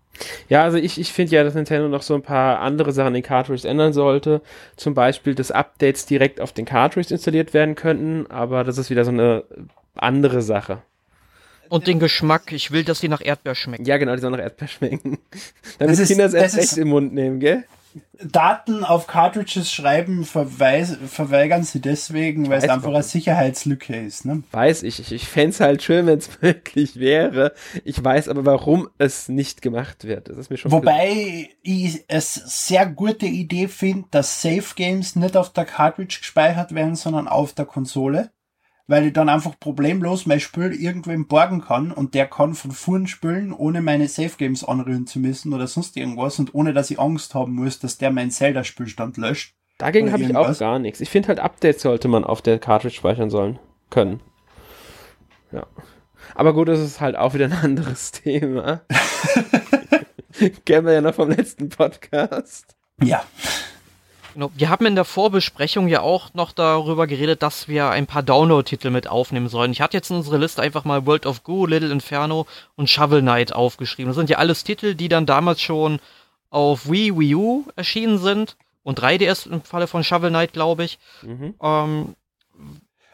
Ja, 0.47 0.61
also 0.63 0.77
ich, 0.77 0.99
ich 0.99 1.11
finde 1.11 1.35
ja, 1.35 1.43
dass 1.43 1.55
Nintendo 1.55 1.89
noch 1.89 2.03
so 2.03 2.13
ein 2.13 2.21
paar 2.21 2.59
andere 2.59 2.91
Sachen 2.91 3.09
in 3.09 3.13
den 3.15 3.23
Cartridges 3.23 3.65
ändern 3.65 3.93
sollte. 3.93 4.41
Zum 4.75 4.93
Beispiel, 4.93 5.33
dass 5.33 5.51
Updates 5.51 6.05
direkt 6.05 6.39
auf 6.39 6.53
den 6.53 6.65
Cartridge 6.65 7.13
installiert 7.13 7.53
werden 7.53 7.73
könnten, 7.73 8.29
aber 8.29 8.63
das 8.63 8.77
ist 8.77 8.91
wieder 8.91 9.05
so 9.05 9.11
eine 9.11 9.43
andere 9.95 10.43
Sache. 10.43 10.83
Und 11.73 11.87
den 11.87 11.99
Geschmack, 11.99 12.51
ich 12.51 12.71
will, 12.71 12.83
dass 12.83 12.99
die 12.99 13.07
nach 13.09 13.21
Erdbeer 13.23 13.55
schmecken. 13.55 13.85
Ja, 13.85 13.97
genau, 13.97 14.13
die 14.15 14.21
sollen 14.21 14.33
nach 14.33 14.39
Erdbeer 14.43 14.67
schmecken. 14.67 15.17
Damit 15.79 15.93
Das 15.93 15.99
ist- 15.99 16.07
Kinder 16.09 16.25
es 16.25 16.33
erst 16.33 16.57
recht 16.57 16.77
im 16.77 16.89
Mund 16.89 17.13
nehmen, 17.13 17.39
gell? 17.39 17.63
Daten 18.23 18.83
auf 18.83 19.05
Cartridges 19.05 19.71
schreiben 19.71 20.23
verweis, 20.25 20.97
verweigern 21.07 21.63
sie 21.63 21.79
deswegen, 21.79 22.49
weil 22.49 22.57
es 22.57 22.69
einfach 22.69 22.89
eine 22.89 23.03
Sicherheitslücke 23.03 23.95
ist. 23.95 24.25
Ne? 24.25 24.41
Weiß 24.51 24.81
ich. 24.83 24.99
Ich, 24.99 25.11
ich 25.11 25.27
fände 25.27 25.49
es 25.49 25.59
halt 25.59 25.83
schön, 25.83 26.07
wenn 26.07 26.17
es 26.17 26.29
möglich 26.41 26.99
wäre. 26.99 27.53
Ich 27.83 28.03
weiß 28.03 28.29
aber, 28.29 28.45
warum 28.45 28.89
es 28.97 29.29
nicht 29.29 29.61
gemacht 29.61 30.05
wird. 30.05 30.29
Das 30.29 30.37
ist 30.37 30.49
mir 30.49 30.57
schon 30.57 30.71
Wobei 30.71 31.49
ich 31.61 32.03
es 32.07 32.33
sehr 32.33 32.85
gute 32.87 33.25
Idee 33.27 33.67
finde, 33.67 34.07
dass 34.11 34.41
Safe 34.41 34.73
Games 34.75 35.15
nicht 35.15 35.37
auf 35.37 35.53
der 35.53 35.65
Cartridge 35.65 36.17
gespeichert 36.19 36.73
werden, 36.73 36.95
sondern 36.95 37.27
auf 37.27 37.53
der 37.53 37.65
Konsole. 37.65 38.31
Weil 38.87 39.05
ich 39.05 39.13
dann 39.13 39.29
einfach 39.29 39.57
problemlos 39.59 40.25
mein 40.25 40.41
Spiel 40.41 40.73
irgendwem 40.73 41.27
borgen 41.27 41.61
kann 41.61 41.91
und 41.91 42.13
der 42.13 42.27
kann 42.27 42.53
von 42.53 42.71
vorn 42.71 43.07
spielen, 43.07 43.53
ohne 43.53 43.81
meine 43.81 44.07
Safe 44.09 44.35
Games 44.37 44.63
anrühren 44.63 45.07
zu 45.07 45.19
müssen 45.19 45.53
oder 45.53 45.67
sonst 45.67 45.95
irgendwas 45.95 46.37
und 46.39 46.53
ohne 46.53 46.73
dass 46.73 46.91
ich 46.91 46.99
Angst 46.99 47.33
haben 47.33 47.53
muss, 47.53 47.79
dass 47.79 47.97
der 47.97 48.11
meinen 48.11 48.31
Zelda-Spielstand 48.31 49.17
löscht. 49.17 49.55
Dagegen 49.77 50.11
habe 50.11 50.23
ich 50.23 50.35
auch 50.35 50.57
gar 50.59 50.79
nichts. 50.79 51.01
Ich 51.01 51.09
finde 51.09 51.29
halt 51.29 51.39
Updates 51.39 51.81
sollte 51.81 52.07
man 52.07 52.23
auf 52.23 52.41
der 52.41 52.59
Cartridge 52.59 52.95
speichern 52.95 53.29
sollen 53.29 53.59
können. 53.89 54.19
Ja. 55.51 55.65
Aber 56.35 56.53
gut, 56.53 56.67
das 56.67 56.79
ist 56.79 57.01
halt 57.01 57.15
auch 57.15 57.33
wieder 57.33 57.45
ein 57.45 57.53
anderes 57.63 58.11
Thema. 58.11 58.81
Kennen 60.65 60.85
wir 60.85 60.93
ja 60.93 61.01
noch 61.01 61.15
vom 61.15 61.29
letzten 61.29 61.69
Podcast. 61.69 62.75
Ja. 63.01 63.23
Genau. 64.33 64.51
Wir 64.55 64.69
haben 64.69 64.85
in 64.85 64.95
der 64.95 65.05
Vorbesprechung 65.05 65.87
ja 65.87 66.01
auch 66.01 66.33
noch 66.33 66.51
darüber 66.51 67.07
geredet, 67.07 67.43
dass 67.43 67.67
wir 67.67 67.89
ein 67.89 68.07
paar 68.07 68.23
Download-Titel 68.23 68.89
mit 68.89 69.07
aufnehmen 69.07 69.47
sollen. 69.47 69.71
Ich 69.71 69.81
hatte 69.81 69.97
jetzt 69.97 70.09
in 70.09 70.17
unsere 70.17 70.37
Liste 70.37 70.61
einfach 70.61 70.85
mal 70.85 71.05
World 71.05 71.25
of 71.25 71.43
Goo, 71.43 71.65
Little 71.65 71.91
Inferno 71.91 72.47
und 72.75 72.89
Shovel 72.89 73.21
Knight 73.21 73.53
aufgeschrieben. 73.53 74.09
Das 74.09 74.15
sind 74.15 74.29
ja 74.29 74.37
alles 74.37 74.63
Titel, 74.63 74.95
die 74.95 75.07
dann 75.07 75.25
damals 75.25 75.61
schon 75.61 75.99
auf 76.49 76.89
Wii, 76.89 77.17
Wii 77.17 77.35
U 77.35 77.65
erschienen 77.75 78.17
sind 78.17 78.57
und 78.83 78.99
3DS 78.99 79.49
im 79.49 79.61
Falle 79.61 79.87
von 79.87 80.03
Shovel 80.03 80.29
Knight, 80.29 80.53
glaube 80.53 80.83
ich. 80.83 80.99
Mhm. 81.21 81.55
Ähm, 81.61 82.15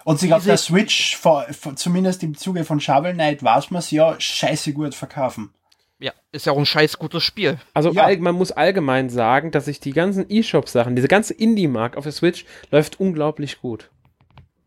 Und 0.03 0.19
sich 0.19 0.33
auf 0.33 0.43
der 0.43 0.57
Switch, 0.57 1.15
vor, 1.15 1.45
vor, 1.51 1.75
zumindest 1.75 2.23
im 2.23 2.35
Zuge 2.35 2.63
von 2.63 2.79
Shovel 2.79 3.13
Knight, 3.13 3.43
weiß 3.43 3.71
man 3.71 3.79
es 3.79 3.91
ja 3.91 4.19
scheiße 4.19 4.73
gut 4.73 4.95
verkaufen. 4.95 5.53
Ja, 5.99 6.11
ist 6.31 6.45
ja 6.45 6.53
auch 6.53 6.57
ein 6.57 6.65
scheiß 6.65 6.97
gutes 6.97 7.23
Spiel. 7.23 7.57
Also 7.73 7.91
Ja. 7.91 8.09
man 8.19 8.35
muss 8.35 8.51
allgemein 8.51 9.09
sagen, 9.09 9.51
dass 9.51 9.65
sich 9.65 9.79
die 9.79 9.91
ganzen 9.93 10.25
E-Shop-Sachen, 10.29 10.95
diese 10.95 11.07
ganze 11.07 11.33
Indie-Markt 11.33 11.97
auf 11.97 12.03
der 12.03 12.13
Switch 12.13 12.45
läuft 12.71 12.99
unglaublich 12.99 13.61
gut. 13.61 13.89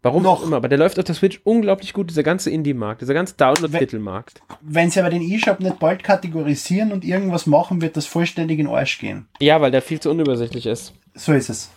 Warum 0.05 0.25
Noch. 0.25 0.40
auch 0.40 0.47
immer, 0.47 0.57
aber 0.57 0.68
der 0.68 0.79
läuft 0.79 0.99
auf 0.99 1.05
der 1.05 1.14
Switch 1.14 1.40
unglaublich 1.45 1.92
gut, 1.92 2.11
dieser 2.11 2.25
ganze 2.25 2.51
Indie-Markt, 2.51 3.03
dieser 3.03 3.14
ganze 3.14 3.37
Download-Titelmarkt. 3.37 4.42
Wenn 4.61 4.90
sie 4.90 4.99
aber 4.99 5.11
den 5.11 5.23
E-Shop 5.23 5.61
nicht 5.61 5.79
bald 5.79 6.03
kategorisieren 6.03 6.90
und 6.90 7.05
irgendwas 7.05 7.47
machen, 7.47 7.81
wird 7.81 7.97
das 7.97 8.07
vollständig 8.07 8.59
in 8.59 8.66
den 8.66 8.75
Arsch 8.75 8.99
gehen. 8.99 9.29
Ja, 9.40 9.61
weil 9.61 9.71
der 9.71 9.81
viel 9.81 10.01
zu 10.01 10.11
unübersichtlich 10.11 10.66
ist. 10.66 10.92
So 11.14 11.33
ist 11.33 11.49
es. 11.51 11.71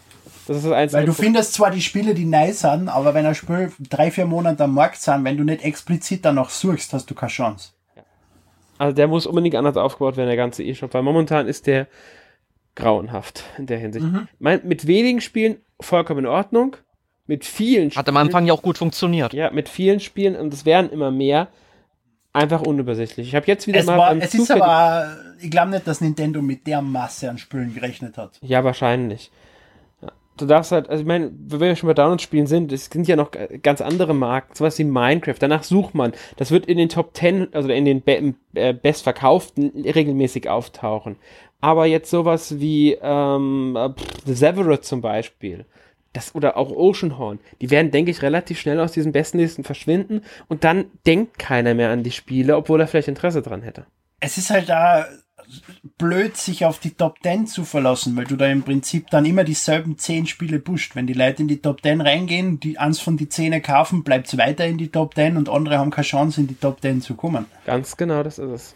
Das 0.48 0.58
ist 0.58 0.66
das 0.66 0.74
Einzige. 0.74 1.00
Weil 1.00 1.06
du 1.06 1.14
findest 1.14 1.54
zwar 1.54 1.70
die 1.70 1.82
Spiele, 1.82 2.16
die 2.16 2.26
nice 2.26 2.62
sind, 2.62 2.90
aber 2.90 3.14
wenn 3.14 3.26
ein 3.28 3.36
Spiel 3.36 3.72
drei, 3.90 4.10
vier 4.10 4.26
Monate 4.26 4.64
am 4.64 4.74
Markt 4.74 5.02
sind, 5.02 5.24
wenn 5.24 5.38
du 5.38 5.44
nicht 5.44 5.64
explizit 5.64 6.26
danach 6.26 6.50
suchst, 6.50 6.94
hast 6.94 7.06
du 7.10 7.14
keine 7.16 7.32
Chance. 7.32 7.70
Also 8.78 8.94
der 8.96 9.08
muss 9.08 9.26
unbedingt 9.26 9.56
anders 9.56 9.78
aufgebaut 9.78 10.18
werden, 10.18 10.28
der 10.28 10.38
ganze 10.38 10.64
E-Shop, 10.64 10.94
weil 10.94 11.02
momentan 11.04 11.48
ist 11.48 11.66
der 11.68 11.88
grauenhaft 12.76 13.44
in 13.58 13.68
der 13.68 13.78
Hinsicht. 13.78 14.06
Mein, 14.40 14.62
mit 14.66 14.86
wenigen 14.88 15.22
Spielen 15.22 15.58
vollkommen 15.80 16.20
in 16.22 16.26
Ordnung, 16.26 16.76
mit 17.28 17.46
vielen 17.46 17.92
Hat 17.92 18.10
am 18.10 18.18
Anfang 18.18 18.46
ja 18.46 18.54
auch 18.54 18.62
gut 18.62 18.78
funktioniert. 18.78 19.34
ja, 19.34 19.50
mit 19.50 19.70
vielen 19.70 20.00
Spielen, 20.00 20.36
und 20.36 20.54
es 20.54 20.66
werden 20.66 20.92
immer 20.92 21.10
mehr, 21.12 21.48
einfach 22.34 22.62
unübersichtlich. 22.62 23.30
Ich 23.30 23.36
habe 23.36 23.46
jetzt 23.48 23.66
wieder 23.66 23.80
Es, 23.80 23.86
mal 23.86 23.98
war, 23.98 24.16
es 24.18 24.34
ist 24.34 24.48
zufällig- 24.48 24.62
aber, 24.64 25.16
ich 25.40 25.50
glaube 25.50 25.72
nicht, 25.72 25.88
dass 25.88 26.02
Nintendo 26.02 26.42
mit 26.42 26.68
der 26.68 26.82
Masse 26.82 27.30
an 27.30 27.38
Spielen 27.38 27.74
gerechnet 27.74 28.18
hat. 28.18 28.38
Ja, 28.42 28.64
wahrscheinlich. 28.66 29.32
Du 30.38 30.46
darfst 30.46 30.72
halt, 30.72 30.90
also 30.90 31.02
ich 31.02 31.08
meine, 31.08 31.32
wenn 31.34 31.60
wir 31.60 31.76
schon 31.76 31.88
bei 31.88 31.94
Download-Spielen 31.94 32.48
sind, 32.48 32.72
es 32.72 32.86
sind 32.86 33.08
ja 33.08 33.16
noch 33.16 33.32
ganz 33.64 33.82
andere 33.82 34.14
Marken, 34.14 34.54
sowas 34.54 34.78
wie 34.80 34.84
Minecraft, 34.84 35.38
danach 35.40 35.64
sucht 35.64 35.96
man. 35.96 36.14
Das 36.36 36.52
wird 36.52 36.66
in 36.66 36.78
den 36.78 36.90
Top 36.90 37.16
10, 37.16 37.54
also 37.54 37.70
in 37.70 37.86
den 37.86 38.02
be 38.02 38.34
äh, 38.54 38.74
bestverkauften 38.74 39.72
regelmäßig 39.86 40.50
auftauchen. 40.50 41.16
Aber 41.62 41.86
jetzt 41.86 42.10
sowas 42.10 42.60
wie 42.60 42.98
ähm, 43.02 43.78
äh, 43.78 43.90
The 44.26 44.34
Severus 44.34 44.82
zum 44.82 45.02
Beispiel, 45.02 45.66
das, 46.14 46.36
oder 46.36 46.58
auch 46.58 46.72
Oceanhorn, 46.72 47.40
die 47.62 47.70
werden, 47.72 47.92
denke 47.92 48.12
ich, 48.12 48.22
relativ 48.22 48.60
schnell 48.60 48.80
aus 48.80 48.92
diesen 48.92 49.12
Bestenlisten 49.12 49.64
verschwinden 49.64 50.22
und 50.48 50.64
dann 50.64 50.86
denkt 51.06 51.40
keiner 51.40 51.74
mehr 51.74 51.90
an 51.90 52.04
die 52.04 52.12
Spiele, 52.12 52.56
obwohl 52.58 52.82
er 52.82 52.88
vielleicht 52.88 53.08
Interesse 53.08 53.42
dran 53.42 53.62
hätte. 53.62 53.86
Es 54.20 54.38
ist 54.38 54.50
halt 54.50 54.70
da 54.70 55.06
blöd, 55.98 56.36
sich 56.38 56.66
auf 56.66 56.80
die 56.80 56.92
Top 56.92 57.18
10 57.24 57.48
zu 57.48 57.64
verlassen, 57.64 58.16
weil 58.16 58.26
du 58.26 58.36
da 58.36 58.48
im 58.48 58.64
Prinzip 58.64 59.10
dann 59.10 59.26
immer 59.26 59.44
dieselben 59.44 59.98
10 59.98 60.28
Spiele 60.28 60.60
pusht. 60.60 60.96
Wenn 60.96 61.08
die 61.08 61.14
Leute 61.14 61.42
in 61.42 61.48
die 61.48 61.62
Top 61.62 61.82
10 61.82 62.02
reingehen, 62.02 62.60
die 62.60 62.78
eins 62.78 63.00
von 63.00 63.18
die 63.18 63.30
10 63.30 63.62
kaufen, 63.62 64.04
bleibt's 64.04 64.38
weiter 64.38 64.66
in 64.66 64.78
die 64.78 64.90
Top 64.90 65.16
10 65.16 65.38
und 65.38 65.50
andere 65.50 65.78
haben 65.78 65.92
keine 65.92 66.06
Chance, 66.06 66.42
in 66.42 66.48
die 66.48 66.56
Top 66.56 66.82
10 66.82 67.02
zu 67.02 67.16
kommen. 67.16 67.46
Ganz 67.66 67.96
genau, 67.98 68.24
das 68.24 68.38
ist 68.40 68.50
es. 68.52 68.76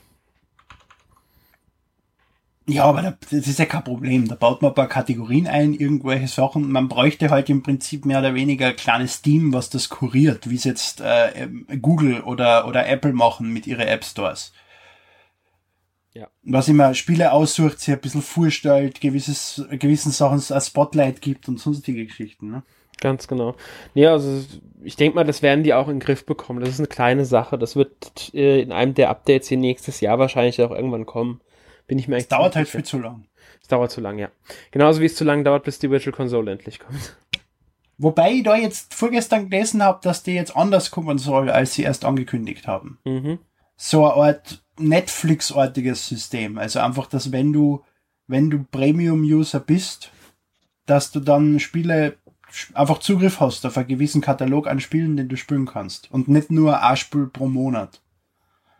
Ja, 2.67 2.83
aber 2.83 3.01
da- 3.01 3.17
das 3.31 3.47
ist 3.47 3.57
ja 3.57 3.65
kein 3.65 3.83
Problem. 3.83 4.27
Da 4.27 4.35
baut 4.35 4.61
man 4.61 4.71
ein 4.71 4.75
paar 4.75 4.87
Kategorien 4.87 5.47
ein, 5.47 5.73
irgendwelche 5.73 6.27
Sachen. 6.27 6.71
Man 6.71 6.87
bräuchte 6.87 7.31
halt 7.31 7.49
im 7.49 7.63
Prinzip 7.63 8.05
mehr 8.05 8.19
oder 8.19 8.35
weniger 8.35 8.67
ein 8.67 8.75
kleines 8.75 9.23
Team, 9.23 9.53
was 9.53 9.71
das 9.71 9.89
kuriert, 9.89 10.49
wie 10.51 10.55
es 10.55 10.65
jetzt 10.65 11.01
äh, 11.01 11.47
Google 11.81 12.21
oder, 12.21 12.67
oder 12.67 12.87
Apple 12.87 13.13
machen 13.13 13.51
mit 13.51 13.65
ihren 13.65 13.87
App 13.87 14.05
Stores. 14.05 14.53
Ja. 16.13 16.27
Was 16.43 16.67
immer 16.67 16.93
Spiele 16.93 17.31
aussucht, 17.31 17.79
sie 17.79 17.93
ein 17.93 18.01
bisschen 18.01 18.21
vorstellt, 18.21 18.99
gewisses, 18.99 19.63
gewissen 19.71 20.11
Sachen 20.11 20.41
ein 20.53 20.61
Spotlight 20.61 21.21
gibt 21.21 21.47
und 21.47 21.59
sonstige 21.59 22.05
Geschichten. 22.05 22.49
Ne? 22.49 22.63
Ganz 22.99 23.27
genau. 23.27 23.55
Nee, 23.93 24.07
also 24.07 24.43
ich 24.83 24.95
denke 24.95 25.15
mal, 25.15 25.23
das 25.23 25.41
werden 25.41 25.63
die 25.63 25.73
auch 25.73 25.87
in 25.87 25.95
den 25.95 25.99
Griff 25.99 26.25
bekommen. 26.25 26.61
Das 26.61 26.69
ist 26.69 26.79
eine 26.79 26.87
kleine 26.87 27.25
Sache. 27.25 27.57
Das 27.57 27.75
wird 27.75 28.33
äh, 28.33 28.61
in 28.61 28.71
einem 28.71 28.93
der 28.93 29.09
Updates 29.09 29.47
hier 29.47 29.57
nächstes 29.57 30.01
Jahr 30.01 30.19
wahrscheinlich 30.19 30.61
auch 30.61 30.71
irgendwann 30.71 31.05
kommen. 31.05 31.41
Bin 31.87 31.97
ich 31.99 32.07
mir 32.07 32.17
Es 32.17 32.27
dauert 32.27 32.55
halt 32.55 32.67
viel 32.67 32.83
zu 32.83 32.99
lang. 32.99 33.25
Es 33.61 33.67
dauert 33.67 33.91
zu 33.91 34.01
lang, 34.01 34.19
ja. 34.19 34.29
Genauso 34.71 35.01
wie 35.01 35.05
es 35.05 35.15
zu 35.15 35.23
lang 35.23 35.43
dauert, 35.43 35.63
bis 35.63 35.79
die 35.79 35.89
Virtual 35.89 36.15
Console 36.15 36.51
endlich 36.51 36.79
kommt. 36.79 37.15
Wobei 37.97 38.31
ich 38.31 38.43
da 38.43 38.55
jetzt 38.55 38.93
vorgestern 38.93 39.49
gelesen 39.49 39.83
habe, 39.83 39.99
dass 40.01 40.23
die 40.23 40.33
jetzt 40.33 40.55
anders 40.55 40.91
kommen 40.91 41.17
soll, 41.17 41.49
als 41.49 41.73
sie 41.73 41.83
erst 41.83 42.05
angekündigt 42.05 42.67
haben. 42.67 42.99
Mhm. 43.03 43.39
so 43.75 44.05
eine 44.05 44.13
Art 44.15 44.63
Netflix-artiges 44.79 46.07
System. 46.07 46.57
Also 46.57 46.79
einfach, 46.79 47.07
dass 47.07 47.31
wenn 47.31 47.53
du, 47.53 47.83
wenn 48.27 48.49
du 48.49 48.63
Premium-User 48.71 49.59
bist, 49.59 50.11
dass 50.85 51.11
du 51.11 51.19
dann 51.19 51.59
Spiele 51.59 52.17
einfach 52.73 52.99
Zugriff 52.99 53.39
hast 53.39 53.65
auf 53.65 53.77
einen 53.77 53.87
gewissen 53.87 54.21
Katalog 54.21 54.67
an 54.67 54.79
Spielen, 54.79 55.17
den 55.17 55.29
du 55.29 55.37
spielen 55.37 55.65
kannst. 55.65 56.11
Und 56.11 56.27
nicht 56.27 56.51
nur 56.51 56.81
ein 56.81 56.97
Spiel 56.97 57.27
pro 57.27 57.47
Monat. 57.47 58.01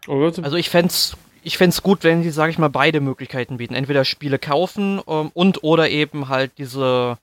Also 0.08 0.58
ich 0.58 0.70
fänd's, 0.70 1.16
ich 1.44 1.58
fänd's 1.58 1.84
gut, 1.84 2.04
wenn 2.04 2.24
sie, 2.24 2.32
sage 2.32 2.52
ich 2.52 2.58
mal, 2.58 2.70
beide 2.70 3.00
Möglichkeiten 3.00 3.58
bieten. 3.58 3.76
Entweder 3.76 4.06
Spiele 4.06 4.40
kaufen 4.40 5.02
ähm, 5.08 5.32
und 5.34 5.64
oder 5.64 5.90
eben 5.90 6.30
halt 6.30 6.54
diese 6.58 7.18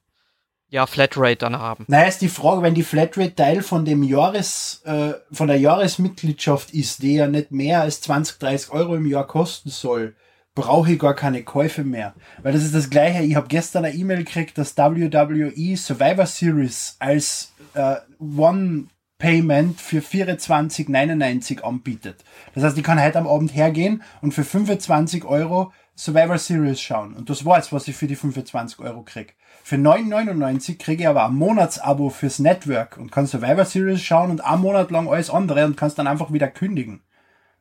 ja, 0.69 0.87
Flatrate 0.87 1.37
dann 1.37 1.59
haben. 1.59 1.85
Naja, 1.89 2.09
ist 2.09 2.21
die 2.21 2.29
Frage, 2.29 2.63
wenn 2.63 2.75
die 2.75 2.83
Flatrate 2.83 3.35
Teil 3.35 3.63
von 3.63 3.85
dem 3.85 4.03
Jahres, 4.03 4.83
äh, 4.85 5.13
von 5.31 5.49
der 5.49 5.59
Jahresmitgliedschaft 5.59 6.73
ist, 6.75 7.03
die 7.03 7.15
ja 7.15 7.29
nicht 7.29 7.53
mehr 7.53 7.83
als 7.83 8.01
20, 8.01 8.39
30 8.39 8.73
Euro 8.73 8.97
im 8.97 9.07
Jahr 9.07 9.27
kosten 9.27 9.71
soll, 9.71 10.17
brauche 10.55 10.93
ich 10.93 10.99
gar 10.99 11.15
keine 11.15 11.45
Käufe 11.45 11.85
mehr. 11.85 12.15
Weil 12.43 12.53
das 12.53 12.65
ist 12.65 12.75
das 12.75 12.91
Gleiche. 12.91 13.23
Ich 13.23 13.37
habe 13.37 13.47
gestern 13.47 13.85
eine 13.85 13.95
E-Mail 13.95 14.19
gekriegt, 14.19 14.59
dass 14.59 14.77
WWE 14.77 15.77
Survivor 15.77 16.27
Series 16.27 16.97
als 16.99 17.53
äh, 17.75 17.97
One 18.19 18.87
Payment 19.19 19.81
für 19.81 20.01
24,99 20.01 21.61
anbietet. 21.61 22.25
Das 22.55 22.65
heißt, 22.65 22.77
ich 22.77 22.85
kann 22.85 23.03
heute 23.03 23.19
am 23.19 23.29
Abend 23.29 23.55
hergehen 23.55 24.03
und 24.21 24.33
für 24.33 24.45
25 24.45 25.25
Euro 25.25 25.73
Survivor 25.95 26.39
Series 26.39 26.81
schauen. 26.81 27.15
Und 27.15 27.31
das 27.31 27.45
war 27.45 27.57
jetzt, 27.57 27.73
was 27.73 27.89
ich 27.89 27.97
für 27.97 28.07
die 28.07 28.17
25 28.17 28.81
Euro 28.81 29.03
krieg. 29.03 29.37
Für 29.69 29.75
9,99 29.75 30.79
kriege 30.79 31.03
ich 31.03 31.09
aber 31.09 31.27
ein 31.27 31.35
Monatsabo 31.35 32.09
fürs 32.11 32.39
Network 32.39 32.99
und 32.99 33.11
kann 33.11 33.27
Survivor 33.27 33.65
Series 33.65 34.01
schauen 34.01 34.31
und 34.31 34.41
einen 34.41 34.63
Monat 34.63 34.93
lang 34.93 35.09
alles 35.09 35.29
andere 35.29 35.65
und 35.65 35.77
kannst 35.77 35.99
dann 35.99 36.07
einfach 36.07 36.33
wieder 36.33 36.47
kündigen. 36.47 37.03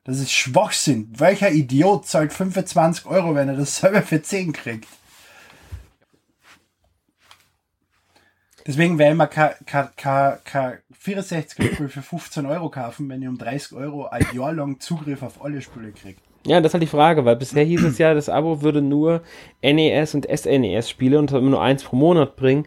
Das 0.04 0.20
ist 0.20 0.30
Schwachsinn. 0.30 1.12
Welcher 1.18 1.50
Idiot 1.50 2.06
zahlt 2.06 2.32
25 2.32 3.06
Euro, 3.06 3.34
wenn 3.34 3.48
er 3.48 3.56
das 3.56 3.78
selber 3.78 4.02
für 4.02 4.22
10 4.22 4.52
kriegt? 4.52 4.86
Deswegen 8.64 8.98
werde 8.98 9.14
ich 9.14 9.18
mir 9.18 9.26
kein, 9.26 9.54
kein, 9.66 9.88
kein, 9.96 10.38
kein 10.44 10.78
64 10.92 11.72
Spiel 11.72 11.88
für 11.88 12.02
15 12.02 12.46
Euro 12.46 12.70
kaufen, 12.70 13.08
wenn 13.08 13.20
ich 13.20 13.26
um 13.26 13.36
30 13.36 13.72
Euro 13.72 14.06
ein 14.06 14.24
Jahr 14.32 14.52
lang 14.52 14.78
Zugriff 14.78 15.24
auf 15.24 15.44
alle 15.44 15.60
Spiele 15.60 15.90
kriege. 15.90 16.20
Ja, 16.46 16.60
das 16.60 16.70
ist 16.70 16.74
halt 16.74 16.82
die 16.82 16.86
Frage, 16.88 17.24
weil 17.24 17.36
bisher 17.36 17.64
hieß 17.64 17.82
es 17.84 17.98
ja, 17.98 18.14
das 18.14 18.28
Abo 18.28 18.62
würde 18.62 18.80
nur 18.82 19.22
NES 19.62 20.14
und 20.14 20.26
SNES-Spiele 20.26 21.18
und 21.18 21.32
nur 21.32 21.60
eins 21.60 21.82
pro 21.84 21.96
Monat 21.96 22.36
bringen. 22.36 22.66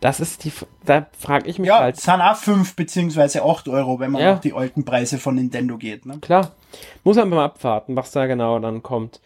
Das 0.00 0.20
ist 0.20 0.44
die, 0.44 0.52
da 0.84 1.06
frage 1.18 1.48
ich 1.48 1.58
mich 1.58 1.68
Ja, 1.68 1.78
halt. 1.80 1.96
es 1.96 2.02
sind 2.02 2.20
auch 2.20 2.36
5 2.36 2.76
beziehungsweise 2.76 3.42
8 3.42 3.68
Euro, 3.68 3.98
wenn 4.00 4.10
man 4.10 4.20
Ja. 4.20 4.32
nach 4.34 4.40
die 4.40 4.52
alten 4.52 4.84
Preise 4.84 5.16
von 5.18 5.36
Nintendo 5.36 5.78
geht. 5.78 6.04
Ne? 6.04 6.18
Klar, 6.20 6.52
muss 7.04 7.16
man 7.16 7.30
mal 7.30 7.44
abwarten, 7.46 7.96
was 7.96 8.10
da 8.10 8.26
genau 8.26 8.58
dann 8.58 8.82
kommt. 8.82 9.20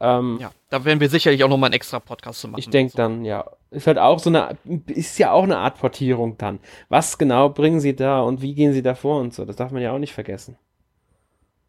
Ähm, 0.00 0.38
Ja, 0.40 0.50
da 0.68 0.84
werden 0.84 0.98
wir 1.00 1.08
sicherlich 1.08 1.44
auch 1.44 1.48
nochmal 1.48 1.68
einen 1.68 1.74
extra 1.74 2.00
Podcast 2.00 2.40
zu 2.40 2.48
machen. 2.48 2.58
Ich 2.58 2.68
denke 2.68 2.92
So. 2.92 2.96
dann, 2.98 3.24
ja. 3.24 3.44
Ist 3.70 3.86
halt 3.86 3.98
auch 3.98 4.18
so 4.18 4.30
eine, 4.30 4.56
ist 4.86 5.18
ja 5.18 5.30
auch 5.32 5.42
eine 5.44 5.58
Art 5.58 5.78
Portierung 5.78 6.36
dann. 6.38 6.58
Was 6.88 7.18
genau 7.18 7.48
bringen 7.50 7.78
sie 7.80 7.94
da 7.94 8.20
und 8.20 8.42
wie 8.42 8.54
gehen 8.54 8.72
sie 8.72 8.82
da 8.82 8.94
vor 8.94 9.20
und 9.20 9.32
so? 9.32 9.44
Das 9.44 9.56
darf 9.56 9.70
man 9.70 9.82
ja 9.82 9.92
auch 9.92 9.98
nicht 9.98 10.12
vergessen. 10.14 10.56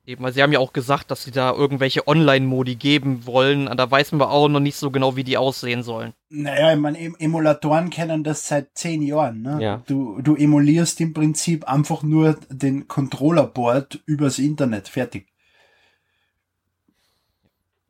Eben, 0.08 0.24
weil 0.24 0.32
sie 0.32 0.41
haben 0.41 0.53
ja 0.53 0.60
auch 0.60 0.72
gesagt, 0.72 1.12
dass 1.12 1.26
sie 1.26 1.32
da 1.32 1.51
irgendwelche 1.51 2.08
Online-Modi 2.08 2.76
geben 2.76 3.26
wollen. 3.26 3.66
Da 3.66 3.91
weiß 3.91 4.14
man 4.14 4.30
auch 4.30 4.47
noch 4.47 4.62
nicht 4.62 4.78
so 4.78 4.89
genau, 4.89 5.18
wie 5.18 5.26
die 5.26 5.36
aussehen 5.36 5.84
sollen. 5.84 6.14
Naja, 6.30 6.74
ich 6.74 6.80
meine, 6.80 6.97
Em- 6.97 7.18
Emulatoren 7.20 7.89
kennen 7.89 8.24
das 8.24 8.47
seit 8.47 8.70
10 8.78 9.01
Jahren. 9.01 9.41
Ne? 9.41 9.58
Ja. 9.62 9.84
Du, 9.86 10.22
du 10.22 10.38
emulierst 10.38 11.01
im 11.01 11.14
Prinzip 11.14 11.66
einfach 11.68 12.03
nur 12.03 12.38
den 12.49 12.88
Controller-Board 12.88 13.99
übers 14.05 14.39
Internet. 14.39 14.88
Fertig. 14.88 15.28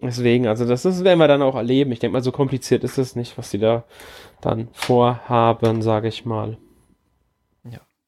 Deswegen, 0.02 0.48
also 0.48 0.66
das, 0.66 0.82
das 0.82 1.04
werden 1.04 1.20
wir 1.20 1.28
dann 1.28 1.44
auch 1.44 1.56
erleben. 1.56 1.92
Ich 1.92 2.00
denke 2.00 2.14
mal, 2.14 2.24
so 2.24 2.32
kompliziert 2.32 2.84
ist 2.84 2.98
es 2.98 3.16
nicht, 3.16 3.38
was 3.38 3.52
sie 3.52 3.60
da 3.60 3.84
dann 4.42 4.70
vorhaben, 4.72 5.84
sage 5.84 6.08
ich 6.08 6.26
mal. 6.26 6.58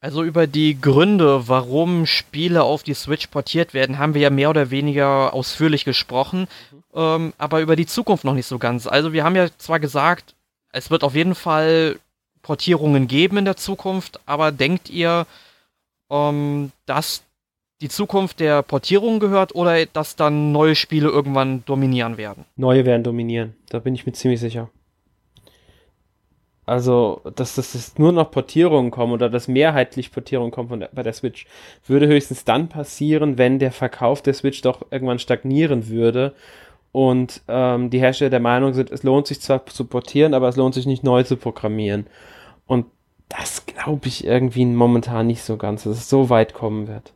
Also 0.02 0.24
über 0.24 0.47
die 0.47 0.80
Gründe, 0.80 1.50
warum 1.50 2.06
Spiele 2.06 2.64
auf 2.64 2.84
die 2.84 2.93
Switch 2.93 3.28
portiert 3.28 3.74
werden, 3.74 4.00
haben 4.00 4.14
wir 4.14 4.22
ja 4.22 4.30
mehr 4.30 4.50
oder 4.50 4.72
weniger 4.72 5.34
ausführlich 5.34 5.84
gesprochen, 5.84 6.47
ähm, 6.93 7.34
aber 7.38 7.60
über 7.60 7.76
die 7.76 7.86
Zukunft 7.86 8.24
noch 8.24 8.34
nicht 8.34 8.45
so 8.45 8.60
ganz. 8.60 8.88
Also 8.88 9.12
wir 9.12 9.26
haben 9.26 9.36
ja 9.36 9.47
zwar 9.58 9.80
gesagt, 9.80 10.36
es 10.72 10.89
wird 10.89 11.04
auf 11.04 11.16
jeden 11.16 11.36
Fall 11.36 12.00
Portierungen 12.41 13.10
geben 13.10 13.38
in 13.38 13.45
der 13.45 13.58
Zukunft, 13.58 14.22
aber 14.26 14.54
denkt 14.54 14.89
ihr, 14.89 15.28
ähm, 16.10 16.72
dass 16.86 17.24
die 17.82 17.89
Zukunft 17.89 18.39
der 18.39 18.62
Portierung 18.62 19.20
gehört 19.20 19.54
oder 19.54 19.86
dass 19.86 20.16
dann 20.16 20.54
neue 20.54 20.76
Spiele 20.76 21.10
irgendwann 21.10 21.64
dominieren 21.66 22.18
werden? 22.18 22.45
Neue 22.56 22.86
werden 22.86 23.04
dominieren. 23.04 23.56
Da 23.70 23.80
bin 23.80 23.95
ich 23.95 24.06
mir 24.06 24.14
ziemlich 24.14 24.39
sicher. 24.39 24.70
Also, 26.70 27.22
dass 27.36 27.55
das 27.55 27.97
nur 27.97 28.11
noch 28.11 28.30
Portierungen 28.30 28.91
kommen 28.91 29.13
oder 29.13 29.30
dass 29.30 29.47
mehrheitlich 29.47 30.11
Portierungen 30.11 30.51
kommen 30.51 30.70
von 30.70 30.80
der, 30.82 30.89
bei 30.93 31.01
der 31.01 31.13
Switch, 31.13 31.47
würde 31.88 32.07
höchstens 32.07 32.45
dann 32.45 32.70
passieren, 32.70 33.39
wenn 33.39 33.57
der 33.57 33.72
Verkauf 33.72 34.22
der 34.22 34.36
Switch 34.36 34.61
doch 34.61 34.86
irgendwann 34.91 35.17
stagnieren 35.17 35.88
würde 35.88 36.34
und 36.91 37.41
ähm, 37.47 37.89
die 37.89 37.99
Hersteller 37.99 38.30
der 38.30 38.39
Meinung 38.39 38.74
sind, 38.74 38.91
es 38.91 39.01
lohnt 39.01 39.26
sich 39.26 39.41
zwar 39.41 39.65
zu 39.65 39.86
portieren, 39.86 40.36
aber 40.36 40.47
es 40.47 40.57
lohnt 40.57 40.76
sich 40.76 40.86
nicht 40.86 41.03
neu 41.03 41.24
zu 41.24 41.38
programmieren. 41.38 42.05
Und 42.67 42.86
das 43.30 43.65
glaube 43.65 44.07
ich 44.07 44.26
irgendwie 44.26 44.65
momentan 44.65 45.26
nicht 45.26 45.41
so 45.41 45.57
ganz, 45.57 45.84
dass 45.84 45.97
es 45.97 46.09
so 46.09 46.30
weit 46.30 46.53
kommen 46.53 46.88
wird. 46.88 47.13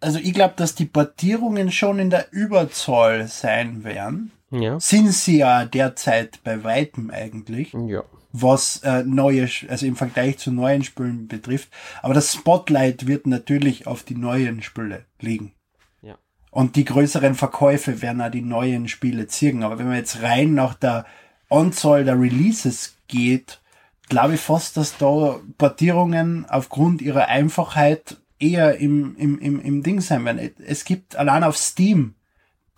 Also 0.00 0.18
ich 0.18 0.32
glaube, 0.32 0.54
dass 0.56 0.74
die 0.74 0.86
Portierungen 0.86 1.70
schon 1.70 1.98
in 1.98 2.08
der 2.08 2.32
Überzahl 2.32 3.26
sein 3.26 3.84
werden. 3.84 4.30
Ja. 4.50 4.80
Sind 4.80 5.12
sie 5.12 5.38
ja 5.38 5.64
derzeit 5.64 6.42
bei 6.44 6.64
weitem 6.64 7.10
eigentlich. 7.10 7.72
Ja. 7.72 8.02
was 8.32 8.82
äh, 8.84 9.02
neue, 9.04 9.48
also 9.68 9.86
im 9.86 9.96
Vergleich 9.96 10.38
zu 10.38 10.52
neuen 10.52 10.84
Spielen 10.84 11.28
betrifft. 11.28 11.70
Aber 12.02 12.14
das 12.14 12.34
Spotlight 12.34 13.06
wird 13.06 13.26
natürlich 13.26 13.86
auf 13.86 14.02
die 14.02 14.16
neuen 14.16 14.62
Spiele 14.62 15.06
liegen. 15.20 15.54
Ja. 16.02 16.16
Und 16.50 16.76
die 16.76 16.84
größeren 16.84 17.34
Verkäufe 17.34 18.02
werden 18.02 18.20
auch 18.20 18.30
die 18.30 18.42
neuen 18.42 18.88
Spiele 18.88 19.26
ziehen. 19.26 19.62
Aber 19.62 19.78
wenn 19.78 19.88
man 19.88 19.96
jetzt 19.96 20.22
rein 20.22 20.54
nach 20.54 20.74
der 20.74 21.06
Anzahl 21.48 22.04
der 22.04 22.20
Releases 22.20 22.96
geht, 23.08 23.60
glaube 24.08 24.34
ich 24.34 24.40
fast, 24.40 24.76
dass 24.76 24.98
da 24.98 25.40
Portierungen 25.56 26.46
aufgrund 26.48 27.00
ihrer 27.02 27.28
Einfachheit 27.28 28.18
eher 28.38 28.76
im, 28.76 29.16
im, 29.16 29.38
im, 29.38 29.60
im 29.60 29.82
Ding 29.82 30.00
sein 30.00 30.24
werden. 30.24 30.50
Es 30.66 30.84
gibt 30.84 31.16
allein 31.16 31.44
auf 31.44 31.56
Steam 31.56 32.14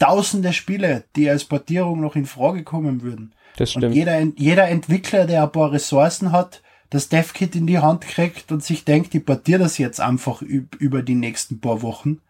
tausende 0.01 0.53
Spiele, 0.53 1.05
die 1.15 1.31
als 1.31 1.45
Portierung 1.45 2.01
noch 2.01 2.17
in 2.17 2.27
Frage 2.27 2.65
kommen 2.65 3.03
würden. 3.03 3.33
Das 3.57 3.77
Und 3.77 3.83
stimmt. 3.83 3.95
jeder, 3.95 4.21
jeder 4.37 4.69
Entwickler, 4.69 5.27
der 5.27 5.45
ein 5.45 5.53
paar 5.53 5.71
Ressourcen 5.71 6.33
hat, 6.33 6.63
das 6.89 7.09
DevKit 7.09 7.55
in 7.55 7.69
die 7.69 7.79
Hand 7.79 8.01
kriegt 8.03 8.51
und 8.51 8.65
sich 8.65 8.85
denkt, 8.85 9.15
ich 9.15 9.25
portiere 9.25 9.61
das 9.61 9.79
jetzt 9.79 10.01
einfach 10.01 10.43
üb- 10.43 10.77
über 10.79 11.03
die 11.03 11.15
nächsten 11.15 11.61
paar 11.61 11.83
Wochen, 11.83 12.21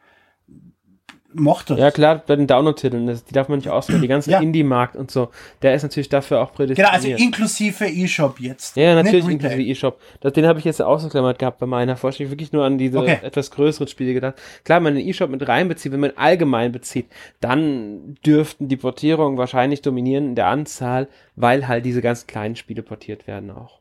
macht 1.33 1.71
das. 1.71 1.79
Ja, 1.79 1.91
klar, 1.91 2.23
bei 2.27 2.37
den 2.37 2.47
Download-Titeln, 2.47 3.07
die 3.07 3.33
darf 3.33 3.49
man 3.49 3.59
nicht 3.59 3.69
auswählen. 3.69 4.01
Die 4.03 4.09
ganze 4.09 4.31
Ja. 4.31 4.41
Indie-Markt 4.41 4.97
und 4.97 5.11
so, 5.11 5.31
der 5.63 5.75
ist 5.75 5.83
natürlich 5.83 6.09
dafür 6.09 6.41
auch 6.41 6.49
Genau, 6.49 6.57
prädestiniert. 6.57 6.93
also 6.93 7.09
inklusive 7.09 7.87
E-Shop 7.87 8.41
jetzt. 8.41 8.77
Ja, 8.77 8.95
natürlich 8.95 9.29
inklusive. 9.29 9.63
E-Shop. 9.63 10.01
Den 10.23 10.47
habe 10.47 10.59
ich 10.59 10.65
jetzt 10.65 10.83
ausgeklammert 10.83 11.39
gehabt 11.39 11.59
bei 11.59 11.67
meiner 11.67 11.97
Vorstellung. 11.97 12.33
Wirklich 12.33 12.53
nur 12.53 12.65
an 12.65 12.79
diese 12.79 12.99
Okay. 12.99 13.19
etwas 13.23 13.51
größeren 13.51 13.89
Spiele 13.89 14.15
gedacht. 14.15 14.35
Klar, 14.65 14.77
wenn 14.79 14.85
man 14.85 14.95
den 14.97 15.07
E-Shop 15.09 15.31
mit 15.31 15.47
reinbezieht, 15.47 15.93
wenn 15.93 16.01
man 16.01 16.13
allgemein 16.17 16.73
bezieht, 16.73 17.07
dann 17.41 18.17
dürften 18.27 18.69
die 18.69 18.77
Portierungen 18.77 19.39
wahrscheinlich 19.39 19.83
dominieren 19.83 20.25
in 20.31 20.35
der 20.35 20.47
Anzahl, 20.47 21.09
weil 21.37 21.69
halt 21.69 21.85
diese 21.85 22.03
ganz 22.03 22.27
kleinen 22.27 22.57
Spiele 22.57 22.83
portiert 22.83 23.27
werden 23.27 23.51
auch. 23.51 23.81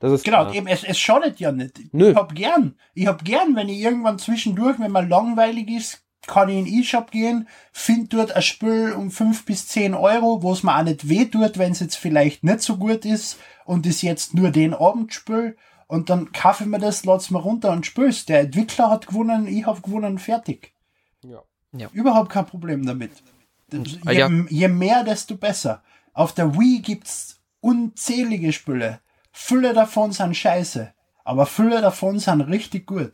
Das 0.00 0.12
ist 0.12 0.24
Genau, 0.24 0.52
eben, 0.52 0.66
es, 0.66 0.84
es 0.84 0.98
schadet 0.98 1.40
ja 1.40 1.50
nicht. 1.52 1.80
Nö. 1.92 2.10
Ich 2.10 2.16
hab 2.16 2.34
gern, 2.34 2.74
ich 2.94 3.06
hab 3.06 3.24
gern, 3.24 3.56
wenn 3.56 3.68
ich 3.70 3.78
irgendwann 3.80 4.18
zwischendurch, 4.18 4.78
wenn 4.78 4.90
man 4.92 5.08
langweilig 5.08 5.70
ist, 5.70 6.03
kann 6.26 6.48
ich 6.48 6.58
in 6.58 6.64
den 6.64 6.74
E-Shop 6.74 7.10
gehen, 7.10 7.48
find 7.72 8.12
dort 8.12 8.32
ein 8.32 8.42
Spiel 8.42 8.92
um 8.92 9.10
fünf 9.10 9.44
bis 9.44 9.68
zehn 9.68 9.94
Euro, 9.94 10.42
wo 10.42 10.52
es 10.52 10.62
mir 10.62 10.76
auch 10.76 10.82
nicht 10.82 11.08
weh 11.08 11.24
tut, 11.26 11.58
wenn 11.58 11.72
es 11.72 11.80
jetzt 11.80 11.96
vielleicht 11.96 12.44
nicht 12.44 12.62
so 12.62 12.76
gut 12.76 13.04
ist 13.04 13.38
und 13.64 13.86
ist 13.86 14.02
jetzt 14.02 14.34
nur 14.34 14.50
den 14.50 14.74
Abendspiel 14.74 15.56
und 15.86 16.10
dann 16.10 16.32
kaufe 16.32 16.64
ich 16.64 16.70
mir 16.70 16.78
das, 16.78 17.04
lad's 17.04 17.30
mir 17.30 17.38
runter 17.40 17.70
und 17.70 17.86
spül's. 17.86 18.26
Der 18.26 18.40
Entwickler 18.40 18.90
hat 18.90 19.06
gewonnen, 19.06 19.46
ich 19.46 19.66
hab 19.66 19.82
gewonnen, 19.82 20.18
fertig. 20.18 20.72
Ja. 21.22 21.42
Ja. 21.72 21.88
Überhaupt 21.92 22.30
kein 22.30 22.46
Problem 22.46 22.86
damit. 22.86 23.10
Ah, 24.04 24.12
Je, 24.12 24.18
ja. 24.18 24.28
je 24.48 24.68
mehr, 24.68 25.04
desto 25.04 25.36
besser. 25.36 25.82
Auf 26.12 26.32
der 26.32 26.56
Wii 26.58 26.80
gibt's 26.80 27.40
unzählige 27.60 28.52
Spiele. 28.52 29.00
Fülle 29.32 29.72
davon 29.74 30.12
sind 30.12 30.36
scheiße. 30.36 30.92
Aber 31.24 31.46
Fülle 31.46 31.80
davon 31.80 32.18
sind 32.18 32.42
richtig 32.42 32.86
gut. 32.86 33.12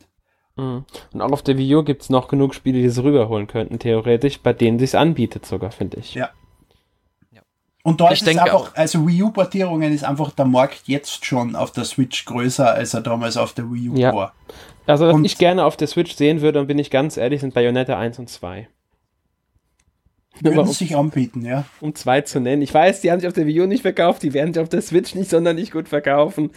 Mhm. 0.57 0.85
Und 1.13 1.21
auch 1.21 1.31
auf 1.31 1.41
der 1.43 1.57
Wii 1.57 1.75
U 1.75 1.83
gibt 1.83 2.01
es 2.03 2.09
noch 2.09 2.27
genug 2.27 2.53
Spiele, 2.53 2.81
die 2.81 2.89
sie 2.89 3.03
rüberholen 3.03 3.47
könnten, 3.47 3.79
theoretisch, 3.79 4.39
bei 4.41 4.53
denen 4.53 4.79
sich's 4.79 4.95
anbietet 4.95 5.45
sogar, 5.45 5.71
finde 5.71 5.97
ich. 5.97 6.13
Ja. 6.15 6.29
Und 7.83 7.99
da 7.99 8.05
Ich 8.07 8.11
ist 8.13 8.19
es 8.21 8.25
denke 8.25 8.43
einfach, 8.43 8.71
auch. 8.73 8.75
also 8.75 9.07
Wii 9.07 9.23
U-Portierungen 9.23 9.91
ist 9.91 10.03
einfach 10.03 10.29
der 10.31 10.45
Markt 10.45 10.81
jetzt 10.85 11.25
schon 11.25 11.55
auf 11.55 11.71
der 11.71 11.83
Switch 11.83 12.25
größer, 12.25 12.71
als 12.71 12.93
er 12.93 13.01
damals 13.01 13.37
auf 13.37 13.53
der 13.53 13.71
Wii 13.71 13.89
U 13.89 13.95
Ja. 13.95 14.13
war. 14.13 14.33
Also, 14.85 15.07
was 15.07 15.15
Und- 15.15 15.25
ich 15.25 15.37
gerne 15.39 15.65
auf 15.65 15.77
der 15.77 15.87
Switch 15.87 16.13
sehen 16.15 16.41
würde, 16.41 16.59
und 16.59 16.67
bin 16.67 16.77
ich 16.77 16.91
ganz 16.91 17.17
ehrlich, 17.17 17.41
sind 17.41 17.55
Bayonetta 17.55 17.97
1 17.97 18.19
und 18.19 18.29
2. 18.29 18.67
Nur 20.41 20.51
mal 20.53 20.57
Würden 20.59 20.67
um, 20.69 20.73
sich 20.73 20.95
anbieten, 20.95 21.43
ja. 21.45 21.65
um 21.81 21.93
zwei 21.93 22.21
zu 22.21 22.39
nennen. 22.39 22.61
Ich 22.61 22.73
weiß, 22.73 23.01
die 23.01 23.11
haben 23.11 23.19
sich 23.19 23.27
auf 23.27 23.33
der 23.33 23.45
Wii 23.47 23.61
U 23.61 23.65
nicht 23.67 23.81
verkauft, 23.81 24.23
die 24.23 24.33
werden 24.33 24.53
sich 24.53 24.61
auf 24.61 24.69
der 24.69 24.81
Switch 24.81 25.13
nicht 25.15 25.29
sonderlich 25.29 25.71
gut 25.71 25.89
verkaufen. 25.89 26.51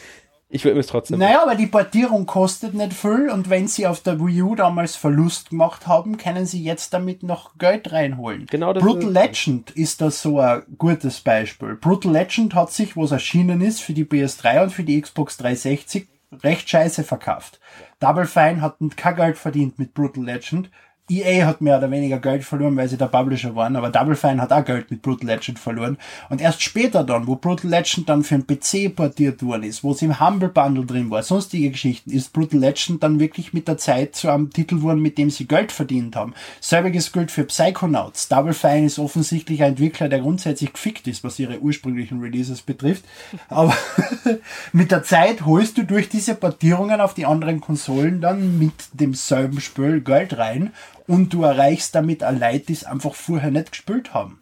Ich 0.55 0.65
würde 0.65 0.75
mir 0.77 0.81
es 0.83 0.87
trotzdem. 0.87 1.19
Naja, 1.19 1.43
aber 1.43 1.57
die 1.57 1.67
Portierung 1.67 2.27
kostet 2.27 2.75
nicht 2.75 2.93
viel 2.93 3.29
und 3.29 3.51
wenn 3.51 3.67
sie 3.67 3.89
auf 3.89 4.01
der 4.03 4.21
Wii 4.21 4.43
U 4.43 4.55
damals 4.55 4.95
Verlust 4.95 5.51
gemacht 5.51 5.89
haben, 5.89 6.17
können 6.17 6.47
sie 6.47 6.63
jetzt 6.63 6.95
damit 6.95 7.25
noch 7.25 7.59
Geld 7.59 7.91
reinholen. 7.91 8.47
Genau 8.49 8.73
das 8.73 8.85
Brutal 8.85 9.09
ist- 9.09 9.15
Legend 9.15 9.71
ist 9.73 10.01
da 10.01 10.13
so 10.13 10.39
ein 10.39 10.63
gutes 10.79 11.21
Beispiel. 11.21 11.75
Brutal 11.75 12.13
Legend 12.13 12.55
hat 12.55 12.71
sich, 12.71 12.95
wo 12.95 13.03
es 13.05 13.11
erschienen 13.11 13.61
ist, 13.63 13.81
für 13.83 13.95
die 13.95 14.05
PS3 14.05 14.63
und 14.63 14.71
für 14.71 14.85
die 14.85 15.01
Xbox 15.01 15.37
360 15.39 16.07
recht 16.45 16.69
scheiße 16.71 17.03
verkauft. 17.03 17.59
Double 17.99 18.27
Fine 18.27 18.61
hat 18.61 18.77
kein 18.97 19.17
Geld 19.17 19.37
verdient 19.39 19.79
mit 19.81 19.93
Brutal 19.93 20.25
Legend. 20.25 20.71
EA 21.11 21.45
hat 21.45 21.61
mehr 21.61 21.77
oder 21.77 21.91
weniger 21.91 22.19
Geld 22.19 22.45
verloren, 22.45 22.77
weil 22.77 22.89
sie 22.89 22.97
der 22.97 23.09
Publisher 23.09 23.55
waren, 23.55 23.77
aber 23.77 23.91
Double 23.91 24.17
Fine 24.17 24.41
hat 24.41 24.53
auch 24.53 24.65
Geld 24.65 24.91
mit 24.91 25.03
Brutal 25.03 25.29
Legend 25.29 25.59
verloren. 25.59 25.99
Und 26.31 26.41
erst 26.41 26.63
später 26.63 27.05
dann, 27.05 27.27
wo 27.27 27.37
Brutal 27.37 27.71
Legend 27.71 28.09
dann 28.09 28.25
für 28.25 28.39
den 28.39 28.47
PC 28.47 28.97
portiert 28.97 29.43
worden 29.43 29.65
ist, 29.65 29.85
wo 29.85 29.93
es 29.93 30.01
im 30.01 30.19
Humble 30.19 30.49
Bundle 30.49 30.87
drin 30.87 31.11
war, 31.11 31.23
sonstige 31.23 31.71
Geschichten, 31.71 32.11
ist 32.11 32.33
Brutal 32.33 32.59
Legend 32.59 33.03
dann 33.03 33.21
wirklich 33.21 33.53
mit 33.53 33.69
der 33.69 33.77
Zeit 33.77 34.17
zu 34.17 34.31
einem 34.31 34.49
Titel 34.51 34.77
geworden, 34.77 35.03
mit 35.03 35.19
dem 35.19 35.29
sie 35.29 35.47
Geld 35.47 35.73
verdient 35.73 36.17
haben. 36.17 36.33
Selbiges 36.61 37.13
gilt 37.13 37.31
für 37.31 37.45
Psychonauts. 37.45 38.29
Double 38.29 38.55
Fine 38.55 38.87
ist 38.87 38.99
offensichtlich 38.99 39.63
ein 39.63 39.75
Entwickler, 39.75 40.09
der 40.09 40.21
grundsätzlich 40.21 40.73
gefickt 40.73 41.07
ist, 41.07 41.23
was 41.23 41.39
ihre 41.39 41.59
ursprünglichen 41.59 42.21
Releases 42.21 42.63
betrifft. 42.63 43.05
Aber 43.49 43.77
mit 44.73 44.91
der 44.91 45.03
Zeit 45.03 45.45
holst 45.45 45.77
du 45.77 45.85
durch 45.85 46.09
diese 46.09 46.35
Portierungen 46.35 47.03
auf 47.03 47.13
die 47.13 47.27
anderen 47.27 47.61
Konsolen 47.61 48.23
dann 48.23 48.59
mit 48.59 48.73
demselben 48.95 49.61
Spiel 49.61 50.01
Geld 50.01 50.39
rein 50.39 50.73
und 51.07 51.33
du 51.33 51.43
erreichst 51.43 51.95
damit 51.95 52.23
ein 52.23 52.39
Leute, 52.39 52.67
die 52.67 52.73
es 52.73 52.85
einfach 52.85 53.15
vorher 53.15 53.51
nicht 53.51 53.73
gespielt 53.73 54.15
haben. 54.15 54.41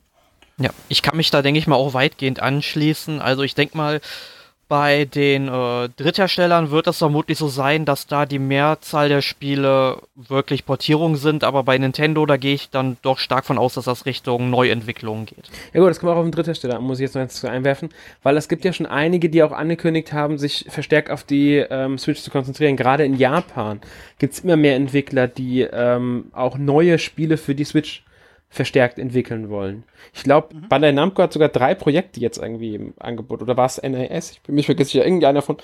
Ja, 0.59 0.71
ich 0.89 1.03
kann 1.03 1.17
mich 1.17 1.31
da, 1.31 1.43
denke 1.43 1.59
ich 1.59 1.67
mal, 1.67 1.77
auch 1.77 1.95
weitgehend 1.95 2.41
anschließen. 2.41 3.21
Also 3.21 3.43
ich 3.43 3.55
denke 3.55 3.77
mal, 3.77 4.01
Bei 4.69 5.05
den 5.05 5.49
äh, 5.49 5.89
Drittherstellern 5.97 6.71
wird 6.71 6.87
es 6.87 6.99
vermutlich 6.99 7.37
so 7.37 7.49
sein, 7.49 7.85
dass 7.85 8.07
da 8.07 8.25
die 8.25 8.39
Mehrzahl 8.39 9.09
der 9.09 9.21
Spiele 9.21 9.99
wirklich 10.15 10.65
Portierungen 10.65 11.17
sind, 11.17 11.45
aber 11.45 11.63
bei 11.63 11.77
Nintendo, 11.77 12.25
da 12.25 12.37
gehe 12.39 12.55
ich 12.55 12.71
dann 12.71 12.97
doch 13.03 13.19
stark 13.19 13.45
von 13.45 13.59
aus, 13.59 13.75
dass 13.75 13.85
das 13.85 14.07
Richtung 14.07 14.51
Neuentwicklungen 14.51 15.27
geht. 15.27 15.51
Ja 15.75 15.81
gut, 15.81 15.91
das 15.91 16.01
kommt 16.01 16.13
auch 16.13 16.17
auf 16.17 16.25
den 16.25 16.33
Dritthersteller 16.33 16.81
muss 16.81 16.99
ich 16.99 17.05
jetzt 17.05 17.15
noch 17.15 17.23
eins 17.23 17.45
einwerfen, 17.45 17.91
weil 18.23 18.37
es 18.37 18.49
gibt 18.49 18.65
ja 18.65 18.73
schon 18.73 18.87
einige, 18.87 19.29
die 19.29 19.43
auch 19.43 19.53
angekündigt 19.53 20.13
haben, 20.13 20.39
sich 20.39 20.67
verstärkt 20.69 21.11
auf 21.11 21.25
die 21.25 21.57
ähm, 21.57 21.99
Switch 21.99 22.23
zu 22.23 22.31
konzentrieren. 22.31 22.77
Gerade 22.77 23.05
in 23.05 23.17
Japan 23.17 23.81
gibt 24.19 24.35
es 24.35 24.41
immer 24.41 24.57
mehr 24.57 24.77
Entwickler, 24.77 25.29
die 25.29 25.63
ähm, 25.63 26.27
auch 26.33 26.57
neue 26.57 26.99
Spiele 26.99 27.37
für 27.37 27.55
die 27.55 27.65
Switch 27.65 28.05
verstärkt 28.53 28.99
entwickeln 28.99 29.49
wollen. 29.49 29.85
Ich 30.13 30.25
glaube, 30.25 30.55
mhm. 30.55 30.69
Bandai 30.69 30.93
Namco 30.93 31.23
hat 31.23 31.33
sogar 31.33 31.49
drei 31.49 31.75
Projekte 31.75 32.21
jetzt 32.21 32.37
irgendwie 32.37 32.75
im 32.75 32.95
Angebot. 33.01 33.41
Oder 33.41 33.57
war 33.57 33.65
es 33.65 33.83
NAS? 33.83 34.33
Ich 34.33 34.43
bin 34.43 34.55
mich 34.55 34.67
vergesse 34.67 34.99
ja 34.99 35.05
irgendeiner 35.05 35.41
von 35.41 35.57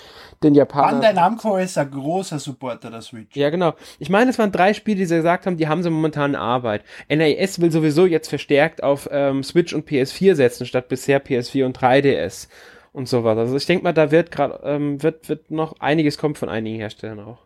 den 0.42 0.54
Japanern. 0.54 0.92
Bandai 0.92 1.12
Namco 1.12 1.58
ist 1.58 1.76
ein 1.76 1.90
großer 1.90 2.38
Supporter 2.38 2.90
der 2.90 3.02
Switch. 3.02 3.36
Ja, 3.36 3.50
genau. 3.50 3.74
Ich 3.98 4.08
meine, 4.08 4.30
es 4.30 4.38
waren 4.38 4.50
drei 4.50 4.72
Spiele, 4.72 4.96
die 4.96 5.04
sie 5.04 5.16
gesagt 5.16 5.44
haben, 5.44 5.58
die 5.58 5.68
haben 5.68 5.82
sie 5.82 5.90
momentan 5.90 6.30
in 6.30 6.36
Arbeit. 6.36 6.82
NAS 7.10 7.60
will 7.60 7.70
sowieso 7.70 8.06
jetzt 8.06 8.28
verstärkt 8.28 8.82
auf 8.82 9.06
ähm, 9.12 9.42
Switch 9.42 9.74
und 9.74 9.86
PS4 9.86 10.34
setzen, 10.34 10.66
statt 10.66 10.88
bisher 10.88 11.22
PS4 11.22 11.66
und 11.66 11.78
3DS 11.78 12.48
und 12.94 13.06
sowas. 13.06 13.36
Also 13.36 13.54
ich 13.54 13.66
denke 13.66 13.84
mal, 13.84 13.92
da 13.92 14.10
wird 14.10 14.30
gerade 14.30 14.60
ähm, 14.64 15.02
wird, 15.02 15.28
wird 15.28 15.50
noch 15.50 15.78
einiges 15.78 16.16
kommen 16.16 16.36
von 16.36 16.48
einigen 16.48 16.78
Herstellern 16.78 17.20
auch. 17.20 17.38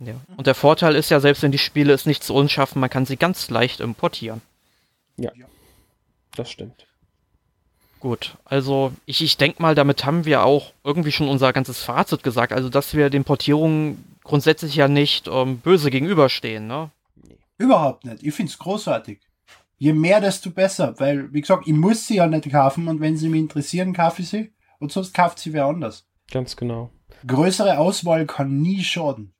Ja. 0.00 0.14
Und 0.36 0.48
der 0.48 0.56
Vorteil 0.56 0.96
ist 0.96 1.10
ja, 1.10 1.20
selbst 1.20 1.44
wenn 1.44 1.52
die 1.52 1.58
Spiele 1.58 1.92
es 1.92 2.04
nicht 2.04 2.24
zu 2.24 2.34
uns 2.34 2.50
schaffen, 2.50 2.80
man 2.80 2.90
kann 2.90 3.06
sie 3.06 3.16
ganz 3.16 3.48
leicht 3.48 3.78
importieren. 3.78 4.42
Ja, 5.18 5.32
das 6.36 6.50
stimmt. 6.50 6.86
Gut, 8.00 8.36
also 8.44 8.92
ich, 9.06 9.22
ich 9.22 9.36
denke 9.36 9.60
mal, 9.60 9.74
damit 9.74 10.04
haben 10.04 10.24
wir 10.24 10.44
auch 10.44 10.72
irgendwie 10.84 11.10
schon 11.10 11.28
unser 11.28 11.52
ganzes 11.52 11.82
Fazit 11.82 12.22
gesagt. 12.22 12.52
Also, 12.52 12.68
dass 12.68 12.94
wir 12.94 13.10
den 13.10 13.24
Portierungen 13.24 14.16
grundsätzlich 14.22 14.76
ja 14.76 14.86
nicht 14.86 15.26
ähm, 15.26 15.58
böse 15.58 15.90
gegenüberstehen, 15.90 16.68
ne? 16.68 16.90
Überhaupt 17.56 18.04
nicht. 18.04 18.22
Ich 18.22 18.34
finde 18.34 18.52
es 18.52 18.58
großartig. 18.58 19.20
Je 19.78 19.92
mehr, 19.92 20.20
desto 20.20 20.50
besser. 20.50 20.94
Weil, 20.98 21.32
wie 21.32 21.40
gesagt, 21.40 21.66
ich 21.66 21.72
muss 21.72 22.06
sie 22.06 22.16
ja 22.16 22.28
nicht 22.28 22.48
kaufen 22.50 22.86
und 22.86 23.00
wenn 23.00 23.16
sie 23.16 23.28
mich 23.28 23.40
interessieren, 23.40 23.92
kaufe 23.92 24.22
ich 24.22 24.28
sie. 24.28 24.52
Und 24.78 24.92
sonst 24.92 25.12
kauft 25.12 25.40
sie 25.40 25.52
wer 25.52 25.66
anders. 25.66 26.06
Ganz 26.30 26.54
genau. 26.54 26.90
Größere 27.26 27.78
Auswahl 27.78 28.26
kann 28.26 28.60
nie 28.62 28.84
schaden 28.84 29.34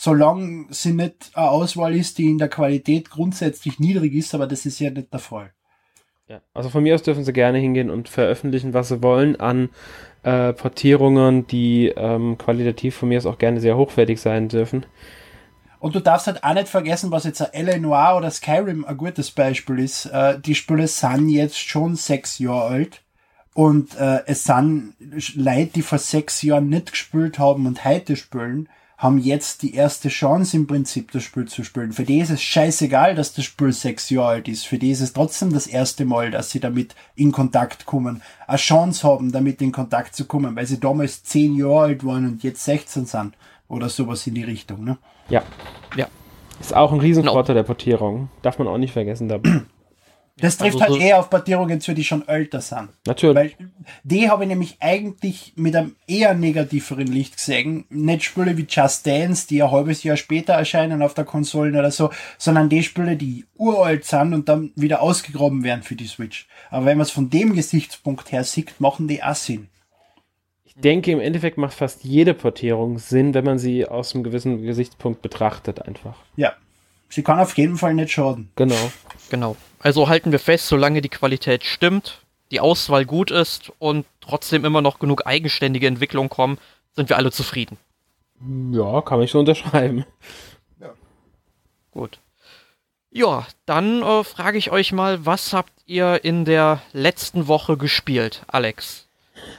solange 0.00 0.64
sie 0.70 0.94
nicht 0.94 1.30
eine 1.34 1.50
Auswahl 1.50 1.94
ist, 1.94 2.16
die 2.16 2.30
in 2.30 2.38
der 2.38 2.48
Qualität 2.48 3.10
grundsätzlich 3.10 3.78
niedrig 3.78 4.14
ist, 4.14 4.34
aber 4.34 4.46
das 4.46 4.64
ist 4.64 4.80
ja 4.80 4.88
nicht 4.88 5.12
der 5.12 5.20
Fall. 5.20 5.52
Ja, 6.26 6.40
also 6.54 6.70
von 6.70 6.82
mir 6.82 6.94
aus 6.94 7.02
dürfen 7.02 7.22
sie 7.22 7.34
gerne 7.34 7.58
hingehen 7.58 7.90
und 7.90 8.08
veröffentlichen, 8.08 8.72
was 8.72 8.88
sie 8.88 9.02
wollen 9.02 9.38
an 9.38 9.68
äh, 10.22 10.54
Portierungen, 10.54 11.46
die 11.48 11.88
ähm, 11.88 12.38
qualitativ 12.38 12.96
von 12.96 13.10
mir 13.10 13.18
aus 13.18 13.26
auch 13.26 13.36
gerne 13.36 13.60
sehr 13.60 13.76
hochwertig 13.76 14.18
sein 14.18 14.48
dürfen. 14.48 14.86
Und 15.80 15.94
du 15.94 16.00
darfst 16.00 16.28
halt 16.28 16.44
auch 16.44 16.54
nicht 16.54 16.68
vergessen, 16.68 17.10
was 17.10 17.24
jetzt 17.24 17.42
ein 17.42 17.52
L.A. 17.52 17.78
Noir 17.78 18.16
oder 18.16 18.30
Skyrim 18.30 18.86
ein 18.86 18.96
gutes 18.96 19.30
Beispiel 19.30 19.80
ist. 19.80 20.06
Äh, 20.06 20.40
die 20.40 20.54
Spiele 20.54 20.88
sind 20.88 21.28
jetzt 21.28 21.58
schon 21.58 21.96
sechs 21.96 22.38
Jahre 22.38 22.62
alt. 22.62 23.02
Und 23.52 23.98
äh, 23.98 24.22
es 24.24 24.44
sind 24.44 24.94
Leute, 25.34 25.72
die 25.74 25.82
vor 25.82 25.98
sechs 25.98 26.40
Jahren 26.40 26.70
nicht 26.70 26.92
gespielt 26.92 27.38
haben 27.38 27.66
und 27.66 27.84
heute 27.84 28.16
spielen 28.16 28.70
haben 29.00 29.16
jetzt 29.16 29.62
die 29.62 29.74
erste 29.74 30.10
Chance 30.10 30.54
im 30.58 30.66
Prinzip 30.66 31.10
das 31.10 31.22
Spiel 31.22 31.46
zu 31.46 31.64
spielen. 31.64 31.92
Für 31.92 32.04
die 32.04 32.18
ist 32.18 32.28
es 32.28 32.42
scheißegal, 32.42 33.14
dass 33.14 33.32
das 33.32 33.46
Spiel 33.46 33.72
sechs 33.72 34.10
Jahre 34.10 34.28
alt 34.28 34.48
ist. 34.48 34.66
Für 34.66 34.76
die 34.76 34.90
ist 34.90 35.00
es 35.00 35.14
trotzdem 35.14 35.54
das 35.54 35.66
erste 35.66 36.04
Mal, 36.04 36.30
dass 36.30 36.50
sie 36.50 36.60
damit 36.60 36.94
in 37.14 37.32
Kontakt 37.32 37.86
kommen. 37.86 38.20
Eine 38.46 38.58
Chance 38.58 39.08
haben, 39.08 39.32
damit 39.32 39.62
in 39.62 39.72
Kontakt 39.72 40.14
zu 40.14 40.26
kommen, 40.26 40.54
weil 40.54 40.66
sie 40.66 40.78
damals 40.78 41.24
zehn 41.24 41.56
Jahre 41.56 41.80
alt 41.80 42.04
waren 42.04 42.26
und 42.26 42.42
jetzt 42.42 42.62
16 42.62 43.06
sind. 43.06 43.32
Oder 43.68 43.88
sowas 43.88 44.26
in 44.26 44.34
die 44.34 44.44
Richtung, 44.44 44.84
ne? 44.84 44.98
Ja. 45.30 45.44
Ja. 45.96 46.06
Ist 46.60 46.76
auch 46.76 46.92
ein 46.92 47.00
Riesenvorteil 47.00 47.54
no. 47.54 47.60
der 47.60 47.66
Portierung. 47.66 48.28
Darf 48.42 48.58
man 48.58 48.68
auch 48.68 48.76
nicht 48.76 48.92
vergessen 48.92 49.28
dabei. 49.28 49.62
Das 50.40 50.56
trifft 50.56 50.80
also 50.80 50.80
halt 50.80 50.92
so 50.94 50.98
eher 50.98 51.18
auf 51.18 51.30
Portierungen 51.30 51.80
zu, 51.80 51.94
die 51.94 52.04
schon 52.04 52.26
älter 52.26 52.60
sind. 52.60 52.88
Natürlich. 53.06 53.56
Weil 53.58 53.70
die 54.02 54.30
habe 54.30 54.44
ich 54.44 54.48
nämlich 54.48 54.76
eigentlich 54.80 55.52
mit 55.56 55.76
einem 55.76 55.96
eher 56.06 56.34
negativeren 56.34 57.06
Licht 57.06 57.36
gesehen. 57.36 57.84
Nicht 57.90 58.24
Spiele 58.24 58.56
wie 58.56 58.66
Just 58.68 59.06
Dance, 59.06 59.46
die 59.48 59.62
ein 59.62 59.70
halbes 59.70 60.02
Jahr 60.02 60.16
später 60.16 60.54
erscheinen 60.54 61.02
auf 61.02 61.14
der 61.14 61.24
Konsole 61.24 61.78
oder 61.78 61.90
so, 61.90 62.10
sondern 62.38 62.68
die 62.68 62.82
Spiele, 62.82 63.16
die 63.16 63.44
uralt 63.56 64.04
sind 64.04 64.34
und 64.34 64.48
dann 64.48 64.72
wieder 64.76 65.02
ausgegraben 65.02 65.62
werden 65.64 65.82
für 65.82 65.96
die 65.96 66.06
Switch. 66.06 66.48
Aber 66.70 66.86
wenn 66.86 66.98
man 66.98 67.04
es 67.04 67.10
von 67.10 67.30
dem 67.30 67.54
Gesichtspunkt 67.54 68.32
her 68.32 68.44
sieht, 68.44 68.80
machen 68.80 69.08
die 69.08 69.22
auch 69.22 69.34
Sinn. 69.34 69.68
Ich 70.64 70.74
denke, 70.74 71.12
im 71.12 71.20
Endeffekt 71.20 71.58
macht 71.58 71.74
fast 71.74 72.04
jede 72.04 72.32
Portierung 72.32 72.98
Sinn, 72.98 73.34
wenn 73.34 73.44
man 73.44 73.58
sie 73.58 73.86
aus 73.86 74.14
einem 74.14 74.24
gewissen 74.24 74.62
Gesichtspunkt 74.62 75.20
betrachtet 75.20 75.82
einfach. 75.82 76.16
Ja. 76.36 76.54
Sie 77.10 77.22
kann 77.22 77.40
auf 77.40 77.56
jeden 77.58 77.76
Fall 77.76 77.92
nicht 77.94 78.12
schaden. 78.12 78.50
Genau. 78.54 78.90
Genau. 79.30 79.56
Also 79.80 80.08
halten 80.08 80.30
wir 80.30 80.38
fest, 80.38 80.68
solange 80.68 81.00
die 81.00 81.08
Qualität 81.08 81.64
stimmt, 81.64 82.20
die 82.50 82.60
Auswahl 82.60 83.06
gut 83.06 83.30
ist 83.30 83.72
und 83.78 84.06
trotzdem 84.20 84.64
immer 84.64 84.82
noch 84.82 84.98
genug 84.98 85.26
eigenständige 85.26 85.86
Entwicklungen 85.86 86.28
kommen, 86.28 86.58
sind 86.94 87.08
wir 87.08 87.16
alle 87.16 87.32
zufrieden. 87.32 87.78
Ja, 88.72 89.00
kann 89.02 89.22
ich 89.22 89.30
so 89.30 89.38
unterschreiben. 89.38 90.04
Ja. 90.80 90.94
Gut. 91.92 92.18
Ja, 93.10 93.46
dann 93.66 94.02
äh, 94.02 94.22
frage 94.22 94.58
ich 94.58 94.70
euch 94.70 94.92
mal, 94.92 95.26
was 95.26 95.52
habt 95.52 95.72
ihr 95.86 96.24
in 96.24 96.44
der 96.44 96.80
letzten 96.92 97.48
Woche 97.48 97.76
gespielt, 97.76 98.44
Alex? 98.46 99.08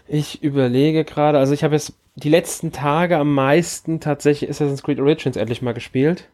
Ich 0.07 0.41
überlege 0.41 1.03
gerade, 1.03 1.37
also 1.37 1.53
ich 1.53 1.63
habe 1.63 1.75
jetzt 1.75 1.93
die 2.15 2.29
letzten 2.29 2.71
Tage 2.71 3.17
am 3.17 3.33
meisten 3.33 3.99
tatsächlich 3.99 4.49
Assassin's 4.49 4.83
Creed 4.83 4.99
Origins 4.99 5.35
endlich 5.35 5.61
mal 5.61 5.73
gespielt. 5.73 6.29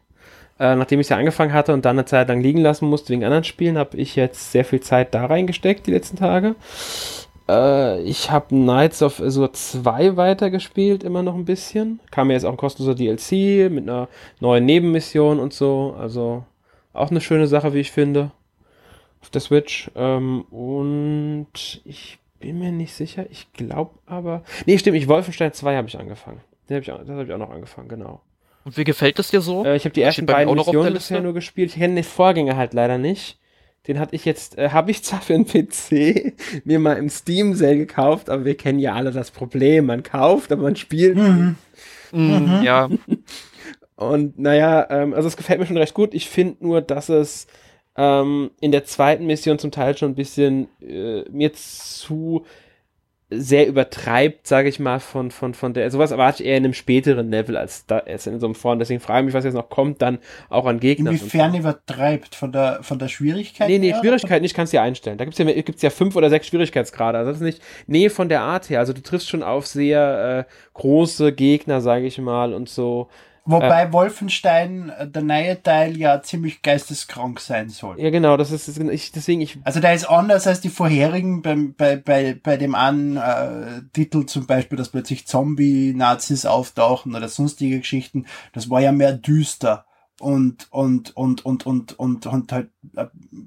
Äh, 0.60 0.74
nachdem 0.74 0.98
ich 0.98 1.04
es 1.04 1.10
ja 1.10 1.16
angefangen 1.16 1.52
hatte 1.52 1.72
und 1.72 1.84
dann 1.84 1.96
eine 1.96 2.04
Zeit 2.04 2.28
lang 2.28 2.40
liegen 2.40 2.60
lassen 2.60 2.88
musste 2.88 3.10
wegen 3.12 3.24
anderen 3.24 3.44
Spielen, 3.44 3.78
habe 3.78 3.96
ich 3.96 4.16
jetzt 4.16 4.52
sehr 4.52 4.64
viel 4.64 4.80
Zeit 4.80 5.14
da 5.14 5.26
reingesteckt 5.26 5.86
die 5.86 5.92
letzten 5.92 6.16
Tage. 6.16 6.56
Äh, 7.48 8.02
ich 8.02 8.30
habe 8.30 8.48
Knights 8.48 9.02
of 9.02 9.20
Azure 9.20 9.52
2 9.52 10.16
weitergespielt, 10.16 11.02
immer 11.02 11.22
noch 11.22 11.34
ein 11.34 11.44
bisschen. 11.44 12.00
Kam 12.10 12.28
mir 12.28 12.34
jetzt 12.34 12.44
auch 12.44 12.50
ein 12.50 12.56
kostenloser 12.56 12.96
DLC 12.96 13.70
mit 13.70 13.88
einer 13.88 14.08
neuen 14.40 14.66
Nebenmission 14.66 15.38
und 15.38 15.54
so. 15.54 15.96
Also 15.98 16.44
auch 16.92 17.10
eine 17.10 17.20
schöne 17.20 17.46
Sache, 17.46 17.72
wie 17.72 17.80
ich 17.80 17.92
finde. 17.92 18.32
Auf 19.22 19.30
der 19.30 19.40
Switch. 19.40 19.90
Ähm, 19.96 20.42
und 20.50 21.80
ich 21.84 22.18
bin 22.38 22.58
mir 22.58 22.72
nicht 22.72 22.94
sicher. 22.94 23.26
Ich 23.30 23.52
glaube 23.52 23.92
aber. 24.06 24.42
Nee, 24.66 24.78
stimmt, 24.78 24.96
ich 24.96 25.08
Wolfenstein 25.08 25.52
2 25.52 25.76
habe 25.76 25.88
ich 25.88 25.98
angefangen. 25.98 26.40
Den 26.68 26.76
hab 26.76 26.82
ich, 26.82 26.88
das 26.88 27.08
habe 27.08 27.24
ich 27.24 27.32
auch 27.32 27.38
noch 27.38 27.50
angefangen, 27.50 27.88
genau. 27.88 28.20
Und 28.68 28.76
wie 28.76 28.84
gefällt 28.84 29.18
es 29.18 29.30
dir 29.30 29.40
so? 29.40 29.64
Äh, 29.64 29.76
ich 29.76 29.86
habe 29.86 29.94
die 29.94 30.02
ersten 30.02 30.26
beiden 30.26 30.54
Missionen 30.54 30.92
bisher 30.92 31.22
nur 31.22 31.32
gespielt. 31.32 31.70
Ich 31.70 31.76
kenne 31.76 31.94
den 31.94 32.04
Vorgänger 32.04 32.58
halt 32.58 32.74
leider 32.74 32.98
nicht. 32.98 33.38
Den 33.86 33.98
hatte 33.98 34.14
ich 34.14 34.26
jetzt, 34.26 34.58
äh, 34.58 34.68
habe 34.68 34.90
ich 34.90 35.02
zwar 35.02 35.22
für 35.22 35.32
einen 35.32 35.46
PC 35.46 36.34
mir 36.64 36.78
mal 36.78 36.98
im 36.98 37.08
Steam 37.08 37.54
Sale 37.54 37.78
gekauft, 37.78 38.28
aber 38.28 38.44
wir 38.44 38.58
kennen 38.58 38.78
ja 38.78 38.92
alle 38.92 39.10
das 39.10 39.30
Problem. 39.30 39.86
Man 39.86 40.02
kauft, 40.02 40.52
aber 40.52 40.64
man 40.64 40.76
spielt. 40.76 41.16
Mhm. 41.16 41.56
Mhm. 42.12 42.60
Ja. 42.62 42.90
Und 43.96 44.38
naja, 44.38 44.86
ähm, 44.90 45.14
also 45.14 45.28
es 45.28 45.38
gefällt 45.38 45.60
mir 45.60 45.66
schon 45.66 45.78
recht 45.78 45.94
gut. 45.94 46.12
Ich 46.12 46.28
finde 46.28 46.62
nur, 46.62 46.82
dass 46.82 47.08
es 47.08 47.46
ähm, 47.96 48.50
in 48.60 48.70
der 48.70 48.84
zweiten 48.84 49.24
Mission 49.24 49.58
zum 49.58 49.70
Teil 49.70 49.96
schon 49.96 50.10
ein 50.10 50.14
bisschen 50.14 50.68
äh, 50.82 51.22
mir 51.30 51.54
zu 51.54 52.44
sehr 53.30 53.66
übertreibt, 53.66 54.46
sage 54.46 54.70
ich 54.70 54.80
mal, 54.80 55.00
von, 55.00 55.30
von, 55.30 55.52
von 55.52 55.74
der, 55.74 55.90
sowas 55.90 56.12
erwarte 56.12 56.42
ich 56.42 56.48
eher 56.48 56.56
in 56.56 56.64
einem 56.64 56.72
späteren 56.72 57.30
Level 57.30 57.58
als 57.58 57.84
da 57.84 57.98
als 57.98 58.26
in 58.26 58.40
so 58.40 58.46
einem 58.46 58.54
Vorn. 58.54 58.78
Deswegen 58.78 59.00
frage 59.00 59.20
ich 59.20 59.26
mich, 59.26 59.34
was 59.34 59.44
jetzt 59.44 59.54
noch 59.54 59.68
kommt, 59.68 60.00
dann 60.00 60.18
auch 60.48 60.64
an 60.64 60.80
Gegnern. 60.80 61.14
Inwiefern 61.14 61.54
übertreibt? 61.54 62.34
Von 62.34 62.52
der, 62.52 62.78
von 62.82 62.98
der 62.98 63.08
Schwierigkeit? 63.08 63.68
Nee, 63.68 63.78
nee, 63.78 63.94
Schwierigkeit 64.00 64.40
nicht, 64.40 64.54
kannst 64.54 64.72
du 64.72 64.78
ja 64.78 64.82
einstellen. 64.82 65.18
Da 65.18 65.24
gibt's 65.24 65.38
ja, 65.38 65.44
gibt's 65.44 65.82
ja 65.82 65.90
fünf 65.90 66.16
oder 66.16 66.30
sechs 66.30 66.46
Schwierigkeitsgrade. 66.46 67.18
Also 67.18 67.30
das 67.30 67.40
ist 67.40 67.44
nicht, 67.44 67.62
nee, 67.86 68.08
von 68.08 68.30
der 68.30 68.40
Art 68.40 68.70
her. 68.70 68.78
Also 68.80 68.94
du 68.94 69.02
triffst 69.02 69.28
schon 69.28 69.42
auf 69.42 69.66
sehr 69.66 70.46
äh, 70.48 70.52
große 70.72 71.32
Gegner, 71.32 71.82
sage 71.82 72.06
ich 72.06 72.18
mal, 72.18 72.54
und 72.54 72.70
so. 72.70 73.08
Wobei 73.50 73.84
äh, 73.84 73.92
Wolfenstein, 73.92 74.90
äh, 74.90 75.08
der 75.08 75.22
neue 75.22 75.62
Teil, 75.62 75.96
ja 75.96 76.20
ziemlich 76.22 76.60
geisteskrank 76.60 77.40
sein 77.40 77.70
soll. 77.70 77.98
Ja, 77.98 78.10
genau, 78.10 78.36
das 78.36 78.52
ist, 78.52 78.68
ich, 78.78 79.10
deswegen 79.10 79.40
ich. 79.40 79.58
Also 79.64 79.80
der 79.80 79.94
ist 79.94 80.04
anders 80.04 80.46
als 80.46 80.60
die 80.60 80.68
vorherigen, 80.68 81.40
beim, 81.40 81.74
bei, 81.74 81.96
bei, 81.96 82.38
bei 82.40 82.58
dem 82.58 82.74
einen 82.74 83.16
äh, 83.16 83.82
Titel 83.94 84.26
zum 84.26 84.46
Beispiel, 84.46 84.76
dass 84.76 84.90
plötzlich 84.90 85.26
Zombie-Nazis 85.26 86.44
auftauchen 86.44 87.14
oder 87.14 87.28
sonstige 87.28 87.78
Geschichten. 87.78 88.26
Das 88.52 88.68
war 88.68 88.80
ja 88.80 88.92
mehr 88.92 89.14
düster 89.14 89.86
und 90.20 90.66
und 90.70 91.16
und 91.16 91.44
und 91.46 91.66
und 91.66 91.98
und 91.98 92.26
und 92.26 92.52
halt 92.52 92.68
äh, 92.96 93.06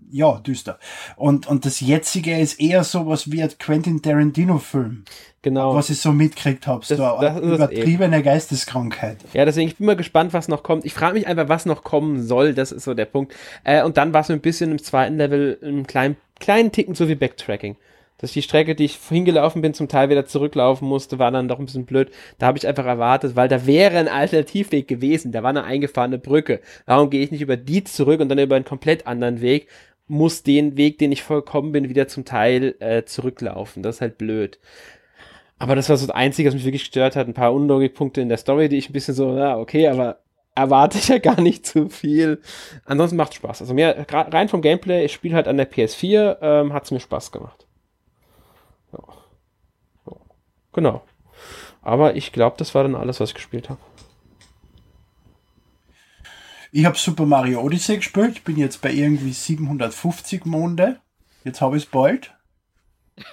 ja 0.09 0.39
düster. 0.39 0.79
Und 1.15 1.47
und 1.47 1.65
das 1.65 1.79
jetzige 1.79 2.37
ist 2.37 2.59
eher 2.59 2.83
sowas 2.83 3.31
wie 3.31 3.43
ein 3.43 3.49
Quentin 3.59 4.01
Tarantino 4.01 4.57
Film. 4.57 5.03
Genau. 5.41 5.73
Was 5.73 5.89
ich 5.89 5.99
so 5.99 6.11
mitgekriegt 6.11 6.67
habe 6.67 6.85
so 6.85 6.95
das 6.95 7.39
übertriebene 7.41 8.21
Geisteskrankheit. 8.21 9.17
Ja 9.33 9.43
deswegen 9.45 9.67
ich 9.67 9.77
bin 9.77 9.87
mal 9.87 9.95
gespannt 9.95 10.33
was 10.33 10.47
noch 10.47 10.63
kommt. 10.63 10.85
Ich 10.85 10.93
frage 10.93 11.15
mich 11.15 11.27
einfach 11.27 11.49
was 11.49 11.65
noch 11.65 11.83
kommen 11.83 12.23
soll. 12.23 12.53
Das 12.53 12.71
ist 12.71 12.83
so 12.83 12.93
der 12.93 13.05
Punkt. 13.05 13.33
Äh, 13.63 13.83
und 13.83 13.97
dann 13.97 14.13
war 14.13 14.21
es 14.21 14.29
ein 14.29 14.41
bisschen 14.41 14.71
im 14.71 14.81
zweiten 14.81 15.17
Level 15.17 15.57
einen 15.63 15.87
kleinen 15.87 16.15
kleinen 16.39 16.71
Ticken 16.71 16.95
so 16.95 17.07
wie 17.07 17.15
Backtracking 17.15 17.75
Dass 18.21 18.31
die 18.31 18.43
Strecke, 18.43 18.75
die 18.75 18.85
ich 18.85 18.95
hingelaufen 18.95 19.61
bin, 19.61 19.73
zum 19.73 19.87
Teil 19.87 20.09
wieder 20.09 20.25
zurücklaufen 20.25 20.87
musste, 20.87 21.19
war 21.19 21.31
dann 21.31 21.47
doch 21.47 21.59
ein 21.59 21.65
bisschen 21.65 21.85
blöd. 21.85 22.11
Da 22.37 22.47
habe 22.47 22.57
ich 22.57 22.67
einfach 22.67 22.85
erwartet, 22.85 23.35
weil 23.35 23.49
da 23.49 23.65
wäre 23.65 23.97
ein 23.97 24.07
Alternativweg 24.07 24.87
gewesen. 24.87 25.31
Da 25.31 25.43
war 25.43 25.49
eine 25.49 25.63
eingefahrene 25.63 26.19
Brücke. 26.19 26.61
Warum 26.85 27.09
gehe 27.09 27.23
ich 27.23 27.31
nicht 27.31 27.41
über 27.41 27.57
die 27.57 27.83
zurück 27.83 28.21
und 28.21 28.29
dann 28.29 28.39
über 28.39 28.55
einen 28.55 28.65
komplett 28.65 29.07
anderen 29.07 29.41
Weg? 29.41 29.67
Muss 30.07 30.43
den 30.43 30.77
Weg, 30.77 30.99
den 30.99 31.11
ich 31.11 31.23
vollkommen 31.23 31.71
bin, 31.71 31.89
wieder 31.89 32.07
zum 32.07 32.25
Teil 32.25 32.75
äh, 32.79 33.03
zurücklaufen. 33.05 33.81
Das 33.81 33.95
ist 33.95 34.01
halt 34.01 34.17
blöd. 34.17 34.59
Aber 35.57 35.75
das 35.75 35.89
war 35.89 35.97
so 35.97 36.07
das 36.07 36.15
Einzige, 36.15 36.47
was 36.47 36.55
mich 36.55 36.65
wirklich 36.65 36.83
gestört 36.83 37.15
hat. 37.15 37.27
Ein 37.27 37.33
paar 37.33 37.53
Unlogikpunkte 37.53 38.21
in 38.21 38.29
der 38.29 38.37
Story, 38.37 38.69
die 38.69 38.77
ich 38.77 38.89
ein 38.89 38.93
bisschen 38.93 39.13
so, 39.13 39.37
ja, 39.37 39.57
okay, 39.57 39.87
aber 39.87 40.19
erwarte 40.55 40.97
ich 40.97 41.07
ja 41.07 41.17
gar 41.17 41.39
nicht 41.39 41.65
zu 41.65 41.89
viel. 41.89 42.41
Ansonsten 42.85 43.15
macht 43.15 43.33
Spaß. 43.33 43.61
Also 43.61 43.73
mir 43.73 44.05
rein 44.09 44.49
vom 44.49 44.61
Gameplay, 44.61 45.05
ich 45.05 45.13
spiele 45.13 45.35
halt 45.35 45.47
an 45.47 45.57
der 45.57 45.71
PS4, 45.71 46.37
ähm, 46.41 46.73
hat 46.73 46.85
es 46.85 46.91
mir 46.91 46.99
Spaß 46.99 47.31
gemacht. 47.31 47.67
Ja. 48.93 48.99
Ja. 50.07 50.17
Genau. 50.73 51.03
Aber 51.81 52.15
ich 52.15 52.31
glaube, 52.31 52.57
das 52.57 52.75
war 52.75 52.83
dann 52.83 52.95
alles, 52.95 53.19
was 53.19 53.29
ich 53.29 53.35
gespielt 53.35 53.69
habe. 53.69 53.79
Ich 56.71 56.85
habe 56.85 56.97
Super 56.97 57.25
Mario 57.25 57.61
Odyssey 57.61 57.97
gespielt, 57.97 58.43
bin 58.45 58.55
jetzt 58.55 58.81
bei 58.81 58.91
irgendwie 58.91 59.33
750 59.33 60.45
Monde. 60.45 61.01
Jetzt 61.43 61.59
habe 61.59 61.75
ich 61.75 61.83
es 61.83 61.89
bald. 61.89 62.33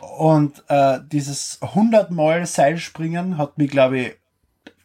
Und 0.00 0.64
äh, 0.68 0.98
dieses 1.06 1.58
100 1.62 2.10
Mal 2.10 2.46
Seilspringen 2.46 3.38
hat 3.38 3.56
mich, 3.58 3.70
glaube 3.70 3.98
ich, 4.00 4.16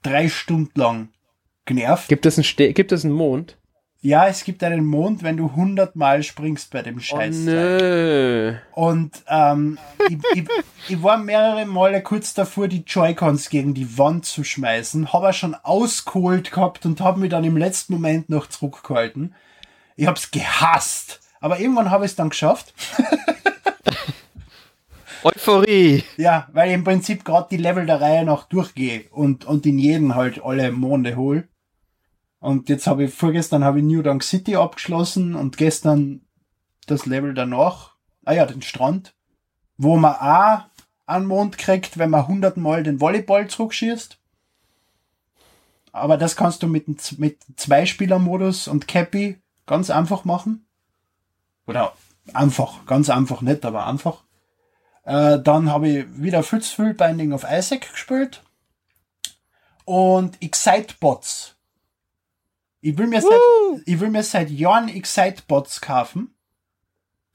drei 0.04 0.30
Stunden 0.30 0.80
lang 0.80 1.10
genervt. 1.66 2.10
Gibt 2.10 2.26
es 2.26 2.38
einen, 2.38 2.44
Ste 2.44 2.74
gibt 2.74 2.92
es 2.92 3.04
einen 3.04 3.14
Mond? 3.14 3.58
Ja, 4.06 4.28
es 4.28 4.44
gibt 4.44 4.62
einen 4.66 4.86
Mond, 4.86 5.24
wenn 5.24 5.38
du 5.38 5.48
100 5.48 5.96
Mal 5.96 6.24
springst 6.24 6.72
bei 6.72 6.82
dem 6.82 7.00
Scheiß. 7.00 7.38
Oh, 7.40 7.50
nö. 7.50 8.54
Und 8.74 9.24
ähm, 9.30 9.80
ich, 10.10 10.18
ich, 10.36 10.44
ich 10.90 11.02
war 11.02 11.18
mehrere 11.18 11.66
Male 11.66 12.04
kurz 12.04 12.34
davor, 12.34 12.68
die 12.68 12.84
Joy-Cons 12.86 13.50
gegen 13.50 13.74
die 13.74 13.98
Wand 13.98 14.26
zu 14.26 14.44
schmeißen, 14.44 15.14
habe 15.14 15.28
er 15.28 15.34
schon 15.34 15.56
ausgeholt 15.56 16.52
gehabt 16.52 16.86
und 16.86 17.00
habe 17.00 17.22
mich 17.22 17.30
dann 17.30 17.46
im 17.46 17.56
letzten 17.56 17.94
Moment 17.94 18.28
noch 18.28 18.48
zurückgehalten. 18.48 19.36
Ich 19.96 20.06
hab's 20.06 20.32
gehasst. 20.32 21.22
Aber 21.40 21.62
irgendwann 21.62 21.90
habe 21.90 22.04
ich 22.04 22.12
es 22.12 22.18
dann 22.18 22.30
geschafft. 22.30 22.74
Euphorie. 25.24 26.04
Ja, 26.18 26.50
weil 26.52 26.68
ich 26.68 26.76
im 26.76 26.84
Prinzip 26.84 27.24
gerade 27.24 27.48
die 27.52 27.56
Level 27.56 27.86
der 27.86 28.02
Reihe 28.02 28.26
noch 28.26 28.50
durchgehe 28.50 29.06
und, 29.12 29.46
und 29.46 29.66
in 29.66 29.80
jeden 29.80 30.16
halt 30.16 30.44
alle 30.44 30.74
Monde 30.74 31.16
hol. 31.16 31.48
Und 32.44 32.68
jetzt 32.68 32.88
habe 32.88 33.06
ich, 33.06 33.14
vorgestern 33.14 33.64
habe 33.64 33.80
ich 33.80 33.86
New 33.86 34.02
Donk 34.02 34.22
City 34.22 34.58
abgeschlossen 34.58 35.34
und 35.34 35.56
gestern 35.56 36.26
das 36.88 37.06
Level 37.06 37.34
danach. 37.34 37.96
Ah 38.26 38.34
ja, 38.34 38.46
den 38.46 38.62
Strand. 38.62 39.16
Wo 39.78 39.96
man 39.96 40.16
auch 40.16 40.66
einen 41.06 41.26
Mond 41.26 41.58
kriegt, 41.58 41.98
wenn 41.98 42.10
man 42.10 42.24
100 42.24 42.58
Mal 42.58 42.84
den 42.84 43.00
Volleyball 43.00 43.48
zurückschießt. 43.48 44.20
Aber 45.94 46.18
das 46.18 46.36
kannst 46.36 46.62
du 46.64 46.68
mit, 46.68 47.18
mit 47.18 47.40
Zweispieler-Modus 47.56 48.68
und 48.68 48.90
Cappy 48.90 49.42
ganz 49.66 49.90
einfach 49.90 50.26
machen. 50.26 50.68
Oder 51.66 51.94
einfach, 52.34 52.86
ganz 52.86 53.10
einfach 53.10 53.40
nicht, 53.40 53.64
aber 53.64 53.88
einfach. 53.88 54.26
Äh, 55.04 55.40
dann 55.40 55.72
habe 55.72 55.88
ich 55.88 56.06
wieder 56.22 56.44
Fützfüll 56.44 56.94
Binding 56.94 57.32
of 57.32 57.46
Isaac 57.50 57.90
gespielt. 57.90 58.44
Und 59.86 60.42
Excitebots. 60.42 61.53
Ich 62.84 62.98
will 62.98 63.08
mir 63.08 63.22
seit, 63.22 63.40
ich 63.86 64.00
will 64.02 64.10
mir 64.10 64.24
seit 64.24 64.50
Jahren 64.50 64.90
Excitebots 64.90 65.80
kaufen. 65.80 66.36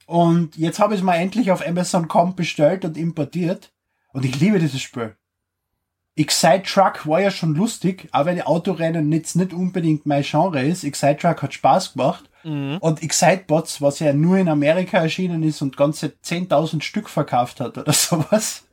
Und 0.05 0.59
jetzt 0.59 0.78
habe 0.78 0.92
ich 0.92 1.01
es 1.01 1.05
mal 1.05 1.14
endlich 1.14 1.51
auf 1.51 1.66
Amazon.com 1.66 2.36
bestellt 2.36 2.84
und 2.84 2.99
importiert. 2.99 3.72
Und 4.12 4.26
ich 4.26 4.38
liebe 4.38 4.59
dieses 4.59 4.82
Spiel. 4.82 5.16
Excite 6.16 6.64
Truck 6.64 7.07
war 7.07 7.22
ja 7.22 7.30
schon 7.30 7.55
lustig, 7.55 8.09
aber 8.11 8.26
wenn 8.26 8.42
Autorennen 8.42 9.11
jetzt 9.11 9.36
nicht 9.36 9.55
unbedingt 9.55 10.05
mein 10.05 10.22
Genre 10.22 10.62
ist. 10.62 10.84
Excite 10.84 11.16
Truck 11.16 11.40
hat 11.42 11.55
Spaß 11.55 11.94
gemacht. 11.94 12.28
Mhm. 12.44 12.76
Und 12.80 13.03
Excitebots, 13.03 13.80
was 13.80 14.01
ja 14.01 14.12
nur 14.12 14.36
in 14.36 14.51
Amerika 14.51 14.99
erschienen 14.99 15.42
ist 15.42 15.62
und 15.62 15.78
ganze 15.78 16.09
10.000 16.09 16.82
Stück 16.82 17.09
verkauft 17.09 17.61
hat 17.61 17.78
oder 17.78 17.92
sowas. 17.94 18.64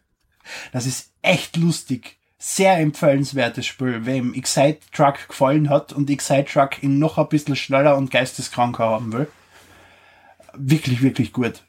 Das 0.74 0.86
ist 0.86 1.14
echt 1.22 1.56
lustig. 1.56 2.20
Sehr 2.48 2.78
empfehlenswertes 2.78 3.66
Spiel, 3.66 4.06
wem 4.06 4.36
Excite 4.36 4.78
Truck 4.92 5.30
gefallen 5.30 5.68
hat 5.68 5.94
und 5.94 6.12
Excite 6.12 6.46
Truck 6.46 6.84
ihn 6.84 7.00
noch 7.00 7.18
ein 7.18 7.28
bisschen 7.28 7.56
schneller 7.56 7.98
und 7.98 8.12
geisteskranker 8.12 8.84
haben 8.86 9.12
will. 9.14 9.28
Wirklich, 10.54 11.02
wirklich 11.02 11.34
gut. 11.34 11.64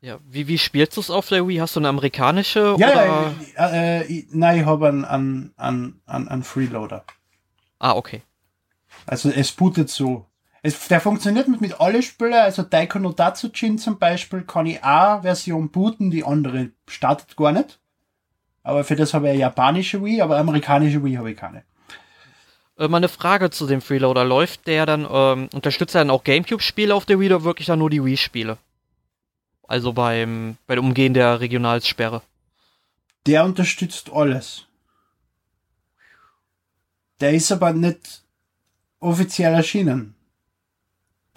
Ja, 0.00 0.18
wie, 0.26 0.48
wie 0.48 0.56
spielst 0.56 0.96
du 0.96 1.02
es 1.02 1.10
auf 1.10 1.28
der 1.28 1.46
Wii? 1.46 1.58
Hast 1.58 1.76
du 1.76 1.80
eine 1.80 1.90
amerikanische? 1.90 2.74
Ja, 2.78 2.90
oder? 2.92 3.34
Äh, 3.58 4.00
äh, 4.00 4.26
nein, 4.30 4.60
ich 4.60 4.64
habe 4.64 4.88
einen, 4.88 5.04
einen, 5.04 5.52
einen, 5.58 6.00
einen 6.06 6.42
Freeloader. 6.42 7.04
Ah, 7.78 7.92
okay. 7.92 8.22
Also 9.04 9.28
es 9.28 9.52
bootet 9.52 9.90
so. 9.90 10.24
Es, 10.62 10.88
der 10.88 11.02
funktioniert 11.02 11.48
mit, 11.48 11.60
mit 11.60 11.78
alle 11.82 12.02
Spielen, 12.02 12.32
also 12.32 12.62
Daiko 12.62 12.98
no 12.98 13.12
Datsujin 13.12 13.76
zum 13.76 13.98
Beispiel 13.98 14.40
kann 14.44 14.64
ich 14.64 14.82
A 14.82 15.20
Version 15.20 15.70
booten, 15.70 16.10
die 16.10 16.24
andere 16.24 16.70
startet 16.88 17.36
gar 17.36 17.52
nicht. 17.52 17.78
Aber 18.64 18.82
für 18.82 18.96
das 18.96 19.14
habe 19.14 19.26
ich 19.26 19.30
eine 19.32 19.40
japanische 19.40 20.02
Wii, 20.02 20.22
aber 20.22 20.38
amerikanische 20.38 21.04
Wii 21.04 21.14
habe 21.14 21.30
ich 21.30 21.36
keine. 21.36 21.62
Äh, 22.78 22.88
mal 22.88 22.96
eine 22.96 23.08
Frage 23.08 23.50
zu 23.50 23.66
dem 23.66 23.80
Freeloader. 23.80 24.24
Läuft 24.24 24.66
der 24.66 24.86
dann, 24.86 25.06
ähm, 25.08 25.48
unterstützt 25.52 25.94
er 25.94 26.00
dann 26.00 26.10
auch 26.10 26.24
Gamecube-Spiele 26.24 26.94
auf 26.94 27.04
der 27.04 27.20
Wii 27.20 27.34
oder 27.34 27.44
wirklich 27.44 27.66
dann 27.66 27.78
nur 27.78 27.90
die 27.90 28.04
Wii-Spiele? 28.04 28.58
Also 29.68 29.92
beim, 29.92 30.56
bei 30.66 30.74
dem 30.74 30.86
Umgehen 30.86 31.14
der 31.14 31.40
Regionalsperre. 31.40 32.22
Der 33.26 33.44
unterstützt 33.44 34.10
alles. 34.12 34.66
Der 37.20 37.32
ist 37.32 37.52
aber 37.52 37.72
nicht 37.72 38.22
offiziell 38.98 39.54
erschienen 39.54 40.14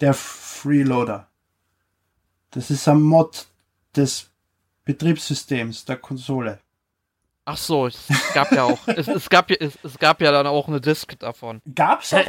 der 0.00 0.14
Freeloader. 0.14 1.28
Das 2.50 2.70
ist 2.70 2.88
ein 2.88 3.02
Mod 3.02 3.46
des 3.96 4.30
Betriebssystems 4.84 5.84
der 5.84 5.96
Konsole. 5.96 6.60
Ach 7.50 7.56
so, 7.56 7.86
es 7.86 8.06
gab 8.34 8.52
ja 8.52 8.64
auch, 8.64 8.78
es, 8.88 9.08
es, 9.08 9.30
gab, 9.30 9.50
es, 9.50 9.78
es 9.82 9.98
gab 9.98 10.20
ja 10.20 10.30
dann 10.30 10.46
auch 10.46 10.68
eine 10.68 10.82
Disk 10.82 11.18
davon. 11.18 11.62
Gab's 11.74 12.12
auch 12.12 12.20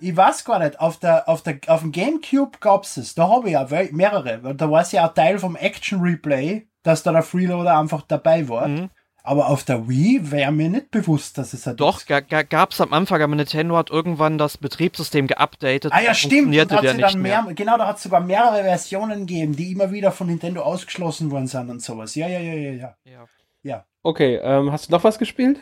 Ich 0.00 0.16
weiß 0.16 0.44
gar 0.44 0.60
nicht. 0.60 0.78
Auf, 0.78 1.00
der, 1.00 1.28
auf, 1.28 1.42
der, 1.42 1.58
auf 1.66 1.80
dem 1.80 1.90
Gamecube 1.90 2.58
gab's 2.60 2.96
es. 2.96 3.16
Da 3.16 3.28
habe 3.28 3.48
ich 3.48 3.54
ja 3.54 3.66
mehrere. 3.90 4.54
Da 4.54 4.70
war 4.70 4.82
es 4.82 4.92
ja 4.92 5.08
ein 5.08 5.14
Teil 5.16 5.40
vom 5.40 5.56
Action 5.56 6.00
Replay, 6.00 6.68
dass 6.84 7.02
da 7.02 7.10
der 7.10 7.24
Freeloader 7.24 7.76
einfach 7.76 8.02
dabei 8.02 8.48
war. 8.48 8.68
Mhm. 8.68 8.90
Aber 9.24 9.48
auf 9.48 9.64
der 9.64 9.88
Wii 9.88 10.30
wäre 10.30 10.52
mir 10.52 10.68
nicht 10.68 10.92
bewusst, 10.92 11.36
dass 11.36 11.52
es 11.52 11.66
halt 11.66 11.80
Doch, 11.80 12.06
ga, 12.06 12.20
ga, 12.20 12.42
gab 12.42 12.70
es 12.70 12.80
am 12.80 12.92
Anfang, 12.92 13.22
aber 13.22 13.34
Nintendo 13.34 13.76
hat 13.76 13.90
irgendwann 13.90 14.38
das 14.38 14.56
Betriebssystem 14.56 15.26
geupdatet. 15.26 15.92
Ah 15.92 16.00
ja, 16.00 16.14
stimmt. 16.14 16.54
Da 16.54 16.80
der 16.80 16.94
nicht 16.94 17.16
mehr, 17.16 17.42
mehr. 17.42 17.54
Genau, 17.54 17.76
da 17.76 17.88
hat 17.88 17.96
es 17.96 18.04
sogar 18.04 18.20
mehrere 18.20 18.62
Versionen 18.62 19.26
gegeben, 19.26 19.56
die 19.56 19.72
immer 19.72 19.90
wieder 19.90 20.12
von 20.12 20.28
Nintendo 20.28 20.62
ausgeschlossen 20.62 21.32
worden 21.32 21.48
sind 21.48 21.70
und 21.70 21.82
sowas. 21.82 22.14
Ja, 22.14 22.28
ja, 22.28 22.38
ja, 22.38 22.54
ja, 22.54 22.70
ja. 22.70 22.96
Ja. 23.04 23.26
ja. 23.64 23.84
Okay, 24.04 24.38
ähm, 24.42 24.70
hast 24.70 24.88
du 24.88 24.92
noch 24.92 25.02
was 25.02 25.18
gespielt? 25.18 25.58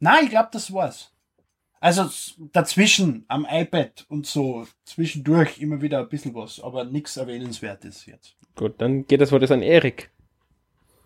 Nein, 0.00 0.24
ich 0.24 0.30
glaube, 0.30 0.48
das 0.50 0.72
war's. 0.72 1.12
Also 1.80 2.08
dazwischen 2.52 3.26
am 3.28 3.46
iPad 3.48 4.06
und 4.08 4.26
so 4.26 4.66
zwischendurch 4.84 5.60
immer 5.60 5.82
wieder 5.82 6.00
ein 6.00 6.08
bisschen 6.08 6.34
was, 6.34 6.60
aber 6.60 6.84
nichts 6.84 7.18
Erwähnenswertes 7.18 8.06
jetzt. 8.06 8.34
Gut, 8.56 8.80
dann 8.80 9.06
geht 9.06 9.20
das 9.20 9.30
Wort 9.32 9.42
jetzt 9.42 9.52
an 9.52 9.62
Erik. 9.62 10.10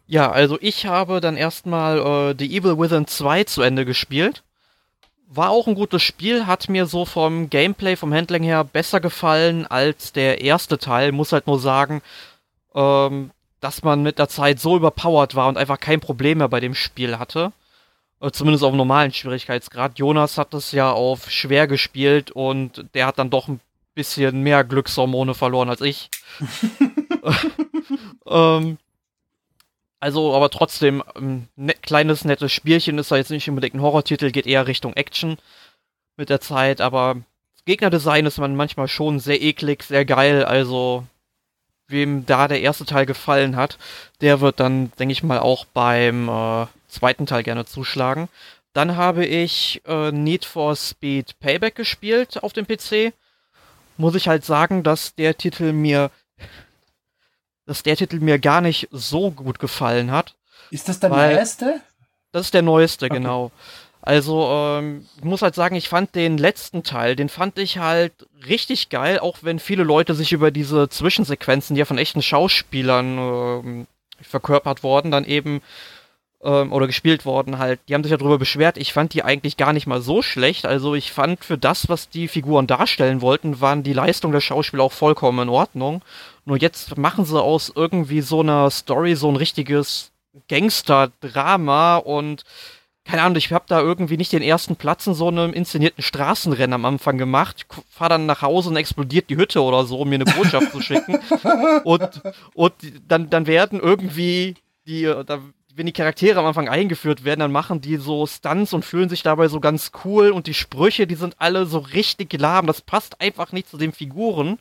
Ja, 0.07 0.31
also 0.31 0.57
ich 0.61 0.87
habe 0.87 1.21
dann 1.21 1.37
erstmal 1.37 1.99
äh, 1.99 2.35
The 2.39 2.57
Evil 2.57 2.79
Within 2.79 3.09
2 3.09 3.45
zu 3.45 3.63
Ende 3.63 3.85
gespielt. 3.85 4.45
War 5.27 5.51
auch 5.51 5.67
ein 5.67 5.75
gutes 5.75 6.03
Spiel, 6.03 6.47
hat 6.47 6.69
mir 6.69 6.87
so 6.87 7.05
vom 7.05 7.51
Gameplay, 7.51 7.97
vom 7.97 8.15
Handling 8.15 8.45
her 8.45 8.63
besser 8.63 9.01
gefallen 9.01 9.67
als 9.67 10.13
der 10.13 10.43
erste 10.43 10.79
Teil. 10.79 11.11
Muss 11.11 11.33
halt 11.33 11.49
nur 11.49 11.59
sagen, 11.59 12.03
ähm, 12.75 13.33
dass 13.63 13.85
man 13.85 14.03
mit 14.03 14.19
der 14.19 14.29
Zeit 14.29 14.59
so 14.59 14.77
überpowered 14.77 15.37
war 15.37 15.47
und 15.49 15.57
einfach 15.57 15.79
kein 15.79 16.01
Problem 16.01 16.39
mehr 16.39 16.49
bei 16.49 16.59
dem 16.59 16.75
Spiel 16.75 17.19
hatte. 17.19 17.53
Äh, 18.21 18.33
zumindest 18.33 18.65
auf 18.65 18.75
normalen 18.75 19.13
Schwierigkeitsgrad. 19.13 19.99
Jonas 20.01 20.37
hat 20.37 20.53
es 20.53 20.73
ja 20.73 20.91
auf 20.91 21.31
schwer 21.31 21.69
gespielt 21.69 22.33
und 22.33 22.85
der 22.95 23.07
hat 23.07 23.21
dann 23.21 23.31
doch 23.31 23.47
ein 23.47 23.61
bisschen 23.95 24.43
mehr 24.43 24.65
Glückshormone 24.65 25.35
verloren 25.35 25.69
als 25.69 25.81
ich. 25.81 26.11
ähm, 28.27 28.79
also, 30.01 30.35
aber 30.35 30.51
trotzdem, 30.51 31.01
ein 31.15 31.23
ähm, 31.23 31.49
net, 31.55 31.83
kleines, 31.85 32.25
nettes 32.25 32.51
Spielchen 32.51 32.99
ist 32.99 33.13
da 33.13 33.17
jetzt 33.17 33.31
nicht 33.31 33.49
unbedingt 33.49 33.77
ein 33.77 33.83
Horrortitel, 33.83 34.33
geht 34.33 34.49
eher 34.49 34.67
Richtung 34.67 34.95
Action 34.95 35.37
mit 36.17 36.31
der 36.31 36.41
Zeit, 36.41 36.81
aber 36.81 37.15
das 37.55 37.65
Gegnerdesign 37.65 38.27
ist 38.27 38.39
man 38.39 38.57
manchmal 38.57 38.89
schon 38.89 39.21
sehr 39.21 39.41
eklig, 39.41 39.85
sehr 39.85 40.05
geil, 40.05 40.45
also 40.45 41.07
wem 41.93 42.27
da 42.27 42.49
der 42.49 42.61
erste 42.61 42.85
Teil 42.85 43.07
gefallen 43.07 43.55
hat, 43.57 43.79
der 44.21 44.41
wird 44.41 44.59
dann, 44.59 44.91
denke 44.99 45.13
ich 45.13 45.23
mal, 45.23 45.39
auch 45.39 45.65
beim 45.67 46.29
äh, 46.29 46.67
zweiten 46.89 47.27
Teil 47.27 47.43
gerne 47.45 47.65
zuschlagen. 47.65 48.29
Dann 48.73 48.97
habe 48.97 49.25
ich 49.25 49.83
äh, 49.87 50.11
Need 50.11 50.45
for 50.45 50.75
Speed 50.75 51.39
Payback 51.39 51.75
gespielt 51.77 52.43
auf 52.43 52.53
dem 52.53 52.67
PC. 52.67 53.13
Muss 53.99 54.15
ich 54.15 54.27
halt 54.29 54.45
sagen, 54.45 54.83
dass 54.83 55.15
der 55.15 55.37
Titel 55.37 55.73
mir 55.73 56.11
dass 57.67 57.83
der 57.85 57.97
Titel 57.97 58.19
mir 58.19 58.39
gar 58.41 58.61
nicht 58.61 58.89
so 58.91 59.31
gut 59.31 59.59
gefallen 59.61 60.11
hat. 60.11 60.35
Ist 60.71 60.89
das 60.89 60.99
der 60.99 61.11
neueste? 61.11 61.81
Das 62.33 62.47
ist 62.47 62.55
der 62.55 62.63
neueste, 62.63 63.07
Okay. 63.07 63.15
genau. 63.15 63.53
Also, 64.03 64.49
ähm, 64.51 65.07
ich 65.17 65.25
muss 65.25 65.43
halt 65.43 65.55
sagen, 65.55 65.77
ich 65.77 65.89
fand 65.89 66.15
den 66.17 66.37
letzten 66.37 66.83
Teil, 66.83 67.15
den 67.15 67.29
fand 67.29 67.59
ich 67.59 67.79
halt 67.79 68.13
richtig 68.49 68.89
geil, 68.89 69.21
auch 69.21 69.39
wenn 69.43 69.61
viele 69.61 69.85
Leute 69.85 70.15
sich 70.15 70.33
über 70.33 70.51
diese 70.51 70.89
Zwischensequenzen, 70.89 71.75
die 71.75 71.79
ja 71.79 71.85
von 71.85 71.99
echten 71.99 72.21
Schauspielern 72.21 73.19
ähm, 73.19 73.87
verkörpert 74.21 74.83
worden, 74.83 75.13
dann 75.13 75.25
eben 75.25 75.63
ähm, 76.43 76.73
oder 76.73 76.89
gespielt 76.89 77.25
worden 77.25 77.59
halt, 77.59 77.81
die 77.89 77.95
haben 77.95 78.03
sich 78.03 78.11
ja 78.11 78.17
darüber 78.17 78.39
beschwert. 78.39 78.77
Ich 78.77 78.93
fand 78.93 79.15
die 79.15 79.23
eigentlich 79.23 79.57
gar 79.57 79.73
nicht 79.73 79.87
mal 79.87 80.03
so 80.03 80.23
schlecht. 80.23 80.67
Also 80.67 80.95
ich 80.95 81.13
fand 81.13 81.45
für 81.45 81.57
das, 81.57 81.89
was 81.89 82.09
die 82.09 82.29
Figuren 82.29 82.67
darstellen 82.67 83.21
wollten, 83.21 83.61
waren 83.61 83.85
die 83.85 83.93
Leistungen 83.93 84.33
der 84.33 84.41
Schauspieler 84.41 84.83
auch 84.83 84.93
vollkommen 84.93 85.45
in 85.45 85.49
Ordnung. 85.49 86.03
Nur 86.45 86.57
jetzt 86.57 86.97
machen 86.97 87.25
sie 87.25 87.41
aus 87.41 87.73
irgendwie 87.75 88.21
so 88.21 88.41
einer 88.41 88.71
Story 88.71 89.15
so 89.15 89.29
ein 89.29 89.37
richtiges 89.37 90.11
Gangster-Drama 90.49 91.99
und 91.99 92.43
keine 93.05 93.23
Ahnung, 93.23 93.37
ich 93.37 93.53
habe 93.53 93.65
da 93.69 93.81
irgendwie 93.81 94.17
nicht 94.17 94.33
den 94.33 94.43
ersten 94.43 94.77
Platz 94.77 95.07
in 95.07 95.15
so 95.15 95.29
einem 95.29 95.53
inszenierten 95.53 96.03
Straßenrennen 96.03 96.75
am 96.75 96.85
Anfang 96.85 97.19
gemacht, 97.19 97.69
k- 97.69 97.83
fahr 97.91 98.09
dann 98.09 98.27
nach 98.27 98.43
Hause 98.43 98.71
und 98.71 98.77
explodiert 98.77 99.29
die 99.29 99.37
Hütte 99.37 99.61
oder 99.63 99.85
so, 99.85 99.99
um 99.99 100.09
mir 100.09 100.15
eine 100.17 100.25
Botschaft 100.25 100.71
zu 100.71 100.81
schicken. 100.81 101.19
Und, 101.85 102.23
und 102.55 102.75
dann, 103.09 103.29
dann 103.29 103.47
werden 103.47 103.81
irgendwie 103.81 104.55
die, 104.87 105.03
da, 105.27 105.41
wenn 105.75 105.87
die 105.87 105.93
Charaktere 105.93 106.39
am 106.39 106.47
Anfang 106.47 106.69
eingeführt 106.69 107.25
werden, 107.25 107.41
dann 107.41 107.51
machen 107.53 107.81
die 107.81 107.97
so 107.97 108.27
Stunts 108.27 108.73
und 108.73 108.85
fühlen 108.85 109.09
sich 109.09 109.23
dabei 109.23 109.49
so 109.49 109.59
ganz 109.59 109.91
cool 110.05 110.31
und 110.31 110.47
die 110.47 110.55
Sprüche, 110.55 111.07
die 111.07 111.15
sind 111.17 111.35
alle 111.39 111.67
so 111.67 111.79
richtig 111.79 112.33
lahm. 112.39 112.67
Das 112.67 112.81
passt 112.83 113.21
einfach 113.21 113.51
nicht 113.53 113.69
zu 113.69 113.79
den 113.79 113.93
Figuren. 113.93 114.59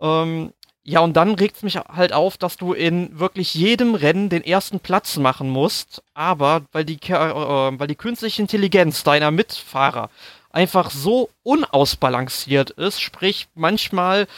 Ähm, 0.00 0.52
ja, 0.88 1.00
und 1.00 1.14
dann 1.16 1.34
regt 1.34 1.56
es 1.56 1.62
mich 1.64 1.76
halt 1.76 2.12
auf, 2.12 2.36
dass 2.36 2.56
du 2.56 2.72
in 2.72 3.18
wirklich 3.18 3.54
jedem 3.54 3.96
Rennen 3.96 4.28
den 4.28 4.44
ersten 4.44 4.78
Platz 4.78 5.16
machen 5.16 5.50
musst, 5.50 6.00
aber 6.14 6.62
weil 6.70 6.84
die, 6.84 6.98
Ka- 6.98 7.70
äh, 7.70 7.78
weil 7.80 7.88
die 7.88 7.96
künstliche 7.96 8.40
Intelligenz 8.40 9.02
deiner 9.02 9.32
Mitfahrer 9.32 10.10
einfach 10.50 10.90
so 10.92 11.28
unausbalanciert 11.42 12.70
ist, 12.70 13.00
sprich 13.00 13.48
manchmal 13.56 14.28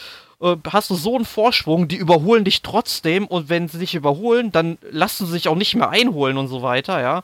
äh, 0.41 0.55
hast 0.71 0.89
du 0.89 0.95
so 0.95 1.15
einen 1.15 1.25
Vorsprung, 1.25 1.87
die 1.87 1.97
überholen 1.97 2.45
dich 2.45 2.61
trotzdem 2.63 3.27
und 3.27 3.47
wenn 3.49 3.67
sie 3.67 3.77
dich 3.79 3.93
überholen, 3.93 4.51
dann 4.51 4.79
lassen 4.89 5.27
sie 5.27 5.33
sich 5.33 5.47
auch 5.49 5.55
nicht 5.55 5.75
mehr 5.75 5.89
einholen 5.89 6.37
und 6.37 6.47
so 6.47 6.61
weiter, 6.63 6.99
ja. 6.99 7.23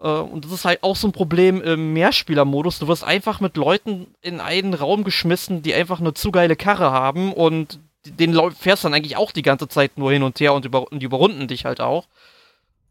Äh, 0.00 0.08
Und 0.08 0.44
das 0.44 0.52
ist 0.52 0.64
halt 0.66 0.82
auch 0.82 0.96
so 0.96 1.08
ein 1.08 1.12
Problem 1.12 1.62
im 1.62 1.94
Mehrspielermodus. 1.94 2.78
Du 2.78 2.86
wirst 2.88 3.04
einfach 3.04 3.40
mit 3.40 3.56
Leuten 3.56 4.08
in 4.20 4.40
einen 4.40 4.74
Raum 4.74 5.04
geschmissen, 5.04 5.62
die 5.62 5.74
einfach 5.74 6.00
eine 6.00 6.12
zu 6.12 6.30
geile 6.32 6.56
Karre 6.56 6.90
haben 6.90 7.32
und 7.32 7.78
den 8.06 8.38
fährst 8.52 8.84
dann 8.84 8.94
eigentlich 8.94 9.16
auch 9.16 9.30
die 9.32 9.42
ganze 9.42 9.68
Zeit 9.68 9.96
nur 9.96 10.12
hin 10.12 10.22
und 10.22 10.40
her 10.40 10.54
und, 10.54 10.64
über, 10.64 10.90
und 10.90 11.00
die 11.00 11.06
überrunden 11.06 11.48
dich 11.48 11.64
halt 11.64 11.80
auch. 11.80 12.06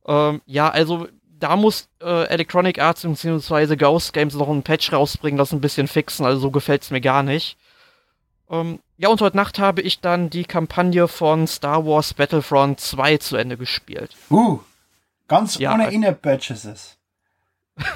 Ähm, 0.06 0.42
ja, 0.46 0.70
also 0.70 1.08
da 1.40 1.56
muss 1.56 1.90
äh, 2.02 2.26
Electronic 2.28 2.80
Arts 2.80 3.02
bzw. 3.02 3.76
Ghost 3.76 4.14
Games 4.14 4.36
noch 4.36 4.48
einen 4.50 4.64
Patch 4.64 4.94
rausbringen, 4.94 5.38
das 5.38 5.52
ein 5.52 5.62
bisschen 5.62 5.88
fixen, 5.88 6.26
also 6.26 6.40
so 6.40 6.52
gefällt's 6.52 6.92
mir 6.92 7.02
gar 7.02 7.24
nicht. 7.24 7.58
Ähm, 8.50 8.80
ja, 8.98 9.10
und 9.10 9.22
heute 9.22 9.38
Nacht 9.38 9.60
habe 9.60 9.82
ich 9.82 10.00
dann 10.02 10.30
die 10.30 10.44
Kampagne 10.46 11.08
von 11.08 11.48
Star 11.48 11.86
Wars 11.86 12.14
Battlefront 12.14 12.80
2 12.80 13.18
zu 13.18 13.36
Ende 13.38 13.58
gespielt. 13.58 14.12
Uh, 14.30 14.60
ganz 15.28 15.58
Ja, 15.58 15.74
ohne 15.74 15.90
äh, 15.90 15.96
In-App-Purchases. 15.96 16.98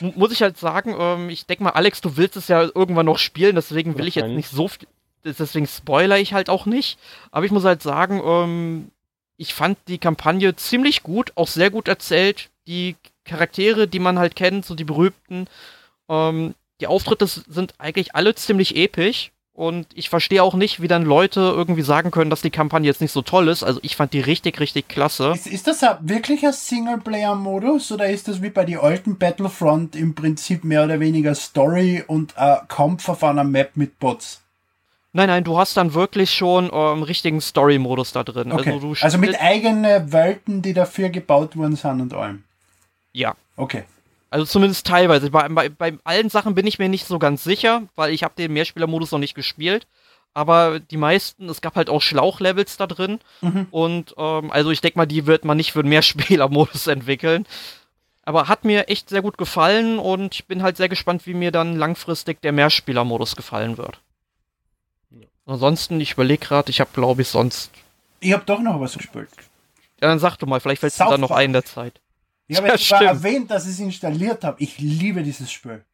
M- 0.00 0.12
Muss 0.16 0.32
ich 0.32 0.42
halt 0.42 0.58
sagen, 0.58 0.94
ähm, 0.98 1.28
ich 1.30 1.46
denke 1.46 1.62
mal, 1.64 1.70
Alex, 1.70 2.00
du 2.00 2.16
willst 2.16 2.36
es 2.36 2.48
ja 2.48 2.62
irgendwann 2.62 3.06
noch 3.06 3.18
spielen, 3.18 3.54
deswegen 3.54 3.96
will 3.98 4.08
ich 4.08 4.16
jetzt 4.16 4.28
nicht 4.28 4.50
so 4.50 4.68
viel, 4.68 4.88
deswegen 5.26 5.66
spoiler 5.66 6.18
ich 6.18 6.32
halt 6.32 6.48
auch 6.48 6.66
nicht. 6.66 6.98
Aber 7.30 7.46
ich 7.46 7.52
muss 7.52 7.64
halt 7.64 7.82
sagen, 7.82 8.20
ähm, 8.24 8.90
ich 9.36 9.54
fand 9.54 9.78
die 9.88 9.98
Kampagne 9.98 10.56
ziemlich 10.56 11.02
gut, 11.02 11.32
auch 11.34 11.48
sehr 11.48 11.70
gut 11.70 11.88
erzählt. 11.88 12.50
Die 12.66 12.96
Charaktere, 13.24 13.88
die 13.88 13.98
man 13.98 14.18
halt 14.18 14.36
kennt, 14.36 14.64
so 14.64 14.74
die 14.74 14.84
berühmten, 14.84 15.46
ähm, 16.08 16.54
die 16.80 16.86
Auftritte 16.86 17.26
sind 17.26 17.74
eigentlich 17.78 18.14
alle 18.14 18.34
ziemlich 18.34 18.76
episch. 18.76 19.32
Und 19.56 19.86
ich 19.94 20.10
verstehe 20.10 20.42
auch 20.42 20.52
nicht, 20.52 20.82
wie 20.82 20.88
dann 20.88 21.02
Leute 21.02 21.40
irgendwie 21.40 21.80
sagen 21.80 22.10
können, 22.10 22.28
dass 22.28 22.42
die 22.42 22.50
Kampagne 22.50 22.86
jetzt 22.86 23.00
nicht 23.00 23.12
so 23.12 23.22
toll 23.22 23.48
ist. 23.48 23.62
Also 23.62 23.80
ich 23.82 23.96
fand 23.96 24.12
die 24.12 24.20
richtig, 24.20 24.60
richtig 24.60 24.86
klasse. 24.86 25.32
Ist, 25.34 25.46
ist 25.46 25.66
das 25.66 25.80
wirklich 26.00 26.46
ein 26.46 26.52
Singleplayer-Modus 26.52 27.90
oder 27.90 28.10
ist 28.10 28.28
das 28.28 28.42
wie 28.42 28.50
bei 28.50 28.66
den 28.66 28.78
alten 28.78 29.16
Battlefront 29.16 29.96
im 29.96 30.14
Prinzip 30.14 30.62
mehr 30.62 30.84
oder 30.84 31.00
weniger 31.00 31.34
Story 31.34 32.04
und 32.06 32.36
ein 32.36 32.68
Kampf 32.68 33.08
auf 33.08 33.24
einer 33.24 33.44
Map 33.44 33.70
mit 33.76 33.98
Bots? 33.98 34.42
Nein, 35.16 35.28
nein, 35.28 35.44
du 35.44 35.56
hast 35.56 35.78
dann 35.78 35.94
wirklich 35.94 36.30
schon 36.30 36.68
ähm, 36.70 37.02
richtigen 37.02 37.40
Story-Modus 37.40 38.12
da 38.12 38.22
drin. 38.22 38.52
Okay. 38.52 38.70
Also, 38.70 38.94
Also, 39.00 39.16
mit 39.16 39.40
eigenen 39.40 40.12
Welten, 40.12 40.60
die 40.60 40.74
dafür 40.74 41.08
gebaut 41.08 41.56
worden 41.56 41.74
sind 41.74 42.02
und 42.02 42.12
allem. 42.12 42.44
Ja. 43.14 43.34
Okay. 43.56 43.84
Also 44.28 44.44
zumindest 44.44 44.86
teilweise. 44.86 45.30
Bei, 45.30 45.48
bei, 45.48 45.70
bei 45.70 45.94
allen 46.04 46.28
Sachen 46.28 46.54
bin 46.54 46.66
ich 46.66 46.78
mir 46.78 46.90
nicht 46.90 47.06
so 47.06 47.18
ganz 47.18 47.42
sicher, 47.44 47.84
weil 47.94 48.12
ich 48.12 48.24
habe 48.24 48.34
den 48.36 48.52
Mehrspielermodus 48.52 49.10
noch 49.10 49.18
nicht 49.18 49.34
gespielt. 49.34 49.86
Aber 50.34 50.80
die 50.80 50.98
meisten, 50.98 51.48
es 51.48 51.62
gab 51.62 51.76
halt 51.76 51.88
auch 51.88 52.02
Schlauchlevels 52.02 52.76
da 52.76 52.86
drin. 52.86 53.20
Mhm. 53.40 53.68
Und 53.70 54.14
ähm, 54.18 54.50
also 54.50 54.70
ich 54.70 54.82
denke 54.82 54.98
mal, 54.98 55.06
die 55.06 55.24
wird 55.26 55.46
man 55.46 55.56
nicht 55.56 55.72
für 55.72 55.82
den 55.82 55.88
Mehrspielermodus 55.88 56.86
entwickeln. 56.88 57.46
Aber 58.26 58.48
hat 58.48 58.66
mir 58.66 58.90
echt 58.90 59.08
sehr 59.08 59.22
gut 59.22 59.38
gefallen 59.38 59.98
und 59.98 60.34
ich 60.34 60.44
bin 60.44 60.62
halt 60.62 60.76
sehr 60.76 60.90
gespannt, 60.90 61.26
wie 61.26 61.32
mir 61.32 61.52
dann 61.52 61.74
langfristig 61.74 62.42
der 62.42 62.52
Mehrspielermodus 62.52 63.34
gefallen 63.34 63.78
wird. 63.78 64.02
Ansonsten, 65.46 66.00
ich 66.00 66.12
überlege 66.12 66.44
gerade, 66.44 66.70
ich 66.70 66.80
habe 66.80 66.90
glaube 66.92 67.22
ich 67.22 67.28
sonst. 67.28 67.70
Ich 68.20 68.32
habe 68.32 68.44
doch 68.44 68.60
noch 68.60 68.80
was 68.80 68.96
gespielt. 68.96 69.30
Ja, 70.00 70.08
dann 70.08 70.18
sag 70.18 70.36
du 70.36 70.46
mal, 70.46 70.60
vielleicht 70.60 70.80
fällt 70.80 70.92
es 70.92 70.98
dann 70.98 71.20
noch 71.20 71.30
ein 71.30 71.46
in 71.46 71.52
der 71.54 71.64
Zeit. 71.64 72.00
Ich 72.48 72.56
habe 72.56 72.68
Ja, 72.68 72.74
jetzt 72.74 72.90
erwähnt, 72.92 73.50
dass 73.50 73.64
ich 73.64 73.72
es 73.72 73.78
installiert 73.80 74.44
habe. 74.44 74.62
Ich 74.62 74.78
liebe 74.78 75.22
dieses 75.22 75.50
Spiel. 75.50 75.84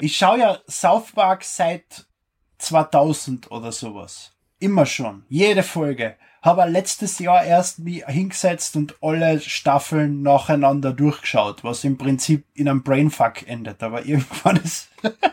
Ich 0.00 0.16
schaue 0.16 0.38
ja 0.38 0.58
South 0.68 1.12
Park 1.12 1.44
seit 1.44 2.06
2000 2.58 3.50
oder 3.50 3.72
sowas. 3.72 4.32
Immer 4.58 4.86
schon. 4.86 5.24
Jede 5.28 5.62
Folge. 5.62 6.16
Habe 6.42 6.64
letztes 6.64 7.18
Jahr 7.18 7.44
erst 7.44 7.80
mich 7.80 8.04
hingesetzt 8.06 8.76
und 8.76 8.94
alle 9.02 9.40
Staffeln 9.40 10.22
nacheinander 10.22 10.92
durchgeschaut, 10.92 11.64
was 11.64 11.84
im 11.84 11.98
Prinzip 11.98 12.44
in 12.54 12.68
einem 12.68 12.82
Brainfuck 12.82 13.46
endet. 13.48 13.82
Aber 13.82 14.04
irgendwann 14.06 14.56
ist 14.56 14.88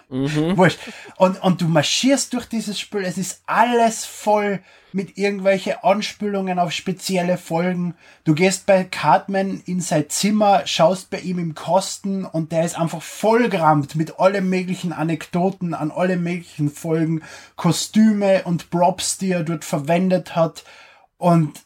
Mhm. 0.10 0.58
Wurscht. 0.58 0.80
Und, 1.18 1.42
und 1.42 1.62
du 1.62 1.68
marschierst 1.68 2.34
durch 2.34 2.46
dieses 2.46 2.80
Spiel, 2.80 3.04
es 3.04 3.18
ist 3.18 3.42
alles 3.46 4.06
voll 4.06 4.60
mit 4.94 5.18
irgendwelche 5.18 5.84
Anspielungen 5.84 6.60
auf 6.60 6.72
spezielle 6.72 7.38
Folgen. 7.38 7.96
Du 8.24 8.36
gehst 8.36 8.66
bei 8.66 8.84
Cartman 8.84 9.62
in 9.66 9.82
sein 9.82 10.10
Zimmer, 10.10 10.66
schaust 10.66 11.10
bei 11.10 11.20
ihm 11.20 11.40
im 11.40 11.56
Kosten 11.56 12.26
und 12.26 12.52
der 12.52 12.64
ist 12.64 12.78
einfach 12.80 13.02
vollgerammt 13.02 13.96
mit 13.96 14.20
allen 14.20 14.50
möglichen 14.50 14.94
Anekdoten 14.94 15.74
an 15.74 15.92
alle 15.92 16.18
möglichen 16.18 16.70
Folgen, 16.70 17.24
Kostüme 17.56 18.44
und 18.44 18.70
Props, 18.70 19.18
die 19.18 19.32
er 19.32 19.44
dort 19.44 19.66
verwendet 19.66 20.36
hat. 20.36 20.64
Und 21.18 21.62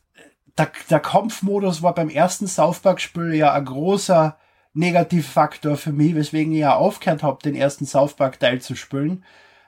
der, 0.58 0.72
der 0.89 0.99
Kampfmodus 0.99 1.82
war 1.84 1.93
beim 1.93 2.10
ersten 2.10 2.47
South 2.47 2.80
Park 2.80 3.01
Spiel 3.01 3.34
ja 3.34 3.53
ein 3.53 3.66
großer 3.66 4.38
Negativfaktor 4.78 5.75
für 5.75 5.91
mich, 5.91 6.15
weswegen 6.15 6.53
ich 6.53 6.59
ja 6.59 6.75
aufgehört 6.75 7.23
habe, 7.23 7.41
den 7.43 7.55
ersten 7.55 7.86
South 7.86 8.13
Park 8.13 8.39
Teil 8.39 8.61
zu 8.61 8.75
spielen. 8.75 9.23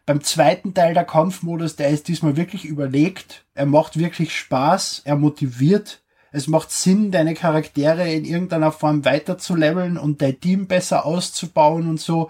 Beim 0.05 0.21
zweiten 0.23 0.73
Teil 0.73 0.93
der 0.93 1.05
Kampfmodus, 1.05 1.75
der 1.75 1.89
ist 1.89 2.07
diesmal 2.07 2.35
wirklich 2.35 2.65
überlegt. 2.65 3.45
Er 3.53 3.65
macht 3.65 3.97
wirklich 3.97 4.35
Spaß, 4.35 5.03
er 5.05 5.15
motiviert. 5.15 6.01
Es 6.31 6.47
macht 6.47 6.71
Sinn, 6.71 7.11
deine 7.11 7.33
Charaktere 7.33 8.11
in 8.11 8.25
irgendeiner 8.25 8.71
Form 8.71 9.03
weiter 9.05 9.37
zu 9.37 9.55
leveln 9.55 9.97
und 9.97 10.21
dein 10.21 10.39
Team 10.39 10.67
besser 10.67 11.05
auszubauen 11.05 11.89
und 11.89 11.99
so. 11.99 12.29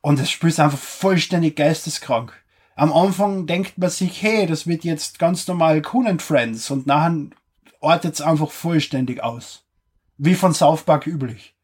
Und 0.00 0.18
das 0.18 0.30
Spiel 0.30 0.50
ist 0.50 0.60
einfach 0.60 0.78
vollständig 0.78 1.56
geisteskrank. 1.56 2.32
Am 2.76 2.92
Anfang 2.92 3.46
denkt 3.46 3.78
man 3.78 3.90
sich, 3.90 4.22
hey, 4.22 4.46
das 4.46 4.66
wird 4.66 4.84
jetzt 4.84 5.18
ganz 5.18 5.46
normal 5.48 5.82
Coon 5.82 6.06
and 6.06 6.22
Friends 6.22 6.70
und 6.70 6.86
nachher 6.86 7.26
ortet 7.80 8.14
es 8.14 8.20
einfach 8.20 8.50
vollständig 8.50 9.22
aus. 9.22 9.64
Wie 10.16 10.34
von 10.34 10.54
South 10.54 10.82
Park 10.82 11.06
üblich. 11.06 11.57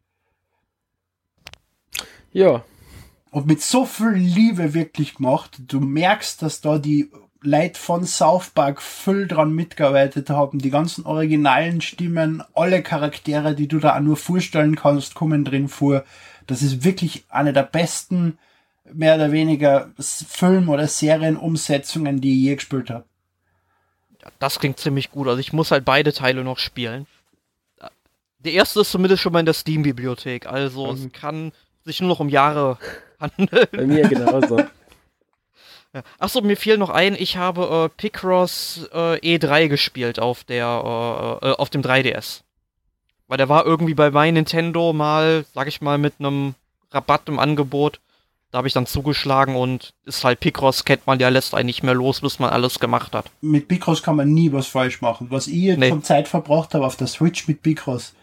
Ja, 2.34 2.62
Und 3.30 3.46
mit 3.46 3.62
so 3.62 3.86
viel 3.86 4.10
Liebe 4.12 4.74
wirklich 4.74 5.14
gemacht. 5.14 5.56
Du 5.66 5.80
merkst, 5.80 6.42
dass 6.42 6.60
da 6.60 6.78
die 6.78 7.10
Leute 7.40 7.78
von 7.80 8.04
South 8.04 8.50
Park 8.50 8.80
voll 8.82 9.26
dran 9.26 9.52
mitgearbeitet 9.52 10.30
haben. 10.30 10.58
Die 10.58 10.70
ganzen 10.70 11.04
originalen 11.04 11.80
Stimmen, 11.80 12.42
alle 12.54 12.82
Charaktere, 12.82 13.54
die 13.54 13.68
du 13.68 13.78
da 13.80 13.96
auch 13.96 14.00
nur 14.00 14.16
vorstellen 14.16 14.76
kannst, 14.76 15.14
kommen 15.14 15.44
drin 15.44 15.68
vor. 15.68 16.04
Das 16.46 16.62
ist 16.62 16.84
wirklich 16.84 17.24
eine 17.28 17.52
der 17.52 17.64
besten, 17.64 18.38
mehr 18.92 19.14
oder 19.16 19.32
weniger 19.32 19.90
Film- 19.98 20.68
oder 20.68 20.86
Serienumsetzungen, 20.86 22.20
die 22.20 22.32
ich 22.32 22.42
je 22.44 22.54
gespielt 22.56 22.90
habe. 22.90 23.04
Das 24.38 24.58
klingt 24.58 24.78
ziemlich 24.78 25.10
gut. 25.10 25.28
Also 25.28 25.40
ich 25.40 25.52
muss 25.52 25.70
halt 25.70 25.84
beide 25.84 26.12
Teile 26.12 26.44
noch 26.44 26.58
spielen. 26.58 27.06
Der 28.38 28.52
erste 28.52 28.80
ist 28.80 28.90
zumindest 28.90 29.22
schon 29.22 29.32
mal 29.32 29.40
in 29.40 29.46
der 29.46 29.54
Steam-Bibliothek. 29.54 30.46
Also 30.46 30.86
Mhm. 30.86 30.92
es 30.92 31.12
kann 31.12 31.52
sich 31.84 32.00
nur 32.00 32.08
noch 32.08 32.20
um 32.20 32.28
Jahre 32.28 32.78
handeln. 33.20 33.66
bei 33.72 33.86
mir 33.86 34.08
genauso. 34.08 34.60
Achso, 36.18 36.40
mir 36.40 36.56
fiel 36.56 36.76
noch 36.76 36.90
ein, 36.90 37.14
ich 37.14 37.36
habe 37.36 37.84
äh, 37.84 37.88
Picross 37.96 38.88
äh, 38.92 39.18
E3 39.36 39.68
gespielt 39.68 40.18
auf 40.18 40.42
der 40.42 41.40
äh, 41.42 41.46
äh, 41.48 41.52
auf 41.52 41.70
dem 41.70 41.82
3DS. 41.82 42.40
Weil 43.28 43.38
der 43.38 43.48
war 43.48 43.64
irgendwie 43.64 43.94
bei 43.94 44.10
My 44.10 44.30
Nintendo 44.32 44.92
mal, 44.92 45.44
sag 45.54 45.68
ich 45.68 45.80
mal, 45.80 45.96
mit 45.98 46.14
einem 46.18 46.54
Rabatt 46.90 47.28
im 47.28 47.38
Angebot. 47.38 48.00
Da 48.50 48.58
habe 48.58 48.68
ich 48.68 48.74
dann 48.74 48.86
zugeschlagen 48.86 49.56
und 49.56 49.94
ist 50.04 50.24
halt 50.24 50.40
Picross, 50.40 50.84
kennt 50.84 51.06
man 51.06 51.18
ja, 51.20 51.28
lässt 51.28 51.54
einen 51.54 51.66
nicht 51.66 51.82
mehr 51.82 51.94
los, 51.94 52.20
bis 52.20 52.38
man 52.38 52.50
alles 52.50 52.78
gemacht 52.80 53.12
hat. 53.14 53.26
Mit 53.40 53.66
Picross 53.68 54.02
kann 54.02 54.16
man 54.16 54.32
nie 54.32 54.52
was 54.52 54.66
falsch 54.66 55.00
machen. 55.00 55.28
Was 55.30 55.46
ich 55.46 55.54
jetzt 55.62 55.78
Nee. 55.78 55.88
von 55.90 56.02
Zeit 56.02 56.28
verbracht 56.28 56.74
habe 56.74 56.86
auf 56.86 56.96
der 56.96 57.06
Switch 57.06 57.46
mit 57.48 57.62
Picross. 57.62 58.14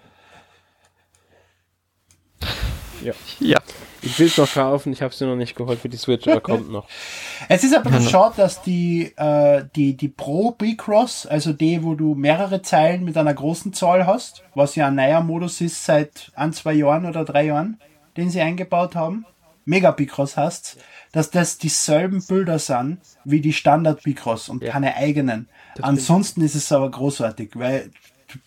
Ja. 3.39 3.59
Ich 4.03 4.17
will 4.17 4.27
es 4.27 4.37
noch 4.37 4.51
kaufen, 4.51 4.93
ich 4.93 5.01
habe 5.03 5.13
es 5.13 5.19
mir 5.19 5.27
noch 5.27 5.35
nicht 5.35 5.55
geholt 5.55 5.79
für 5.79 5.89
die 5.89 5.97
Switch, 5.97 6.27
aber 6.27 6.41
kommt 6.41 6.71
noch. 6.71 6.87
Es 7.49 7.63
ist 7.63 7.75
ein 7.75 7.83
bisschen 7.83 7.99
Ja, 7.99 8.05
ne. 8.05 8.09
schade, 8.09 8.33
dass 8.37 8.61
die, 8.63 9.13
äh, 9.15 9.63
die, 9.75 9.95
die 9.95 10.07
Pro 10.09 10.51
Bicross, 10.51 11.25
also 11.27 11.53
die, 11.53 11.83
wo 11.83 11.93
du 11.95 12.15
mehrere 12.15 12.61
Zeilen 12.63 13.03
mit 13.03 13.15
einer 13.17 13.33
großen 13.33 13.73
Zahl 13.73 14.07
hast, 14.07 14.43
was 14.55 14.75
ja 14.75 14.87
ein 14.87 14.95
neuer 14.95 15.21
Modus 15.21 15.61
ist 15.61 15.85
seit 15.85 16.31
ein, 16.35 16.51
zwei 16.53 16.73
Jahren 16.73 17.05
oder 17.05 17.25
drei 17.25 17.45
Jahren, 17.45 17.79
den 18.17 18.29
sie 18.29 18.41
eingebaut 18.41 18.95
haben, 18.95 19.25
Mega 19.63 19.91
Bicross 19.91 20.35
heißt, 20.37 20.77
dass 21.11 21.29
das 21.29 21.59
dieselben 21.59 22.25
Bilder 22.25 22.57
sind 22.57 22.97
wie 23.25 23.41
die 23.41 23.53
Standard 23.53 24.01
Bicross 24.01 24.49
und 24.49 24.63
Ja. 24.63 24.71
keine 24.71 24.95
eigenen. 24.95 25.47
Ansonsten 25.81 26.41
ist 26.41 26.55
es 26.55 26.71
aber 26.71 26.89
großartig, 26.89 27.51
weil 27.53 27.91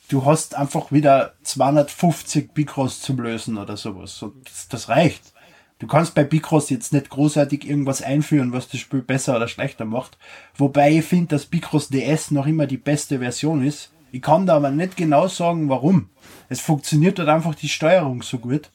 du, 0.09 0.25
hast 0.25 0.55
einfach 0.55 0.93
wieder 0.93 1.35
250 1.43 2.53
Bicross 2.53 3.01
zum 3.01 3.19
Lösen 3.19 3.59
oder 3.59 3.77
sowas 3.77 4.23
und 4.23 4.49
das, 4.49 4.69
das 4.69 4.89
reicht. 4.89 5.33
Du 5.79 5.87
kannst 5.87 6.15
bei 6.15 6.25
Bicross 6.25 6.71
jetzt 6.71 6.93
nicht 6.93 7.11
großartig 7.11 7.69
irgendwas 7.69 8.01
einführen, 8.01 8.53
was 8.53 8.69
das 8.69 8.81
Spiel 8.81 9.03
besser 9.03 9.37
oder 9.37 9.49
schlechter 9.49 9.85
macht. 9.85 10.17
Wobei 10.57 10.93
ich 10.93 11.05
finde, 11.05 11.29
dass 11.29 11.47
Bicross 11.47 11.89
DS 11.89 12.31
noch 12.31 12.47
immer 12.47 12.67
die 12.67 12.77
beste 12.77 13.19
Version 13.19 13.65
ist. 13.65 13.91
Ich 14.13 14.23
kann 14.23 14.47
da 14.47 14.57
aber 14.57 14.71
nicht 14.71 14.97
genau 14.97 15.27
sagen, 15.27 15.69
warum. 15.69 16.09
Es 16.49 16.61
funktioniert 16.61 17.19
halt 17.19 17.29
einfach 17.29 17.55
die 17.55 17.69
Steuerung 17.69 18.23
so 18.23 18.39
gut. 18.39 18.71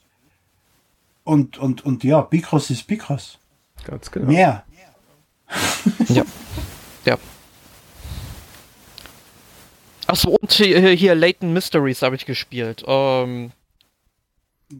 Und, 1.24 1.58
und, 1.58 1.84
und 1.84 2.04
ja, 2.04 2.20
Bicross 2.20 2.70
ist 2.70 2.86
Bicross. 2.86 3.38
Ganz 3.84 4.10
genau. 4.10 4.26
Mehr. 4.26 4.64
Ja. 6.08 6.24
ja. 7.04 7.18
Achso, 10.10 10.30
und 10.30 10.52
hier, 10.52 10.90
hier 10.90 11.14
Leighton 11.14 11.52
Mysteries 11.52 12.02
habe 12.02 12.16
ich 12.16 12.26
gespielt. 12.26 12.84
Ähm, 12.86 13.52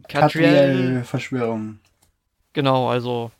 Catriel, 0.07 0.43
Catriel-Verschwörung. 0.53 1.79
genau, 2.53 2.89
also. 2.89 3.31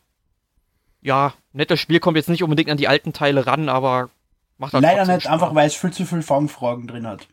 Ja, 1.00 1.34
nettes 1.52 1.80
Spiel 1.80 1.98
kommt 1.98 2.16
jetzt 2.16 2.28
nicht 2.28 2.42
unbedingt 2.44 2.70
an 2.70 2.76
die 2.76 2.86
alten 2.88 3.12
Teile 3.12 3.46
ran, 3.46 3.68
aber 3.68 4.10
macht 4.58 4.72
halt 4.72 4.82
Leider 4.82 5.04
nicht, 5.06 5.22
Spaß. 5.22 5.32
einfach 5.32 5.54
weil 5.54 5.66
es 5.66 5.74
viel 5.74 5.90
zu 5.92 6.04
viel 6.04 6.22
Fangfragen 6.22 6.86
drin 6.86 7.06
hat. 7.06 7.26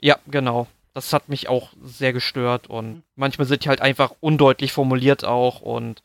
Ja, 0.00 0.18
genau. 0.26 0.66
Das 0.92 1.12
hat 1.12 1.28
mich 1.28 1.48
auch 1.48 1.70
sehr 1.82 2.12
gestört 2.12 2.68
und 2.68 3.02
manchmal 3.16 3.46
sind 3.46 3.64
die 3.64 3.68
halt 3.68 3.80
einfach 3.80 4.12
undeutlich 4.20 4.72
formuliert 4.72 5.24
auch 5.24 5.60
und 5.60 6.02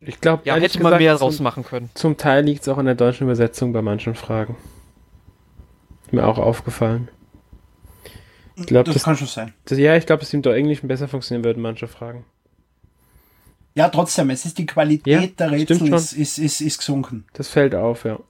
Ich 0.00 0.20
glaube, 0.20 0.42
ja, 0.44 0.56
hätte 0.56 0.82
man 0.82 0.98
mehr 0.98 1.16
draus 1.16 1.40
machen 1.40 1.64
können. 1.64 1.90
Zum 1.94 2.16
Teil 2.18 2.44
liegt 2.44 2.62
es 2.62 2.68
auch 2.68 2.78
in 2.78 2.86
der 2.86 2.94
deutschen 2.94 3.24
Übersetzung 3.24 3.72
bei 3.72 3.80
manchen 3.82 4.14
Fragen. 4.14 4.56
Mir 6.14 6.26
auch 6.26 6.38
aufgefallen. 6.38 7.08
Ich 8.56 8.66
glaube, 8.66 8.84
das, 8.84 8.94
das, 8.94 9.02
kann 9.02 9.16
schon 9.16 9.26
sein. 9.26 9.52
das, 9.64 9.78
ja, 9.78 9.96
ich 9.96 10.06
glaube, 10.06 10.20
dass 10.20 10.32
im 10.32 10.42
Englischen 10.44 10.86
besser 10.86 11.08
funktionieren 11.08 11.44
würden, 11.44 11.60
manche 11.60 11.88
Fragen. 11.88 12.24
Ja, 13.74 13.88
trotzdem, 13.88 14.30
es 14.30 14.44
ist 14.44 14.58
die 14.58 14.66
Qualität 14.66 15.06
Ja, 15.06 15.26
der 15.26 15.50
Rätsel 15.50 15.92
ist, 15.92 16.12
ist, 16.12 16.38
ist, 16.38 16.60
ist 16.60 16.78
gesunken. 16.78 17.24
Das 17.32 17.48
fällt 17.48 17.74
auf, 17.74 18.04
ja. 18.04 18.20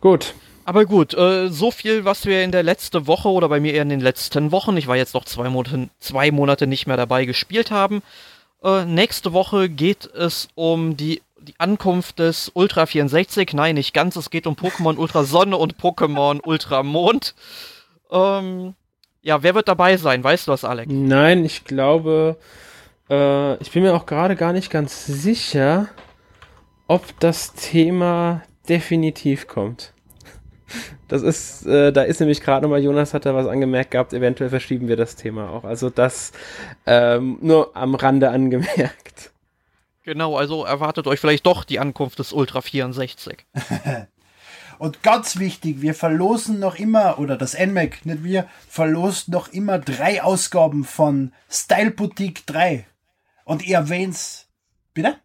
Gut. 0.00 0.34
Aber 0.64 0.86
gut, 0.86 1.14
äh, 1.14 1.48
so 1.48 1.70
viel, 1.70 2.04
was 2.04 2.26
wir 2.26 2.42
in 2.42 2.50
der 2.50 2.62
letzten 2.62 3.06
Woche 3.06 3.28
oder 3.28 3.48
bei 3.48 3.60
mir 3.60 3.74
eher 3.74 3.82
in 3.82 3.90
den 3.90 4.00
letzten 4.00 4.50
Wochen, 4.50 4.76
ich 4.76 4.86
war 4.86 4.96
jetzt 4.96 5.14
noch 5.14 5.26
zwei 5.26 5.48
Monate, 5.48 5.88
zwei 6.00 6.30
Monate 6.30 6.66
nicht 6.66 6.86
mehr 6.86 6.96
dabei, 6.96 7.26
gespielt 7.26 7.70
haben. 7.70 8.02
Äh, 8.62 8.86
nächste 8.86 9.32
Woche 9.32 9.68
geht 9.68 10.06
es 10.06 10.48
um 10.54 10.96
die, 10.96 11.22
die 11.44 11.54
Ankunft 11.58 12.18
des 12.18 12.50
Ultra 12.54 12.86
64. 12.86 13.52
Nein, 13.52 13.74
nicht 13.74 13.94
ganz, 13.94 14.16
es 14.16 14.30
geht 14.30 14.46
um 14.46 14.54
Pokémon 14.54 14.96
Ultra 14.96 15.24
Sonne 15.24 15.56
und 15.56 15.76
Pokémon 15.76 16.40
Ultra 16.42 16.82
Mond. 16.82 17.34
Ähm, 18.10 18.74
ja, 19.22 19.42
wer 19.42 19.54
wird 19.54 19.68
dabei 19.68 19.96
sein? 19.96 20.24
Weißt 20.24 20.46
du 20.46 20.52
das, 20.52 20.64
Alex? 20.64 20.90
Nein, 20.92 21.44
ich 21.44 21.64
glaube, 21.64 22.36
äh, 23.10 23.56
ich 23.62 23.70
bin 23.72 23.82
mir 23.82 23.94
auch 23.94 24.06
gerade 24.06 24.36
gar 24.36 24.52
nicht 24.52 24.70
ganz 24.70 25.06
sicher, 25.06 25.88
ob 26.86 27.18
das 27.20 27.54
Thema 27.54 28.42
definitiv 28.68 29.46
kommt. 29.46 29.92
Das 31.06 31.20
ist, 31.22 31.66
äh, 31.66 31.92
da 31.92 32.02
ist 32.02 32.20
nämlich 32.20 32.40
gerade 32.40 32.62
nochmal, 32.62 32.82
Jonas 32.82 33.12
hat 33.12 33.26
da 33.26 33.34
was 33.34 33.46
angemerkt 33.46 33.90
gehabt, 33.90 34.14
eventuell 34.14 34.48
verschieben 34.48 34.88
wir 34.88 34.96
das 34.96 35.14
Thema 35.14 35.50
auch. 35.50 35.62
Also 35.62 35.90
das 35.90 36.32
ähm, 36.86 37.38
nur 37.42 37.76
am 37.76 37.94
Rande 37.94 38.30
angemerkt. 38.30 39.03
Genau, 40.04 40.36
also 40.36 40.64
erwartet 40.64 41.06
euch 41.06 41.18
vielleicht 41.18 41.46
doch 41.46 41.64
die 41.64 41.80
Ankunft 41.80 42.18
des 42.18 42.32
Ultra 42.32 42.60
64. 42.60 43.46
Und 44.78 45.02
ganz 45.02 45.38
wichtig, 45.38 45.80
wir 45.80 45.94
verlosen 45.94 46.58
noch 46.58 46.76
immer, 46.76 47.18
oder 47.18 47.36
das 47.36 47.58
NMAC, 47.58 48.04
nicht 48.04 48.22
wir, 48.22 48.48
verlosen 48.68 49.32
noch 49.32 49.48
immer 49.48 49.78
drei 49.78 50.22
Ausgaben 50.22 50.84
von 50.84 51.32
Style 51.48 51.92
Boutique 51.92 52.44
3. 52.46 52.86
Und 53.44 53.64
ihr 53.66 53.76
erwähnt's, 53.76 54.48
bitte? 54.92 55.16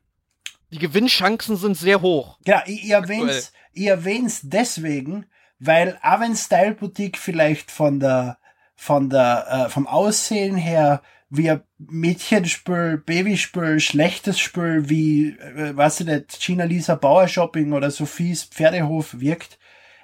Die 0.72 0.80
Gewinnchancen 0.80 1.58
sind 1.58 1.76
sehr 1.76 2.02
hoch. 2.02 2.38
Genau, 2.46 2.62
ich 2.66 2.90
erwähn's, 2.90 3.52
ich 3.74 3.88
erwähn's 3.88 4.42
deswegen, 4.44 5.26
weil 5.58 6.00
auch 6.04 6.20
wenn 6.22 6.36
Style 6.36 6.76
Boutique 6.76 7.18
vielleicht 7.18 7.72
von 7.72 8.00
der, 8.00 8.38
von 8.76 9.10
der, 9.10 9.66
äh, 9.66 9.70
vom 9.70 9.88
Aussehen 9.88 10.56
her 10.56 11.02
wie 11.30 11.52
ein 11.52 11.62
Mädchenspiel, 11.78 13.02
Babyspiel, 13.06 13.80
schlechtes 13.80 14.40
Spiel 14.40 14.90
wie, 14.90 15.30
äh, 15.30 15.76
weiß 15.76 16.02
ich 16.02 16.08
nicht, 16.08 16.40
Gina 16.42 16.64
Lisa 16.64 16.96
Bauer 16.96 17.28
Shopping 17.28 17.74
oder 17.74 17.92
Sophies 17.92 18.44
Pferdehof 18.44 19.20
wirkt, 19.20 19.60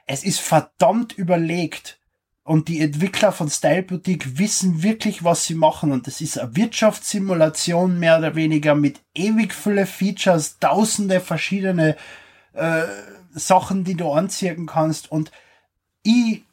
es 0.06 0.24
ist 0.24 0.40
verdammt 0.40 1.18
überlegt. 1.18 2.00
Und 2.44 2.68
die 2.68 2.80
Entwickler 2.80 3.32
von 3.32 3.50
Style 3.50 3.82
Boutique 3.82 4.38
wissen 4.38 4.84
wirklich, 4.84 5.24
was 5.24 5.46
sie 5.46 5.56
machen. 5.56 5.92
Und 5.92 6.06
das 6.06 6.22
ist 6.22 6.38
eine 6.38 6.56
Wirtschaftssimulation 6.56 7.98
mehr 7.98 8.20
oder 8.20 8.36
weniger 8.36 8.76
mit 8.76 9.02
ewig 9.16 9.52
viele 9.52 9.88
Features, 9.88 10.60
tausende 10.60 11.22
verschiedene 11.22 11.98
äh, 12.54 12.84
Sachen, 13.34 13.84
die 13.84 13.96
du 13.96 14.12
anziehen 14.12 14.68
kannst. 14.68 15.12
Und 15.12 15.32
ich 16.04 16.44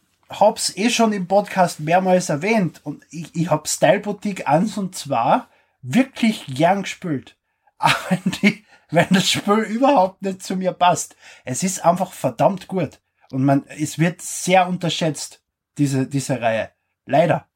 hab's 0.40 0.76
eh 0.76 0.90
schon 0.90 1.12
im 1.12 1.26
Podcast 1.28 1.80
mehrmals 1.80 2.28
erwähnt. 2.28 2.80
Und 2.84 3.04
ich, 3.10 3.34
ich 3.34 3.50
hab 3.50 3.68
Style 3.68 4.00
Boutique 4.00 4.46
1 4.46 4.78
und 4.78 4.94
2 4.94 5.42
wirklich 5.82 6.46
gern 6.46 6.82
gespielt. 6.82 7.36
Auch 7.78 7.96
wenn, 8.10 8.32
die, 8.42 8.64
wenn 8.90 9.08
das 9.10 9.30
Spiel 9.30 9.54
überhaupt 9.60 10.22
nicht 10.22 10.42
zu 10.42 10.56
mir 10.56 10.72
passt. 10.72 11.16
Es 11.44 11.62
ist 11.62 11.84
einfach 11.84 12.12
verdammt 12.12 12.68
gut. 12.68 13.00
Und 13.30 13.44
man, 13.44 13.64
es 13.66 13.98
wird 13.98 14.20
sehr 14.20 14.68
unterschätzt, 14.68 15.42
diese, 15.78 16.06
diese 16.06 16.40
Reihe. 16.40 16.70
Leider. 17.06 17.46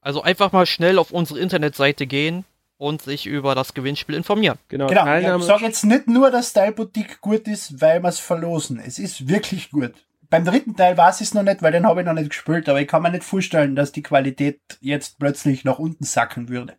Also 0.00 0.22
einfach 0.22 0.52
mal 0.52 0.66
schnell 0.66 0.98
auf 0.98 1.10
unsere 1.10 1.38
Internetseite 1.38 2.06
gehen 2.06 2.44
und 2.78 3.02
sich 3.02 3.26
über 3.26 3.54
das 3.54 3.74
Gewinnspiel 3.74 4.14
informieren. 4.14 4.58
Genau, 4.68 4.86
Genau, 4.86 5.04
Teilnahme. 5.04 5.40
ich 5.40 5.46
sage 5.46 5.64
jetzt 5.64 5.84
nicht 5.84 6.06
nur, 6.06 6.30
dass 6.30 6.50
Style 6.50 6.72
Boutique 6.72 7.20
gut 7.20 7.46
ist, 7.46 7.80
weil 7.80 8.02
wir 8.02 8.08
es 8.08 8.20
verlosen. 8.20 8.80
Es 8.80 8.98
ist 8.98 9.28
wirklich 9.28 9.70
gut. 9.70 9.92
Beim 10.30 10.44
dritten 10.44 10.76
Teil 10.76 10.96
weiß 10.96 11.20
ich 11.22 11.28
es 11.28 11.34
noch 11.34 11.42
nicht, 11.42 11.62
weil 11.62 11.72
den 11.72 11.86
habe 11.86 12.00
ich 12.00 12.06
noch 12.06 12.12
nicht 12.12 12.30
gespielt, 12.30 12.68
aber 12.68 12.80
ich 12.80 12.88
kann 12.88 13.02
mir 13.02 13.10
nicht 13.10 13.24
vorstellen, 13.24 13.74
dass 13.74 13.92
die 13.92 14.02
Qualität 14.02 14.60
jetzt 14.80 15.18
plötzlich 15.18 15.64
nach 15.64 15.78
unten 15.78 16.04
sacken 16.04 16.48
würde. 16.48 16.74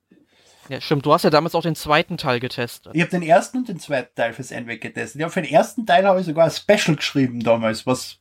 Ja, 0.70 0.80
stimmt. 0.82 1.04
Du 1.08 1.12
hast 1.14 1.24
ja 1.24 1.32
damals 1.32 1.56
auch 1.56 1.64
den 1.64 1.74
zweiten 1.76 2.18
Teil 2.18 2.40
getestet. 2.40 2.92
Ich 2.94 3.02
habe 3.02 3.10
den 3.10 3.24
ersten 3.24 3.58
und 3.58 3.68
den 3.70 3.80
zweiten 3.80 4.14
Teil 4.16 4.34
fürs 4.34 4.52
NWG 4.52 4.78
getestet. 4.80 5.20
Ja, 5.20 5.30
für 5.30 5.42
den 5.42 5.52
ersten 5.52 5.88
Teil 5.88 6.06
habe 6.06 6.20
ich 6.20 6.28
sogar 6.28 6.46
ein 6.46 6.52
Special 6.52 6.96
geschrieben 6.96 7.40
damals, 7.40 7.88
was 7.88 8.20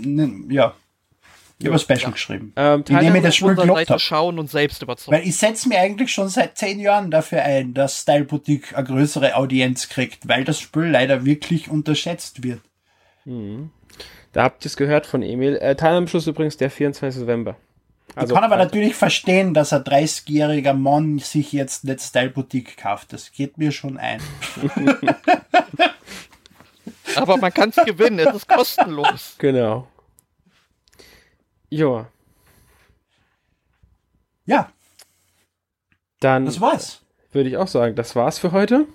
ne, 0.00 0.30
ja, 0.50 0.74
ich 1.58 1.64
habe 1.66 1.76
ein 1.76 1.80
Special 1.80 2.00
Ja. 2.02 2.10
geschrieben. 2.10 2.52
ähm, 2.54 2.84
Indem 2.86 3.16
ich 3.16 3.22
das 3.22 3.34
Spiel 3.36 3.54
gelobt 3.54 3.88
habe. 3.88 3.98
schauen 3.98 4.38
und 4.38 4.50
selbst 4.50 4.82
überzeugen. 4.82 5.16
Weil 5.16 5.26
ich 5.26 5.38
setze 5.38 5.70
mir 5.70 5.80
eigentlich 5.80 6.12
schon 6.12 6.28
seit 6.28 6.58
zehn 6.58 6.78
Jahren 6.80 7.10
dafür 7.10 7.42
ein, 7.42 7.72
dass 7.72 8.02
Style 8.02 8.24
Boutique 8.26 8.76
eine 8.76 8.86
größere 8.86 9.34
Audienz 9.34 9.88
kriegt, 9.88 10.28
weil 10.28 10.44
das 10.44 10.60
Spiel 10.60 10.84
leider 10.84 11.24
wirklich 11.24 11.70
unterschätzt 11.70 12.42
wird. 12.44 12.60
Da 14.38 14.44
habt 14.44 14.64
ihr 14.64 14.68
es 14.68 14.76
gehört 14.76 15.04
von 15.04 15.20
Emil. 15.22 15.56
Äh, 15.56 15.74
Teilnahmeschluss 15.74 16.28
übrigens 16.28 16.56
der 16.56 16.70
24. 16.70 17.22
November. 17.22 17.56
Also, 18.14 18.34
ich 18.34 18.40
kann 18.40 18.44
aber 18.44 18.56
natürlich 18.56 18.94
verstehen, 18.94 19.52
dass 19.52 19.72
ein 19.72 19.82
30-jähriger 19.82 20.74
Mann 20.74 21.18
sich 21.18 21.52
jetzt 21.52 21.82
nicht 21.82 22.00
Style 22.00 22.30
Boutique 22.30 22.76
kauft. 22.76 23.12
Das 23.12 23.32
geht 23.32 23.58
mir 23.58 23.72
schon 23.72 23.98
ein. 23.98 24.22
Aber 27.16 27.36
man 27.38 27.52
kann 27.52 27.70
es 27.70 27.84
gewinnen, 27.84 28.20
es 28.20 28.32
ist 28.32 28.48
kostenlos. 28.48 29.34
Genau. 29.38 29.88
Ja, 31.68 32.06
Ja, 34.46 34.70
dann 36.20 36.46
das 36.46 36.60
war's. 36.60 37.00
würde 37.32 37.48
ich 37.48 37.56
auch 37.56 37.66
sagen, 37.66 37.96
das 37.96 38.14
war's 38.14 38.38
für 38.38 38.52
heute. 38.52 38.86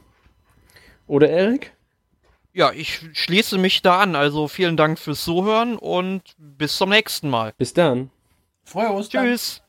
Oder 1.05 1.29
Erik? 1.29 1.73
Ja, 2.53 2.71
ich 2.71 3.01
schließe 3.13 3.57
mich 3.57 3.81
da 3.81 3.99
an. 3.99 4.15
Also 4.15 4.47
vielen 4.47 4.77
Dank 4.77 4.99
fürs 4.99 5.23
Zuhören 5.23 5.75
und 5.75 6.21
bis 6.37 6.77
zum 6.77 6.89
nächsten 6.89 7.29
Mal. 7.29 7.53
Bis 7.57 7.73
dann. 7.73 8.11
Frohe 8.63 8.91
Ostern. 8.91 9.25
Tschüss. 9.25 9.62